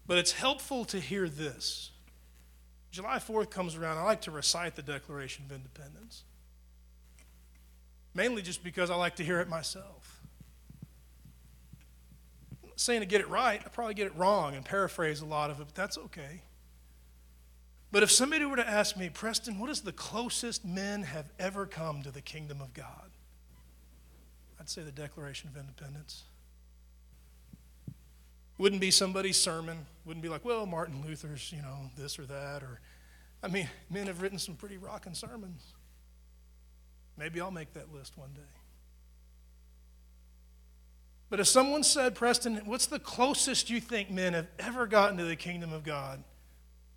But 0.07 0.17
it's 0.17 0.31
helpful 0.31 0.85
to 0.85 0.99
hear 0.99 1.27
this. 1.27 1.91
July 2.91 3.17
4th 3.17 3.49
comes 3.49 3.75
around, 3.75 3.97
I 3.97 4.03
like 4.03 4.21
to 4.21 4.31
recite 4.31 4.75
the 4.75 4.81
Declaration 4.81 5.45
of 5.45 5.51
Independence. 5.51 6.23
Mainly 8.13 8.41
just 8.41 8.63
because 8.63 8.89
I 8.89 8.95
like 8.95 9.17
to 9.17 9.23
hear 9.23 9.41
it 9.41 9.49
myself. 9.49 10.21
I'm 12.63 12.69
not 12.69 12.79
saying 12.79 13.01
to 13.01 13.05
get 13.05 13.19
it 13.19 13.27
right, 13.27 13.61
I 13.65 13.67
probably 13.69 13.95
get 13.95 14.07
it 14.07 14.15
wrong 14.15 14.55
and 14.55 14.63
paraphrase 14.63 15.21
a 15.21 15.25
lot 15.25 15.49
of 15.49 15.59
it, 15.59 15.65
but 15.65 15.75
that's 15.75 15.97
okay. 15.97 16.41
But 17.91 18.03
if 18.03 18.11
somebody 18.11 18.45
were 18.45 18.55
to 18.55 18.67
ask 18.67 18.97
me, 18.97 19.09
Preston, 19.09 19.59
what 19.59 19.69
is 19.69 19.81
the 19.81 19.91
closest 19.91 20.65
men 20.65 21.03
have 21.03 21.31
ever 21.39 21.65
come 21.65 22.01
to 22.03 22.11
the 22.11 22.21
kingdom 22.21 22.61
of 22.61 22.73
God? 22.73 23.09
I'd 24.59 24.69
say 24.69 24.83
the 24.83 24.91
Declaration 24.91 25.49
of 25.49 25.57
Independence. 25.57 26.23
Wouldn't 28.57 28.81
be 28.81 28.91
somebody's 28.91 29.37
sermon. 29.37 29.85
Wouldn't 30.05 30.23
be 30.23 30.29
like, 30.29 30.45
well, 30.45 30.65
Martin 30.65 31.03
Luther's, 31.05 31.51
you 31.51 31.61
know, 31.61 31.89
this 31.97 32.17
or 32.17 32.25
that. 32.25 32.63
Or, 32.63 32.79
I 33.43 33.47
mean, 33.47 33.69
men 33.89 34.07
have 34.07 34.21
written 34.21 34.39
some 34.39 34.55
pretty 34.55 34.77
rocking 34.77 35.13
sermons. 35.13 35.63
Maybe 37.17 37.41
I'll 37.41 37.51
make 37.51 37.73
that 37.73 37.93
list 37.93 38.17
one 38.17 38.33
day. 38.33 38.41
But 41.29 41.39
if 41.39 41.47
someone 41.47 41.83
said, 41.83 42.15
Preston, 42.15 42.61
what's 42.65 42.85
the 42.85 42.99
closest 42.99 43.69
you 43.69 43.81
think 43.81 44.11
men 44.11 44.33
have 44.33 44.47
ever 44.59 44.85
gotten 44.85 45.17
to 45.17 45.25
the 45.25 45.35
kingdom 45.35 45.73
of 45.73 45.83
God? 45.83 46.23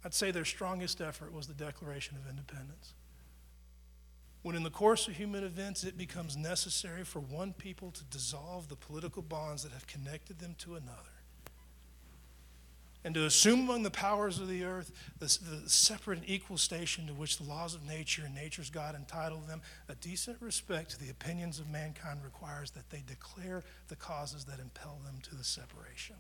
I'd 0.04 0.14
say 0.14 0.30
their 0.30 0.44
strongest 0.44 1.00
effort 1.00 1.32
was 1.32 1.46
the 1.46 1.54
Declaration 1.54 2.16
of 2.16 2.28
Independence. 2.28 2.94
When 4.42 4.54
in 4.54 4.62
the 4.62 4.70
course 4.70 5.08
of 5.08 5.16
human 5.16 5.44
events 5.44 5.82
it 5.82 5.98
becomes 5.98 6.36
necessary 6.36 7.04
for 7.04 7.20
one 7.20 7.52
people 7.52 7.90
to 7.90 8.04
dissolve 8.04 8.68
the 8.68 8.76
political 8.76 9.22
bonds 9.22 9.64
that 9.64 9.72
have 9.72 9.86
connected 9.86 10.38
them 10.38 10.54
to 10.58 10.76
another, 10.76 11.17
and 13.08 13.14
to 13.14 13.24
assume 13.24 13.60
among 13.60 13.84
the 13.84 13.90
powers 13.90 14.38
of 14.38 14.48
the 14.48 14.64
earth 14.64 14.92
the, 15.18 15.24
the, 15.24 15.70
separate 15.70 16.18
and 16.18 16.28
equal 16.28 16.58
station 16.58 17.06
to 17.06 17.14
which 17.14 17.38
the 17.38 17.44
laws 17.44 17.74
of 17.74 17.82
nature 17.86 18.24
and 18.26 18.34
nature's 18.34 18.68
God 18.68 18.94
entitle 18.94 19.40
them, 19.48 19.62
a 19.88 19.94
decent 19.94 20.36
respect 20.42 20.90
to 20.90 21.00
the 21.00 21.08
opinions 21.08 21.58
of 21.58 21.70
mankind 21.70 22.20
requires 22.22 22.70
that 22.72 22.90
they 22.90 23.02
declare 23.06 23.64
the 23.88 23.96
causes 23.96 24.44
that 24.44 24.60
impel 24.60 24.98
them 25.06 25.20
to 25.22 25.34
the 25.34 25.42
separation. 25.42 26.16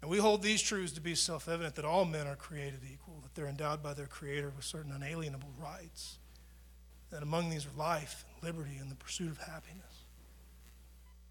And 0.00 0.10
we 0.10 0.16
hold 0.16 0.42
these 0.42 0.62
truths 0.62 0.92
to 0.92 1.02
be 1.02 1.14
self 1.14 1.50
evident 1.50 1.74
that 1.74 1.84
all 1.84 2.06
men 2.06 2.26
are 2.26 2.36
created 2.36 2.80
equal, 2.90 3.20
that 3.22 3.34
they're 3.34 3.48
endowed 3.48 3.82
by 3.82 3.92
their 3.92 4.06
Creator 4.06 4.54
with 4.56 4.64
certain 4.64 4.92
unalienable 4.92 5.52
rights, 5.60 6.16
that 7.10 7.22
among 7.22 7.50
these 7.50 7.66
are 7.66 7.76
life, 7.76 8.24
liberty, 8.42 8.78
and 8.80 8.90
the 8.90 8.94
pursuit 8.94 9.30
of 9.30 9.36
happiness 9.36 9.95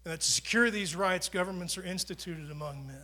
and 0.06 0.12
that 0.12 0.20
to 0.20 0.30
secure 0.30 0.70
these 0.70 0.94
rights, 0.94 1.28
governments 1.28 1.76
are 1.76 1.82
instituted 1.82 2.48
among 2.52 2.86
men, 2.86 3.02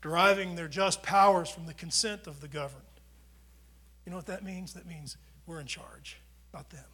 deriving 0.00 0.54
their 0.54 0.68
just 0.68 1.02
powers 1.02 1.50
from 1.50 1.66
the 1.66 1.74
consent 1.74 2.28
of 2.28 2.40
the 2.40 2.46
governed. 2.46 2.84
You 4.06 4.10
know 4.10 4.16
what 4.16 4.26
that 4.26 4.44
means? 4.44 4.74
That 4.74 4.86
means 4.86 5.16
we're 5.44 5.58
in 5.58 5.66
charge, 5.66 6.18
not 6.54 6.70
them. 6.70 6.84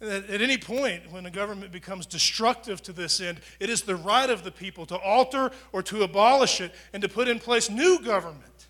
That 0.00 0.28
at 0.28 0.42
any 0.42 0.58
point 0.58 1.12
when 1.12 1.26
a 1.26 1.30
government 1.30 1.70
becomes 1.70 2.06
destructive 2.06 2.82
to 2.82 2.92
this 2.92 3.20
end, 3.20 3.40
it 3.60 3.70
is 3.70 3.82
the 3.82 3.94
right 3.94 4.28
of 4.28 4.42
the 4.42 4.50
people 4.50 4.86
to 4.86 4.98
alter 4.98 5.52
or 5.70 5.80
to 5.84 6.02
abolish 6.02 6.60
it 6.60 6.74
and 6.92 7.04
to 7.04 7.08
put 7.08 7.28
in 7.28 7.38
place 7.38 7.70
new 7.70 8.00
government. 8.02 8.63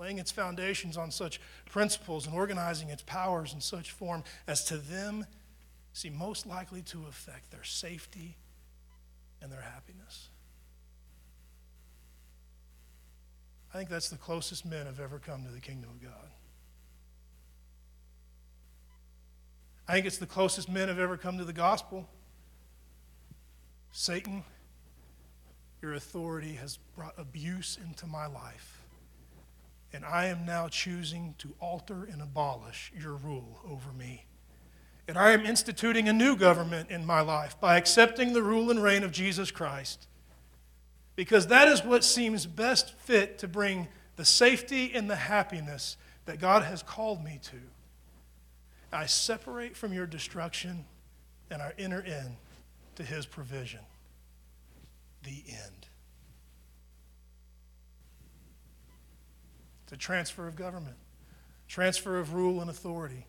Laying 0.00 0.18
its 0.18 0.30
foundations 0.30 0.96
on 0.96 1.10
such 1.10 1.42
principles 1.66 2.26
and 2.26 2.34
organizing 2.34 2.88
its 2.88 3.02
powers 3.02 3.52
in 3.52 3.60
such 3.60 3.90
form 3.90 4.24
as 4.46 4.64
to 4.64 4.78
them 4.78 5.26
seem 5.92 6.16
most 6.16 6.46
likely 6.46 6.80
to 6.80 7.04
affect 7.06 7.50
their 7.50 7.64
safety 7.64 8.38
and 9.42 9.52
their 9.52 9.60
happiness. 9.60 10.30
I 13.74 13.76
think 13.76 13.90
that's 13.90 14.08
the 14.08 14.16
closest 14.16 14.64
men 14.64 14.86
have 14.86 15.00
ever 15.00 15.18
come 15.18 15.44
to 15.44 15.50
the 15.50 15.60
kingdom 15.60 15.90
of 15.90 16.02
God. 16.02 16.30
I 19.86 19.92
think 19.92 20.06
it's 20.06 20.16
the 20.16 20.24
closest 20.24 20.70
men 20.70 20.88
have 20.88 20.98
ever 20.98 21.18
come 21.18 21.36
to 21.36 21.44
the 21.44 21.52
gospel. 21.52 22.08
Satan, 23.92 24.44
your 25.82 25.92
authority 25.92 26.54
has 26.54 26.78
brought 26.96 27.12
abuse 27.18 27.78
into 27.84 28.06
my 28.06 28.26
life. 28.26 28.79
And 29.92 30.04
I 30.04 30.26
am 30.26 30.44
now 30.44 30.68
choosing 30.68 31.34
to 31.38 31.54
alter 31.58 32.04
and 32.04 32.22
abolish 32.22 32.92
your 32.96 33.14
rule 33.14 33.60
over 33.68 33.92
me. 33.92 34.26
And 35.08 35.18
I 35.18 35.32
am 35.32 35.44
instituting 35.44 36.08
a 36.08 36.12
new 36.12 36.36
government 36.36 36.90
in 36.90 37.04
my 37.04 37.20
life 37.20 37.60
by 37.60 37.76
accepting 37.76 38.32
the 38.32 38.42
rule 38.42 38.70
and 38.70 38.80
reign 38.80 39.02
of 39.02 39.10
Jesus 39.10 39.50
Christ. 39.50 40.06
Because 41.16 41.48
that 41.48 41.66
is 41.66 41.84
what 41.84 42.04
seems 42.04 42.46
best 42.46 42.94
fit 42.94 43.38
to 43.38 43.48
bring 43.48 43.88
the 44.14 44.24
safety 44.24 44.92
and 44.94 45.10
the 45.10 45.16
happiness 45.16 45.96
that 46.26 46.38
God 46.38 46.62
has 46.62 46.82
called 46.82 47.24
me 47.24 47.40
to. 47.42 47.56
I 48.92 49.06
separate 49.06 49.76
from 49.76 49.92
your 49.92 50.06
destruction 50.06 50.84
and 51.50 51.60
I 51.60 51.72
enter 51.78 52.00
in 52.00 52.36
to 52.96 53.02
his 53.02 53.26
provision. 53.26 53.80
The 55.24 55.42
end. 55.48 55.89
It's 59.90 59.96
a 59.96 59.98
transfer 59.98 60.46
of 60.46 60.54
government, 60.54 60.94
transfer 61.66 62.20
of 62.20 62.32
rule 62.32 62.60
and 62.60 62.70
authority. 62.70 63.26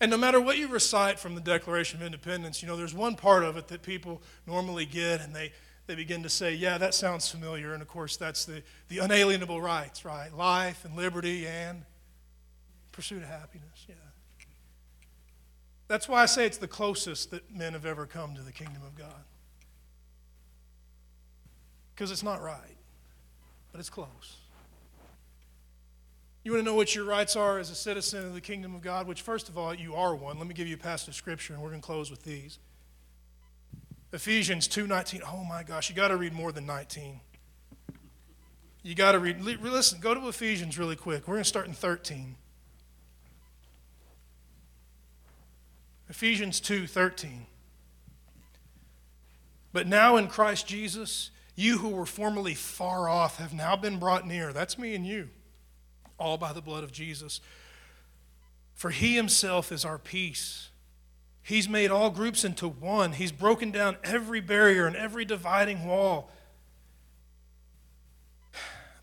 And 0.00 0.10
no 0.10 0.16
matter 0.16 0.40
what 0.40 0.58
you 0.58 0.66
recite 0.66 1.20
from 1.20 1.36
the 1.36 1.40
Declaration 1.40 2.00
of 2.00 2.04
Independence, 2.04 2.60
you 2.60 2.66
know, 2.66 2.76
there's 2.76 2.92
one 2.92 3.14
part 3.14 3.44
of 3.44 3.56
it 3.56 3.68
that 3.68 3.82
people 3.82 4.20
normally 4.44 4.84
get 4.84 5.20
and 5.20 5.32
they, 5.32 5.52
they 5.86 5.94
begin 5.94 6.24
to 6.24 6.28
say, 6.28 6.54
yeah, 6.54 6.76
that 6.76 6.92
sounds 6.92 7.30
familiar. 7.30 7.72
And 7.72 7.80
of 7.80 7.86
course, 7.86 8.16
that's 8.16 8.44
the, 8.44 8.64
the 8.88 8.98
unalienable 8.98 9.62
rights, 9.62 10.04
right? 10.04 10.36
Life 10.36 10.84
and 10.84 10.96
liberty 10.96 11.46
and 11.46 11.84
pursuit 12.90 13.22
of 13.22 13.28
happiness, 13.28 13.86
yeah. 13.88 13.94
That's 15.86 16.08
why 16.08 16.20
I 16.20 16.26
say 16.26 16.46
it's 16.46 16.58
the 16.58 16.66
closest 16.66 17.30
that 17.30 17.54
men 17.54 17.74
have 17.74 17.86
ever 17.86 18.06
come 18.06 18.34
to 18.34 18.42
the 18.42 18.50
kingdom 18.50 18.82
of 18.84 18.96
God. 18.96 19.22
Because 21.94 22.10
it's 22.10 22.24
not 22.24 22.42
right, 22.42 22.76
but 23.72 23.80
it's 23.80 23.90
close. 23.90 24.36
You 26.44 26.52
want 26.52 26.64
to 26.64 26.70
know 26.70 26.74
what 26.74 26.94
your 26.94 27.04
rights 27.04 27.36
are 27.36 27.58
as 27.58 27.70
a 27.70 27.74
citizen 27.74 28.24
of 28.26 28.34
the 28.34 28.40
kingdom 28.40 28.74
of 28.74 28.82
God? 28.82 29.06
Which, 29.06 29.22
first 29.22 29.48
of 29.48 29.56
all, 29.56 29.72
you 29.74 29.94
are 29.94 30.14
one. 30.14 30.38
Let 30.38 30.46
me 30.46 30.54
give 30.54 30.68
you 30.68 30.74
a 30.74 30.78
passage 30.78 31.08
of 31.08 31.14
scripture, 31.14 31.54
and 31.54 31.62
we're 31.62 31.70
going 31.70 31.80
to 31.80 31.86
close 31.86 32.10
with 32.10 32.24
these. 32.24 32.58
Ephesians 34.12 34.68
2:19. 34.68 35.22
Oh 35.26 35.44
my 35.44 35.62
gosh, 35.62 35.88
you 35.88 35.96
got 35.96 36.08
to 36.08 36.16
read 36.16 36.32
more 36.32 36.52
than 36.52 36.66
19. 36.66 37.20
You 38.82 38.94
got 38.94 39.12
to 39.12 39.18
read. 39.18 39.40
Listen, 39.40 40.00
go 40.00 40.14
to 40.14 40.28
Ephesians 40.28 40.78
really 40.78 40.96
quick. 40.96 41.26
We're 41.26 41.34
going 41.34 41.44
to 41.44 41.48
start 41.48 41.66
in 41.66 41.72
13. 41.72 42.36
Ephesians 46.10 46.60
2:13. 46.60 47.46
But 49.72 49.86
now 49.86 50.16
in 50.16 50.28
Christ 50.28 50.66
Jesus, 50.66 51.30
you 51.54 51.78
who 51.78 51.90
were 51.90 52.06
formerly 52.06 52.54
far 52.54 53.08
off 53.08 53.38
have 53.38 53.52
now 53.52 53.76
been 53.76 53.98
brought 53.98 54.26
near. 54.26 54.52
That's 54.52 54.78
me 54.78 54.94
and 54.94 55.06
you 55.06 55.28
all 56.18 56.38
by 56.38 56.52
the 56.52 56.62
blood 56.62 56.84
of 56.84 56.92
Jesus. 56.92 57.40
For 58.74 58.90
he 58.90 59.16
himself 59.16 59.70
is 59.70 59.84
our 59.84 59.98
peace. 59.98 60.70
He's 61.42 61.68
made 61.68 61.90
all 61.90 62.10
groups 62.10 62.44
into 62.44 62.68
one. 62.68 63.12
He's 63.12 63.32
broken 63.32 63.70
down 63.70 63.96
every 64.04 64.40
barrier 64.40 64.86
and 64.86 64.94
every 64.94 65.24
dividing 65.24 65.84
wall 65.84 66.30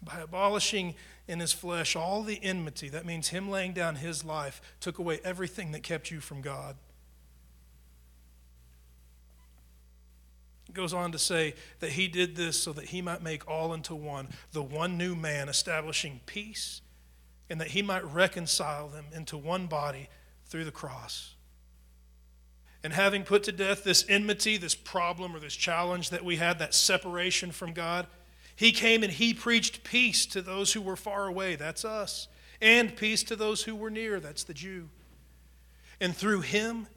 by 0.01 0.21
abolishing 0.21 0.95
in 1.27 1.39
his 1.39 1.51
flesh 1.51 1.95
all 1.95 2.23
the 2.23 2.39
enmity. 2.41 2.89
That 2.89 3.05
means 3.05 3.29
him 3.29 3.49
laying 3.49 3.73
down 3.73 3.95
his 3.95 4.23
life 4.23 4.61
took 4.79 4.97
away 4.97 5.19
everything 5.23 5.73
that 5.73 5.83
kept 5.83 6.09
you 6.09 6.21
from 6.21 6.41
God. 6.41 6.77
Goes 10.73 10.93
on 10.93 11.11
to 11.11 11.19
say 11.19 11.55
that 11.79 11.91
he 11.91 12.07
did 12.07 12.35
this 12.35 12.61
so 12.61 12.73
that 12.73 12.85
he 12.85 13.01
might 13.01 13.23
make 13.23 13.47
all 13.47 13.73
into 13.73 13.95
one, 13.95 14.29
the 14.51 14.61
one 14.61 14.97
new 14.97 15.15
man, 15.15 15.49
establishing 15.49 16.21
peace 16.25 16.81
and 17.49 17.59
that 17.59 17.69
he 17.69 17.81
might 17.81 18.05
reconcile 18.13 18.87
them 18.87 19.05
into 19.11 19.37
one 19.37 19.65
body 19.65 20.07
through 20.45 20.65
the 20.65 20.71
cross. 20.71 21.35
And 22.83 22.93
having 22.93 23.23
put 23.23 23.43
to 23.43 23.51
death 23.51 23.83
this 23.83 24.05
enmity, 24.07 24.57
this 24.57 24.75
problem, 24.75 25.35
or 25.35 25.39
this 25.39 25.55
challenge 25.55 26.11
that 26.11 26.23
we 26.23 26.37
had, 26.37 26.59
that 26.59 26.73
separation 26.73 27.51
from 27.51 27.73
God, 27.73 28.07
he 28.55 28.71
came 28.71 29.03
and 29.03 29.11
he 29.11 29.33
preached 29.33 29.83
peace 29.83 30.25
to 30.27 30.41
those 30.41 30.73
who 30.73 30.81
were 30.81 30.95
far 30.95 31.27
away, 31.27 31.55
that's 31.55 31.83
us, 31.83 32.27
and 32.61 32.95
peace 32.95 33.23
to 33.23 33.35
those 33.35 33.63
who 33.63 33.75
were 33.75 33.89
near, 33.89 34.19
that's 34.19 34.43
the 34.43 34.53
Jew. 34.53 34.89
And 35.99 36.15
through 36.15 36.41
him, 36.41 36.87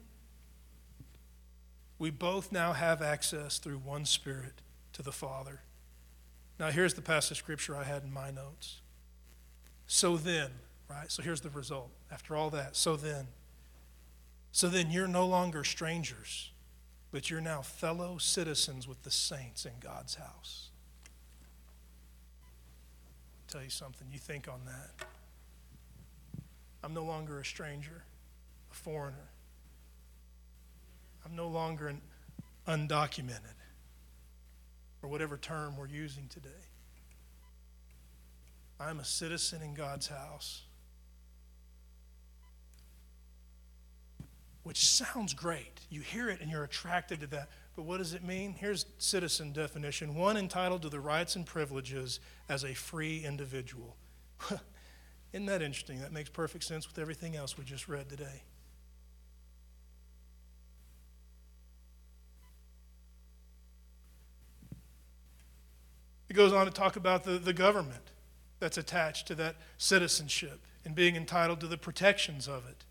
we 2.03 2.09
both 2.09 2.51
now 2.51 2.73
have 2.73 3.01
access 3.01 3.59
through 3.59 3.77
one 3.77 4.03
Spirit 4.03 4.55
to 4.91 5.01
the 5.01 5.13
Father. 5.13 5.61
Now, 6.59 6.69
here's 6.69 6.95
the 6.95 7.01
passage 7.01 7.31
of 7.31 7.37
scripture 7.37 7.77
I 7.77 7.85
had 7.85 8.03
in 8.03 8.11
my 8.11 8.29
notes. 8.29 8.81
So 9.87 10.17
then, 10.17 10.51
right? 10.89 11.09
So 11.09 11.23
here's 11.23 11.39
the 11.39 11.49
result. 11.49 11.91
After 12.11 12.35
all 12.35 12.49
that, 12.49 12.75
so 12.75 12.97
then. 12.97 13.27
So 14.51 14.67
then 14.67 14.91
you're 14.91 15.07
no 15.07 15.25
longer 15.25 15.63
strangers, 15.63 16.51
but 17.13 17.29
you're 17.29 17.39
now 17.39 17.61
fellow 17.61 18.17
citizens 18.17 18.85
with 18.85 19.03
the 19.03 19.11
saints 19.11 19.63
in 19.63 19.71
God's 19.79 20.15
house. 20.15 20.71
I'll 23.37 23.53
tell 23.53 23.63
you 23.63 23.69
something, 23.69 24.09
you 24.11 24.19
think 24.19 24.49
on 24.49 24.59
that. 24.65 25.07
I'm 26.83 26.93
no 26.93 27.05
longer 27.05 27.39
a 27.39 27.45
stranger, 27.45 28.03
a 28.69 28.75
foreigner. 28.75 29.29
I'm 31.25 31.35
no 31.35 31.47
longer 31.47 31.87
an 31.87 32.01
undocumented, 32.67 33.57
or 35.01 35.09
whatever 35.09 35.37
term 35.37 35.77
we're 35.77 35.87
using 35.87 36.27
today. 36.27 36.49
I'm 38.79 38.99
a 38.99 39.05
citizen 39.05 39.61
in 39.61 39.73
God's 39.73 40.07
house. 40.07 40.63
Which 44.63 44.87
sounds 44.87 45.33
great. 45.33 45.81
You 45.89 46.01
hear 46.01 46.29
it 46.29 46.39
and 46.39 46.49
you're 46.49 46.63
attracted 46.63 47.19
to 47.21 47.27
that. 47.27 47.49
But 47.75 47.83
what 47.83 47.97
does 47.97 48.13
it 48.13 48.23
mean? 48.23 48.53
Here's 48.53 48.85
citizen 48.97 49.51
definition 49.51 50.15
one 50.15 50.37
entitled 50.37 50.83
to 50.83 50.89
the 50.89 50.99
rights 50.99 51.35
and 51.35 51.45
privileges 51.45 52.19
as 52.47 52.63
a 52.63 52.73
free 52.73 53.23
individual. 53.25 53.97
Isn't 55.33 55.47
that 55.47 55.61
interesting? 55.61 55.99
That 55.99 56.13
makes 56.13 56.29
perfect 56.29 56.63
sense 56.63 56.87
with 56.87 56.99
everything 56.99 57.35
else 57.35 57.57
we 57.57 57.65
just 57.65 57.87
read 57.87 58.07
today. 58.09 58.43
It 66.33 66.35
goes 66.35 66.51
on 66.51 66.65
to 66.65 66.71
talk 66.71 66.95
about 66.95 67.25
the, 67.25 67.37
the 67.37 67.53
government 67.53 68.09
that's 68.57 68.79
attached 68.79 69.27
to 69.27 69.35
that 69.35 69.55
citizenship 69.77 70.65
and 70.83 70.95
being 70.95 71.15
entitled 71.15 71.59
to 71.59 71.67
the 71.67 71.77
protections 71.77 72.47
of 72.47 72.67
it. 72.67 72.85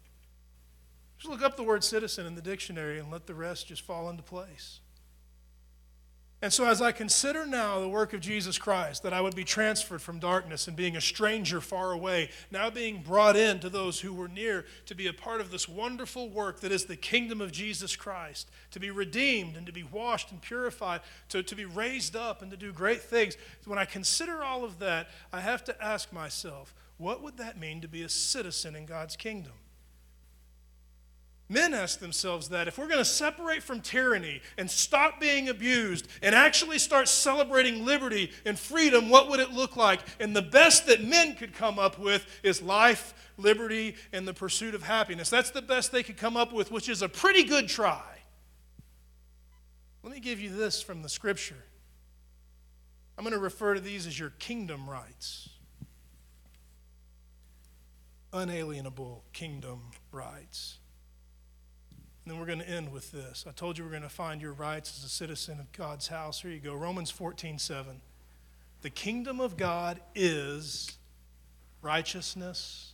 Just 1.18 1.28
look 1.28 1.42
up 1.42 1.56
the 1.56 1.64
word 1.64 1.82
citizen 1.82 2.24
in 2.24 2.36
the 2.36 2.40
dictionary 2.40 3.00
and 3.00 3.10
let 3.10 3.26
the 3.26 3.34
rest 3.34 3.66
just 3.66 3.82
fall 3.82 4.08
into 4.08 4.22
place. 4.22 4.78
And 6.42 6.52
so, 6.52 6.66
as 6.66 6.82
I 6.82 6.90
consider 6.90 7.46
now 7.46 7.78
the 7.78 7.88
work 7.88 8.12
of 8.12 8.20
Jesus 8.20 8.58
Christ, 8.58 9.04
that 9.04 9.12
I 9.12 9.20
would 9.20 9.36
be 9.36 9.44
transferred 9.44 10.02
from 10.02 10.18
darkness 10.18 10.66
and 10.66 10.76
being 10.76 10.96
a 10.96 11.00
stranger 11.00 11.60
far 11.60 11.92
away, 11.92 12.30
now 12.50 12.68
being 12.68 13.00
brought 13.00 13.36
in 13.36 13.60
to 13.60 13.70
those 13.70 14.00
who 14.00 14.12
were 14.12 14.26
near 14.26 14.64
to 14.86 14.96
be 14.96 15.06
a 15.06 15.12
part 15.12 15.40
of 15.40 15.52
this 15.52 15.68
wonderful 15.68 16.28
work 16.28 16.58
that 16.58 16.72
is 16.72 16.86
the 16.86 16.96
kingdom 16.96 17.40
of 17.40 17.52
Jesus 17.52 17.94
Christ, 17.94 18.50
to 18.72 18.80
be 18.80 18.90
redeemed 18.90 19.56
and 19.56 19.66
to 19.66 19.72
be 19.72 19.84
washed 19.84 20.32
and 20.32 20.42
purified, 20.42 21.02
to, 21.28 21.44
to 21.44 21.54
be 21.54 21.64
raised 21.64 22.16
up 22.16 22.42
and 22.42 22.50
to 22.50 22.56
do 22.56 22.72
great 22.72 23.02
things. 23.02 23.36
When 23.64 23.78
I 23.78 23.84
consider 23.84 24.42
all 24.42 24.64
of 24.64 24.80
that, 24.80 25.10
I 25.32 25.42
have 25.42 25.62
to 25.64 25.80
ask 25.84 26.12
myself, 26.12 26.74
what 26.96 27.22
would 27.22 27.36
that 27.36 27.56
mean 27.56 27.80
to 27.82 27.88
be 27.88 28.02
a 28.02 28.08
citizen 28.08 28.74
in 28.74 28.84
God's 28.84 29.14
kingdom? 29.14 29.52
Men 31.52 31.74
ask 31.74 31.98
themselves 31.98 32.48
that 32.48 32.66
if 32.66 32.78
we're 32.78 32.86
going 32.86 32.98
to 32.98 33.04
separate 33.04 33.62
from 33.62 33.82
tyranny 33.82 34.40
and 34.56 34.70
stop 34.70 35.20
being 35.20 35.50
abused 35.50 36.08
and 36.22 36.34
actually 36.34 36.78
start 36.78 37.08
celebrating 37.08 37.84
liberty 37.84 38.32
and 38.46 38.58
freedom, 38.58 39.10
what 39.10 39.28
would 39.28 39.38
it 39.38 39.52
look 39.52 39.76
like? 39.76 40.00
And 40.18 40.34
the 40.34 40.42
best 40.42 40.86
that 40.86 41.04
men 41.04 41.34
could 41.34 41.52
come 41.52 41.78
up 41.78 41.98
with 41.98 42.24
is 42.42 42.62
life, 42.62 43.12
liberty, 43.36 43.96
and 44.14 44.26
the 44.26 44.32
pursuit 44.32 44.74
of 44.74 44.82
happiness. 44.82 45.28
That's 45.28 45.50
the 45.50 45.60
best 45.60 45.92
they 45.92 46.02
could 46.02 46.16
come 46.16 46.38
up 46.38 46.54
with, 46.54 46.70
which 46.70 46.88
is 46.88 47.02
a 47.02 47.08
pretty 47.08 47.44
good 47.44 47.68
try. 47.68 48.02
Let 50.02 50.14
me 50.14 50.20
give 50.20 50.40
you 50.40 50.56
this 50.56 50.80
from 50.80 51.02
the 51.02 51.08
scripture. 51.10 51.64
I'm 53.18 53.24
going 53.24 53.34
to 53.34 53.38
refer 53.38 53.74
to 53.74 53.80
these 53.80 54.06
as 54.06 54.18
your 54.18 54.30
kingdom 54.30 54.88
rights 54.88 55.50
unalienable 58.32 59.24
kingdom 59.32 59.90
rights. 60.10 60.78
And 62.24 62.32
then 62.32 62.38
we're 62.38 62.46
going 62.46 62.60
to 62.60 62.68
end 62.68 62.92
with 62.92 63.10
this. 63.10 63.44
I 63.48 63.52
told 63.52 63.76
you 63.76 63.84
we're 63.84 63.90
going 63.90 64.02
to 64.02 64.08
find 64.08 64.40
your 64.40 64.52
rights 64.52 64.96
as 64.96 65.04
a 65.04 65.08
citizen 65.08 65.58
of 65.58 65.72
God's 65.72 66.08
house. 66.08 66.42
Here 66.42 66.50
you 66.50 66.60
go 66.60 66.74
Romans 66.74 67.10
14 67.10 67.58
7. 67.58 68.00
The 68.82 68.90
kingdom 68.90 69.40
of 69.40 69.56
God 69.56 70.00
is 70.14 70.98
righteousness, 71.82 72.92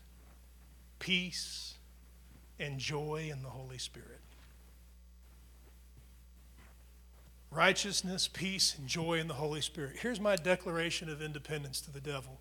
peace, 0.99 1.75
and 2.59 2.79
joy 2.79 3.29
in 3.31 3.43
the 3.43 3.49
Holy 3.49 3.79
Spirit. 3.79 4.21
Righteousness, 7.51 8.29
peace, 8.29 8.77
and 8.79 8.87
joy 8.87 9.19
in 9.19 9.29
the 9.29 9.35
Holy 9.35 9.63
Spirit. 9.63 9.97
Here's 10.01 10.21
my 10.21 10.37
declaration 10.37 11.09
of 11.09 11.23
independence 11.23 11.81
to 11.83 11.91
the 11.91 12.01
devil. 12.01 12.41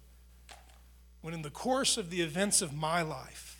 When 1.21 1.33
in 1.33 1.41
the 1.41 1.49
course 1.49 1.97
of 1.97 2.09
the 2.09 2.21
events 2.21 2.61
of 2.61 2.73
my 2.73 3.01
life, 3.01 3.56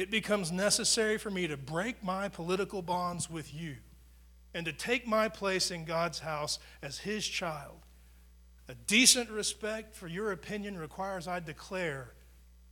it 0.00 0.10
becomes 0.10 0.50
necessary 0.50 1.18
for 1.18 1.30
me 1.30 1.46
to 1.46 1.58
break 1.58 2.02
my 2.02 2.26
political 2.26 2.80
bonds 2.80 3.28
with 3.28 3.52
you 3.52 3.76
and 4.54 4.64
to 4.64 4.72
take 4.72 5.06
my 5.06 5.28
place 5.28 5.70
in 5.70 5.84
God's 5.84 6.20
house 6.20 6.58
as 6.82 7.00
His 7.00 7.28
child. 7.28 7.84
A 8.66 8.74
decent 8.74 9.28
respect 9.28 9.94
for 9.94 10.08
your 10.08 10.32
opinion 10.32 10.78
requires 10.78 11.28
I 11.28 11.38
declare 11.38 12.14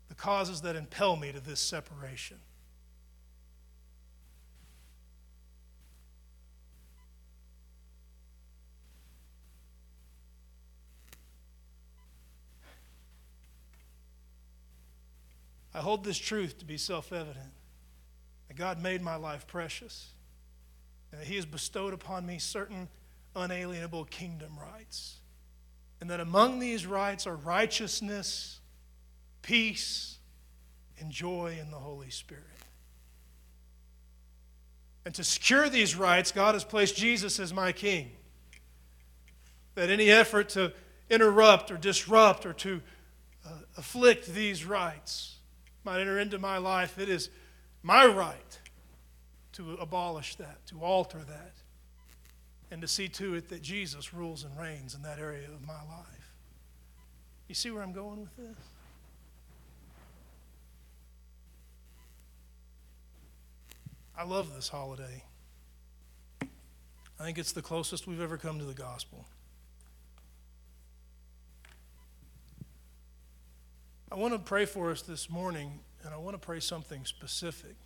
the 0.09 0.14
causes 0.14 0.62
that 0.62 0.74
impel 0.74 1.16
me 1.16 1.31
to 1.31 1.41
this 1.41 1.61
separation. 1.61 2.39
I 15.79 15.81
hold 15.81 16.03
this 16.03 16.18
truth 16.18 16.59
to 16.59 16.64
be 16.64 16.76
self 16.76 17.12
evident 17.12 17.53
that 18.49 18.57
God 18.57 18.83
made 18.83 19.01
my 19.01 19.14
life 19.14 19.47
precious 19.47 20.09
and 21.12 21.20
that 21.20 21.29
He 21.29 21.37
has 21.37 21.47
bestowed 21.47 21.95
upon 21.95 22.26
me 22.26 22.41
certain 22.41 22.89
unalienable 23.37 24.07
kingdom 24.07 24.59
rights. 24.59 25.18
And 26.01 26.11
that 26.11 26.18
among 26.18 26.59
these 26.59 26.85
rights 26.85 27.29
are 27.29 27.37
righteousness, 27.37 28.59
peace, 29.41 30.18
and 30.99 31.12
joy 31.12 31.57
in 31.61 31.70
the 31.70 31.76
Holy 31.76 32.11
Spirit. 32.11 32.43
And 35.05 35.14
to 35.14 35.22
secure 35.22 35.68
these 35.68 35.95
rights, 35.95 36.33
God 36.33 36.55
has 36.55 36.64
placed 36.64 36.97
Jesus 36.97 37.39
as 37.39 37.55
my 37.55 37.70
king. 37.70 38.11
That 39.76 39.91
any 39.91 40.11
effort 40.11 40.49
to 40.51 40.72
interrupt 41.09 41.70
or 41.70 41.76
disrupt 41.76 42.47
or 42.47 42.53
to 42.55 42.83
uh, 43.47 43.51
afflict 43.76 44.26
these 44.26 44.64
rights 44.64 45.38
might 45.89 46.01
enter 46.01 46.18
into 46.18 46.39
my 46.39 46.59
life, 46.59 46.99
it 46.99 47.09
is 47.09 47.30
my 47.82 48.05
right 48.05 48.59
to 49.53 49.72
abolish 49.80 50.34
that, 50.34 50.66
to 50.66 50.80
alter 50.80 51.20
that, 51.26 51.55
and 52.70 52.82
to 52.82 52.86
see 52.86 53.09
to 53.09 53.34
it 53.34 53.49
that 53.49 53.62
Jesus 53.62 54.12
rules 54.12 54.45
and 54.45 54.55
reigns 54.61 54.95
in 54.95 55.01
that 55.01 55.18
area 55.18 55.47
of 55.47 55.66
my 55.66 55.72
life. 55.72 56.34
You 57.49 57.55
see 57.55 57.70
where 57.70 57.82
I'm 57.82 57.95
going 57.95 58.20
with 58.20 58.36
this? 58.36 58.57
I 64.14 64.24
love 64.24 64.55
this 64.55 64.68
holiday. 64.68 65.24
I 66.43 67.24
think 67.24 67.39
it's 67.39 67.53
the 67.53 67.62
closest 67.62 68.07
we've 68.07 68.20
ever 68.20 68.36
come 68.36 68.59
to 68.59 68.66
the 68.66 68.74
gospel. 68.74 69.24
I 74.11 74.15
want 74.15 74.33
to 74.33 74.39
pray 74.39 74.65
for 74.65 74.91
us 74.91 75.03
this 75.03 75.29
morning, 75.29 75.81
and 76.03 76.15
I 76.15 76.17
want 76.17 76.33
to 76.33 76.39
pray 76.39 76.61
something 76.61 77.05
specific. 77.05 77.77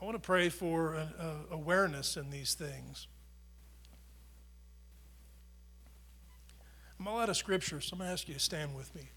I 0.00 0.04
want 0.04 0.14
to 0.14 0.20
pray 0.20 0.50
for 0.50 0.94
an, 0.94 1.08
uh, 1.18 1.34
awareness 1.50 2.18
in 2.18 2.28
these 2.28 2.52
things. 2.52 3.06
I'm 6.98 7.08
all 7.08 7.18
out 7.18 7.30
of 7.30 7.36
scripture, 7.38 7.80
so 7.80 7.94
I'm 7.94 8.00
going 8.00 8.08
to 8.08 8.12
ask 8.12 8.28
you 8.28 8.34
to 8.34 8.40
stand 8.40 8.76
with 8.76 8.94
me. 8.94 9.08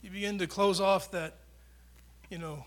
You 0.00 0.10
begin 0.10 0.38
to 0.38 0.46
close 0.46 0.80
off 0.80 1.10
that, 1.10 1.34
you 2.30 2.38
know, 2.38 2.64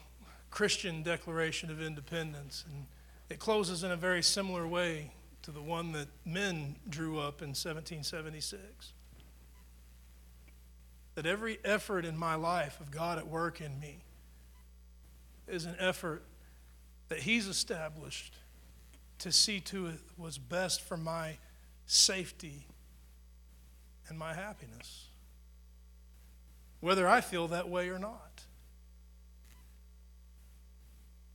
Christian 0.56 1.03
Declaration 1.03 1.70
of 1.70 1.82
Independence. 1.82 2.64
And 2.72 2.86
it 3.30 3.39
closes 3.39 3.84
in 3.84 3.91
a 3.91 3.97
very 3.97 4.24
similar 4.24 4.66
way 4.66 5.12
to 5.41 5.51
the 5.51 5.62
one 5.62 5.91
that 5.91 6.08
men 6.26 6.78
drew 6.89 7.20
up 7.20 7.41
in 7.41 7.49
1776. 7.49 8.93
That 11.16 11.26
every 11.26 11.60
effort 11.66 12.06
in 12.06 12.18
my 12.18 12.36
life 12.36 12.80
of 12.80 12.89
God 12.89 13.18
at 13.18 13.28
work 13.28 13.60
in 13.60 13.82
me 13.82 13.97
is 15.45 15.66
an 15.66 15.76
effort 15.78 16.24
that 17.10 17.20
He's 17.20 17.47
established 17.47 18.38
to 19.20 19.34
see 19.34 19.60
to 19.60 19.88
it 19.88 19.99
was 20.18 20.38
best 20.38 20.82
for 20.82 20.95
my 20.95 21.36
safety 21.86 22.66
and 24.08 24.18
my 24.18 24.34
happiness, 24.34 25.08
whether 26.80 27.10
I 27.10 27.20
feel 27.20 27.49
that 27.49 27.68
way 27.68 27.89
or 27.89 27.99
not. 27.99 28.34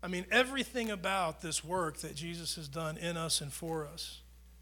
I 0.02 0.08
mean, 0.08 0.24
everything 0.30 0.90
about 0.90 1.42
this 1.42 1.62
work 1.62 1.98
that 1.98 2.14
Jesus 2.14 2.56
has 2.56 2.68
done 2.68 2.96
in 2.96 3.16
us 3.16 3.40
and 3.40 3.52
for 3.52 3.86
us 3.86 4.20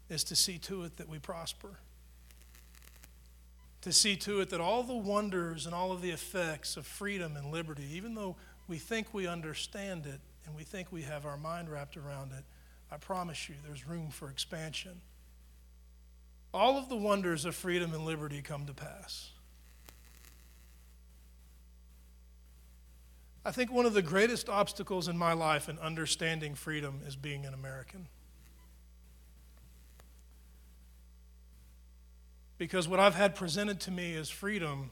is 0.09 0.23
to 0.25 0.35
see 0.35 0.57
to 0.57 0.83
it 0.83 0.97
that 0.97 1.07
we 1.07 1.19
prosper. 1.19 1.79
To 3.83 3.93
see 3.93 4.17
to 4.17 4.41
it 4.41 4.49
that 4.49 4.59
all 4.59 4.83
the 4.83 4.95
wonders 4.95 5.65
and 5.65 5.73
all 5.73 5.93
of 5.93 6.01
the 6.01 6.09
effects 6.09 6.75
of 6.75 6.85
freedom 6.85 7.37
and 7.37 7.51
liberty, 7.51 7.87
even 7.93 8.15
though 8.15 8.35
we 8.67 8.77
think 8.77 9.13
we 9.13 9.27
understand 9.27 10.05
it 10.05 10.19
and 10.45 10.55
we 10.55 10.63
think 10.63 10.91
we 10.91 11.03
have 11.03 11.25
our 11.25 11.37
mind 11.37 11.69
wrapped 11.69 11.95
around 11.95 12.31
it, 12.33 12.43
I 12.91 12.97
promise 12.97 13.47
you 13.47 13.55
there's 13.65 13.87
room 13.87 14.09
for 14.09 14.29
expansion. 14.29 14.99
All 16.53 16.77
of 16.77 16.89
the 16.89 16.97
wonders 16.97 17.45
of 17.45 17.55
freedom 17.55 17.93
and 17.93 18.03
liberty 18.03 18.41
come 18.41 18.65
to 18.65 18.73
pass. 18.73 19.29
I 23.49 23.51
think 23.51 23.71
one 23.71 23.87
of 23.87 23.95
the 23.95 24.03
greatest 24.03 24.47
obstacles 24.47 25.07
in 25.07 25.17
my 25.17 25.33
life 25.33 25.69
in 25.69 25.79
understanding 25.79 26.53
freedom 26.53 27.01
is 27.07 27.15
being 27.15 27.47
an 27.47 27.55
American. 27.55 28.07
Because 32.59 32.87
what 32.87 32.99
I've 32.99 33.15
had 33.15 33.33
presented 33.33 33.79
to 33.79 33.91
me 33.91 34.15
as 34.15 34.29
freedom 34.29 34.91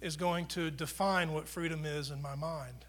is 0.00 0.16
going 0.16 0.46
to 0.46 0.70
define 0.70 1.34
what 1.34 1.46
freedom 1.46 1.84
is 1.84 2.10
in 2.10 2.22
my 2.22 2.34
mind. 2.34 2.86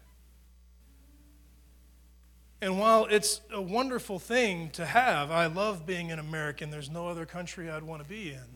And 2.62 2.80
while 2.80 3.06
it's 3.10 3.42
a 3.52 3.60
wonderful 3.60 4.18
thing 4.18 4.70
to 4.70 4.86
have, 4.86 5.30
I 5.30 5.44
love 5.44 5.84
being 5.84 6.10
an 6.10 6.18
American. 6.18 6.70
There's 6.70 6.88
no 6.88 7.06
other 7.06 7.26
country 7.26 7.68
I'd 7.68 7.82
want 7.82 8.02
to 8.02 8.08
be 8.08 8.30
in. 8.30 8.55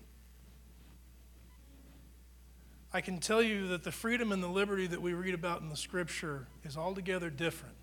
I 2.93 3.01
can 3.01 3.19
tell 3.19 3.41
you 3.41 3.69
that 3.69 3.85
the 3.85 3.93
freedom 3.93 4.33
and 4.33 4.43
the 4.43 4.49
liberty 4.49 4.89
that 4.89 5.01
we 5.01 5.15
read 5.15 5.33
about 5.35 5.61
in 5.61 5.69
the 5.69 5.77
scripture 5.77 6.49
is 6.65 6.77
altogether 6.77 7.31
different 7.31 7.77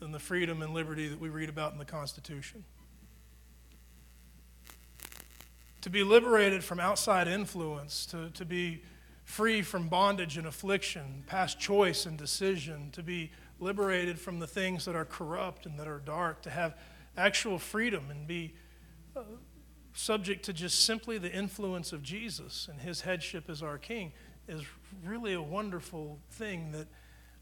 than 0.00 0.10
the 0.10 0.18
freedom 0.18 0.60
and 0.60 0.74
liberty 0.74 1.06
that 1.06 1.20
we 1.20 1.28
read 1.28 1.48
about 1.48 1.72
in 1.72 1.78
the 1.78 1.84
Constitution. 1.84 2.64
To 5.82 5.90
be 5.90 6.02
liberated 6.02 6.64
from 6.64 6.80
outside 6.80 7.28
influence, 7.28 8.06
to, 8.06 8.30
to 8.30 8.44
be 8.44 8.82
free 9.24 9.62
from 9.62 9.88
bondage 9.88 10.36
and 10.36 10.48
affliction, 10.48 11.22
past 11.28 11.60
choice 11.60 12.04
and 12.04 12.18
decision, 12.18 12.90
to 12.92 13.04
be 13.04 13.30
liberated 13.60 14.18
from 14.18 14.40
the 14.40 14.46
things 14.48 14.84
that 14.84 14.96
are 14.96 15.04
corrupt 15.04 15.64
and 15.64 15.78
that 15.78 15.86
are 15.86 16.00
dark, 16.00 16.42
to 16.42 16.50
have 16.50 16.76
actual 17.16 17.58
freedom 17.58 18.10
and 18.10 18.26
be 18.26 18.54
uh, 19.16 19.22
subject 19.92 20.44
to 20.44 20.52
just 20.52 20.84
simply 20.84 21.18
the 21.18 21.32
influence 21.32 21.92
of 21.92 22.02
Jesus 22.02 22.68
and 22.70 22.80
his 22.80 23.02
headship 23.02 23.48
as 23.48 23.62
our 23.62 23.78
king 23.78 24.12
is 24.46 24.62
really 25.04 25.34
a 25.34 25.42
wonderful 25.42 26.18
thing 26.30 26.72
that 26.72 26.86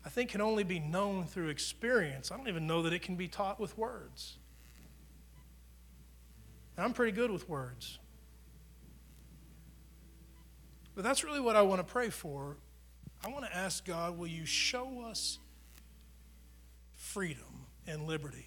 I 0.04 0.08
think 0.08 0.30
can 0.30 0.40
only 0.40 0.64
be 0.64 0.78
known 0.78 1.24
through 1.24 1.48
experience. 1.48 2.30
I 2.30 2.36
don't 2.36 2.48
even 2.48 2.66
know 2.66 2.82
that 2.82 2.92
it 2.92 3.02
can 3.02 3.16
be 3.16 3.28
taught 3.28 3.58
with 3.58 3.76
words. 3.76 4.38
I'm 6.78 6.92
pretty 6.92 7.12
good 7.12 7.30
with 7.30 7.48
words. 7.48 7.98
But 10.94 11.04
that's 11.04 11.24
really 11.24 11.40
what 11.40 11.56
I 11.56 11.62
want 11.62 11.80
to 11.80 11.92
pray 11.92 12.10
for. 12.10 12.56
I 13.24 13.28
want 13.28 13.44
to 13.44 13.54
ask 13.54 13.84
God, 13.84 14.18
will 14.18 14.26
you 14.26 14.46
show 14.46 15.02
us 15.06 15.38
freedom 16.94 17.66
and 17.86 18.06
liberty? 18.06 18.46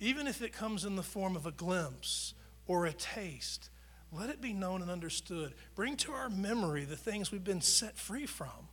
Even 0.00 0.26
if 0.26 0.42
it 0.42 0.52
comes 0.52 0.84
in 0.84 0.96
the 0.96 1.02
form 1.02 1.34
of 1.34 1.46
a 1.46 1.50
glimpse 1.50 2.34
or 2.66 2.86
a 2.86 2.92
taste, 2.92 3.70
let 4.12 4.30
it 4.30 4.40
be 4.40 4.52
known 4.52 4.82
and 4.82 4.90
understood. 4.90 5.54
Bring 5.74 5.96
to 5.98 6.12
our 6.12 6.30
memory 6.30 6.84
the 6.84 6.96
things 6.96 7.32
we've 7.32 7.44
been 7.44 7.60
set 7.60 7.98
free 7.98 8.26
from, 8.26 8.68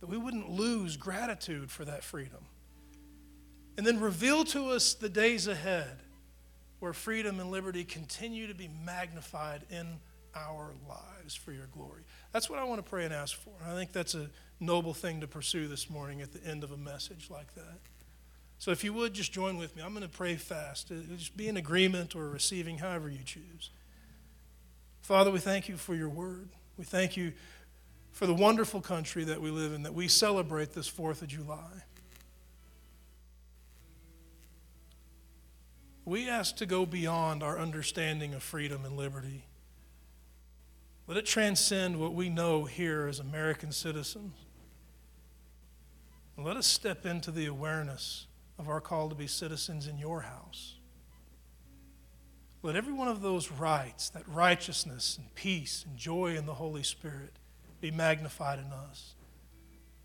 that 0.00 0.08
we 0.08 0.16
wouldn't 0.16 0.50
lose 0.50 0.96
gratitude 0.96 1.70
for 1.70 1.84
that 1.84 2.02
freedom. 2.02 2.46
And 3.78 3.86
then 3.86 4.00
reveal 4.00 4.44
to 4.46 4.70
us 4.70 4.94
the 4.94 5.08
days 5.08 5.46
ahead 5.46 5.98
where 6.80 6.92
freedom 6.92 7.38
and 7.38 7.50
liberty 7.50 7.84
continue 7.84 8.48
to 8.48 8.54
be 8.54 8.68
magnified 8.84 9.62
in 9.70 10.00
our 10.34 10.74
lives 10.88 11.34
for 11.34 11.52
your 11.52 11.66
glory. 11.66 12.02
That's 12.32 12.50
what 12.50 12.58
I 12.58 12.64
want 12.64 12.84
to 12.84 12.90
pray 12.90 13.04
and 13.04 13.14
ask 13.14 13.36
for. 13.36 13.52
I 13.64 13.74
think 13.74 13.92
that's 13.92 14.14
a 14.14 14.28
noble 14.58 14.94
thing 14.94 15.20
to 15.20 15.26
pursue 15.26 15.68
this 15.68 15.88
morning 15.88 16.22
at 16.22 16.32
the 16.32 16.44
end 16.44 16.64
of 16.64 16.72
a 16.72 16.76
message 16.76 17.28
like 17.30 17.54
that. 17.54 17.78
So 18.62 18.70
if 18.70 18.84
you 18.84 18.92
would 18.92 19.12
just 19.12 19.32
join 19.32 19.56
with 19.56 19.74
me, 19.74 19.82
I'm 19.82 19.90
going 19.90 20.04
to 20.04 20.08
pray 20.08 20.36
fast. 20.36 20.92
Uh, 20.92 21.16
just 21.16 21.36
be 21.36 21.48
in 21.48 21.56
agreement 21.56 22.14
or 22.14 22.28
receiving, 22.28 22.78
however 22.78 23.08
you 23.08 23.24
choose. 23.24 23.70
Father, 25.00 25.32
we 25.32 25.40
thank 25.40 25.68
you 25.68 25.76
for 25.76 25.96
your 25.96 26.08
word. 26.08 26.48
We 26.76 26.84
thank 26.84 27.16
you 27.16 27.32
for 28.12 28.24
the 28.24 28.34
wonderful 28.34 28.80
country 28.80 29.24
that 29.24 29.40
we 29.40 29.50
live 29.50 29.72
in, 29.72 29.82
that 29.82 29.94
we 29.94 30.06
celebrate 30.06 30.74
this 30.74 30.88
4th 30.88 31.22
of 31.22 31.26
July. 31.26 31.82
We 36.04 36.28
ask 36.28 36.54
to 36.58 36.64
go 36.64 36.86
beyond 36.86 37.42
our 37.42 37.58
understanding 37.58 38.32
of 38.32 38.44
freedom 38.44 38.84
and 38.84 38.96
liberty. 38.96 39.44
Let 41.08 41.16
it 41.16 41.26
transcend 41.26 41.98
what 41.98 42.14
we 42.14 42.28
know 42.28 42.66
here 42.66 43.08
as 43.08 43.18
American 43.18 43.72
citizens. 43.72 44.36
Let 46.38 46.56
us 46.56 46.68
step 46.68 47.04
into 47.04 47.32
the 47.32 47.46
awareness 47.46 48.26
of 48.62 48.68
our 48.68 48.80
call 48.80 49.08
to 49.08 49.14
be 49.14 49.26
citizens 49.26 49.88
in 49.88 49.98
your 49.98 50.22
house. 50.22 50.76
Let 52.62 52.76
every 52.76 52.92
one 52.92 53.08
of 53.08 53.20
those 53.20 53.50
rights, 53.50 54.08
that 54.10 54.22
righteousness 54.28 55.18
and 55.18 55.34
peace 55.34 55.84
and 55.86 55.98
joy 55.98 56.36
in 56.36 56.46
the 56.46 56.54
Holy 56.54 56.84
Spirit, 56.84 57.32
be 57.80 57.90
magnified 57.90 58.60
in 58.60 58.72
us. 58.72 59.16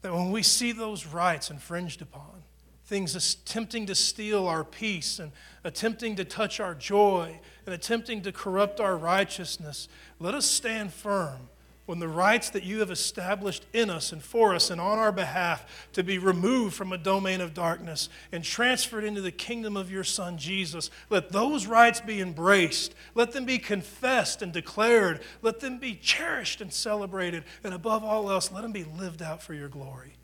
That 0.01 0.13
when 0.13 0.31
we 0.31 0.41
see 0.41 0.71
those 0.71 1.05
rights 1.05 1.51
infringed 1.51 2.01
upon, 2.01 2.43
things 2.85 3.15
attempting 3.15 3.85
to 3.85 3.95
steal 3.95 4.47
our 4.47 4.63
peace 4.63 5.19
and 5.19 5.31
attempting 5.63 6.15
to 6.15 6.25
touch 6.25 6.59
our 6.59 6.73
joy 6.73 7.39
and 7.65 7.75
attempting 7.75 8.23
to 8.23 8.31
corrupt 8.31 8.79
our 8.79 8.97
righteousness, 8.97 9.87
let 10.19 10.33
us 10.33 10.47
stand 10.47 10.91
firm 10.91 11.49
when 11.87 11.99
the 11.99 12.07
rights 12.07 12.49
that 12.49 12.65
you 12.65 12.81
have 12.81 12.91
established 12.91 13.65
in 13.71 13.89
us 13.89 14.11
and 14.11 14.21
for 14.21 14.53
us 14.53 14.69
and 14.69 14.79
on 14.79 14.99
our 14.99 15.13
behalf 15.13 15.87
to 15.93 16.03
be 16.03 16.17
removed 16.17 16.75
from 16.75 16.91
a 16.91 16.97
domain 16.97 17.39
of 17.39 17.53
darkness 17.53 18.09
and 18.33 18.43
transferred 18.43 19.05
into 19.05 19.21
the 19.21 19.31
kingdom 19.31 19.77
of 19.77 19.89
your 19.89 20.03
Son 20.03 20.37
Jesus, 20.37 20.91
let 21.09 21.31
those 21.31 21.65
rights 21.65 22.01
be 22.01 22.19
embraced. 22.19 22.93
Let 23.15 23.31
them 23.31 23.45
be 23.45 23.57
confessed 23.57 24.41
and 24.41 24.51
declared. 24.51 25.21
Let 25.41 25.61
them 25.61 25.79
be 25.79 25.95
cherished 25.95 26.59
and 26.59 26.73
celebrated. 26.73 27.45
And 27.63 27.73
above 27.73 28.03
all 28.03 28.29
else, 28.29 28.51
let 28.51 28.63
them 28.63 28.73
be 28.73 28.83
lived 28.83 29.21
out 29.21 29.41
for 29.41 29.53
your 29.53 29.69
glory. 29.69 30.17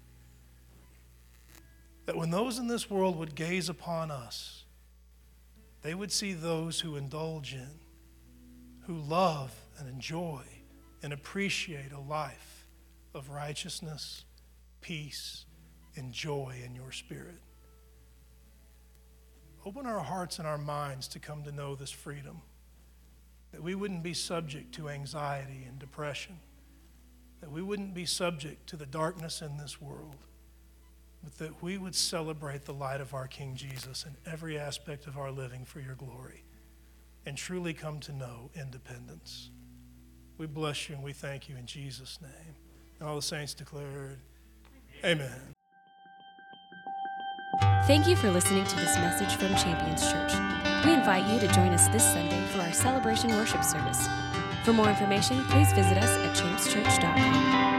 That 2.08 2.18
when 2.18 2.30
those 2.30 2.60
in 2.60 2.68
this 2.68 2.90
world 2.90 3.18
would 3.18 3.36
gaze 3.36 3.70
upon 3.70 4.12
us, 4.12 4.66
they 5.82 5.96
would 5.96 6.12
see 6.12 6.34
those 6.34 6.82
who 6.82 6.98
indulge 6.98 7.54
in, 7.54 7.80
who 8.86 8.96
love 8.96 9.56
and 9.80 9.88
enjoy 9.88 10.42
and 11.04 11.14
appreciate 11.14 11.92
a 11.92 12.00
life 12.00 12.66
of 13.14 13.30
righteousness, 13.30 14.24
peace, 14.82 15.46
and 15.96 16.12
joy 16.12 16.56
in 16.66 16.74
your 16.74 16.92
spirit. 16.92 17.42
Open 19.66 19.86
our 19.86 20.00
hearts 20.00 20.40
and 20.40 20.48
our 20.48 20.58
minds 20.58 21.08
to 21.10 21.20
come 21.20 21.44
to 21.44 21.52
know 21.52 21.76
this 21.76 21.92
freedom, 21.92 22.42
that 23.52 23.62
we 23.62 23.76
wouldn't 23.76 24.02
be 24.02 24.14
subject 24.14 24.74
to 24.76 24.90
anxiety 24.90 25.66
and 25.68 25.78
depression, 25.78 26.40
that 27.42 27.52
we 27.52 27.62
wouldn't 27.62 27.94
be 27.94 28.06
subject 28.06 28.68
to 28.68 28.78
the 28.78 28.86
darkness 28.86 29.42
in 29.42 29.58
this 29.58 29.82
world, 29.82 30.16
but 31.24 31.38
that 31.38 31.62
we 31.62 31.78
would 31.78 31.96
celebrate 31.96 32.66
the 32.66 32.74
light 32.74 33.00
of 33.00 33.14
our 33.14 33.28
King 33.28 33.56
Jesus 33.56 34.06
in 34.06 34.32
every 34.32 34.58
aspect 34.58 35.06
of 35.06 35.18
our 35.18 35.32
living 35.32 35.64
for 35.64 35.80
your 35.80 35.96
glory 35.96 36.44
and 37.26 37.38
truly 37.38 37.74
come 37.74 38.00
to 38.02 38.12
know 38.12 38.50
independence. 38.56 39.50
We 40.38 40.48
bless 40.48 40.90
you 40.90 40.96
and 40.96 41.04
we 41.04 41.14
thank 41.14 41.50
you 41.50 41.56
in 41.56 41.66
Jesus' 41.66 42.20
name. 42.22 42.56
And 43.00 43.08
all 43.08 43.16
the 43.16 43.22
saints 43.22 43.54
declared, 43.54 44.20
Amen. 45.06 45.54
Thank 47.86 48.08
you 48.08 48.16
for 48.16 48.32
listening 48.32 48.66
to 48.66 48.76
this 48.78 48.96
message 48.98 49.36
from 49.36 49.56
Champions 49.56 50.10
Church. 50.10 50.34
We 50.86 50.94
invite 50.94 51.26
you 51.32 51.40
to 51.40 51.54
join 51.54 51.70
us 51.70 51.88
this 51.90 52.04
Sunday 52.04 52.42
for 52.48 52.62
our 52.62 52.74
celebration 52.74 53.32
worship 53.32 53.64
service. 53.64 54.08
For 54.64 54.74
more 54.74 54.90
information, 54.90 55.44
please 55.46 55.72
visit 55.74 55.98
us 55.98 56.10
at 56.10 56.36
championschurch.com. 56.36 57.73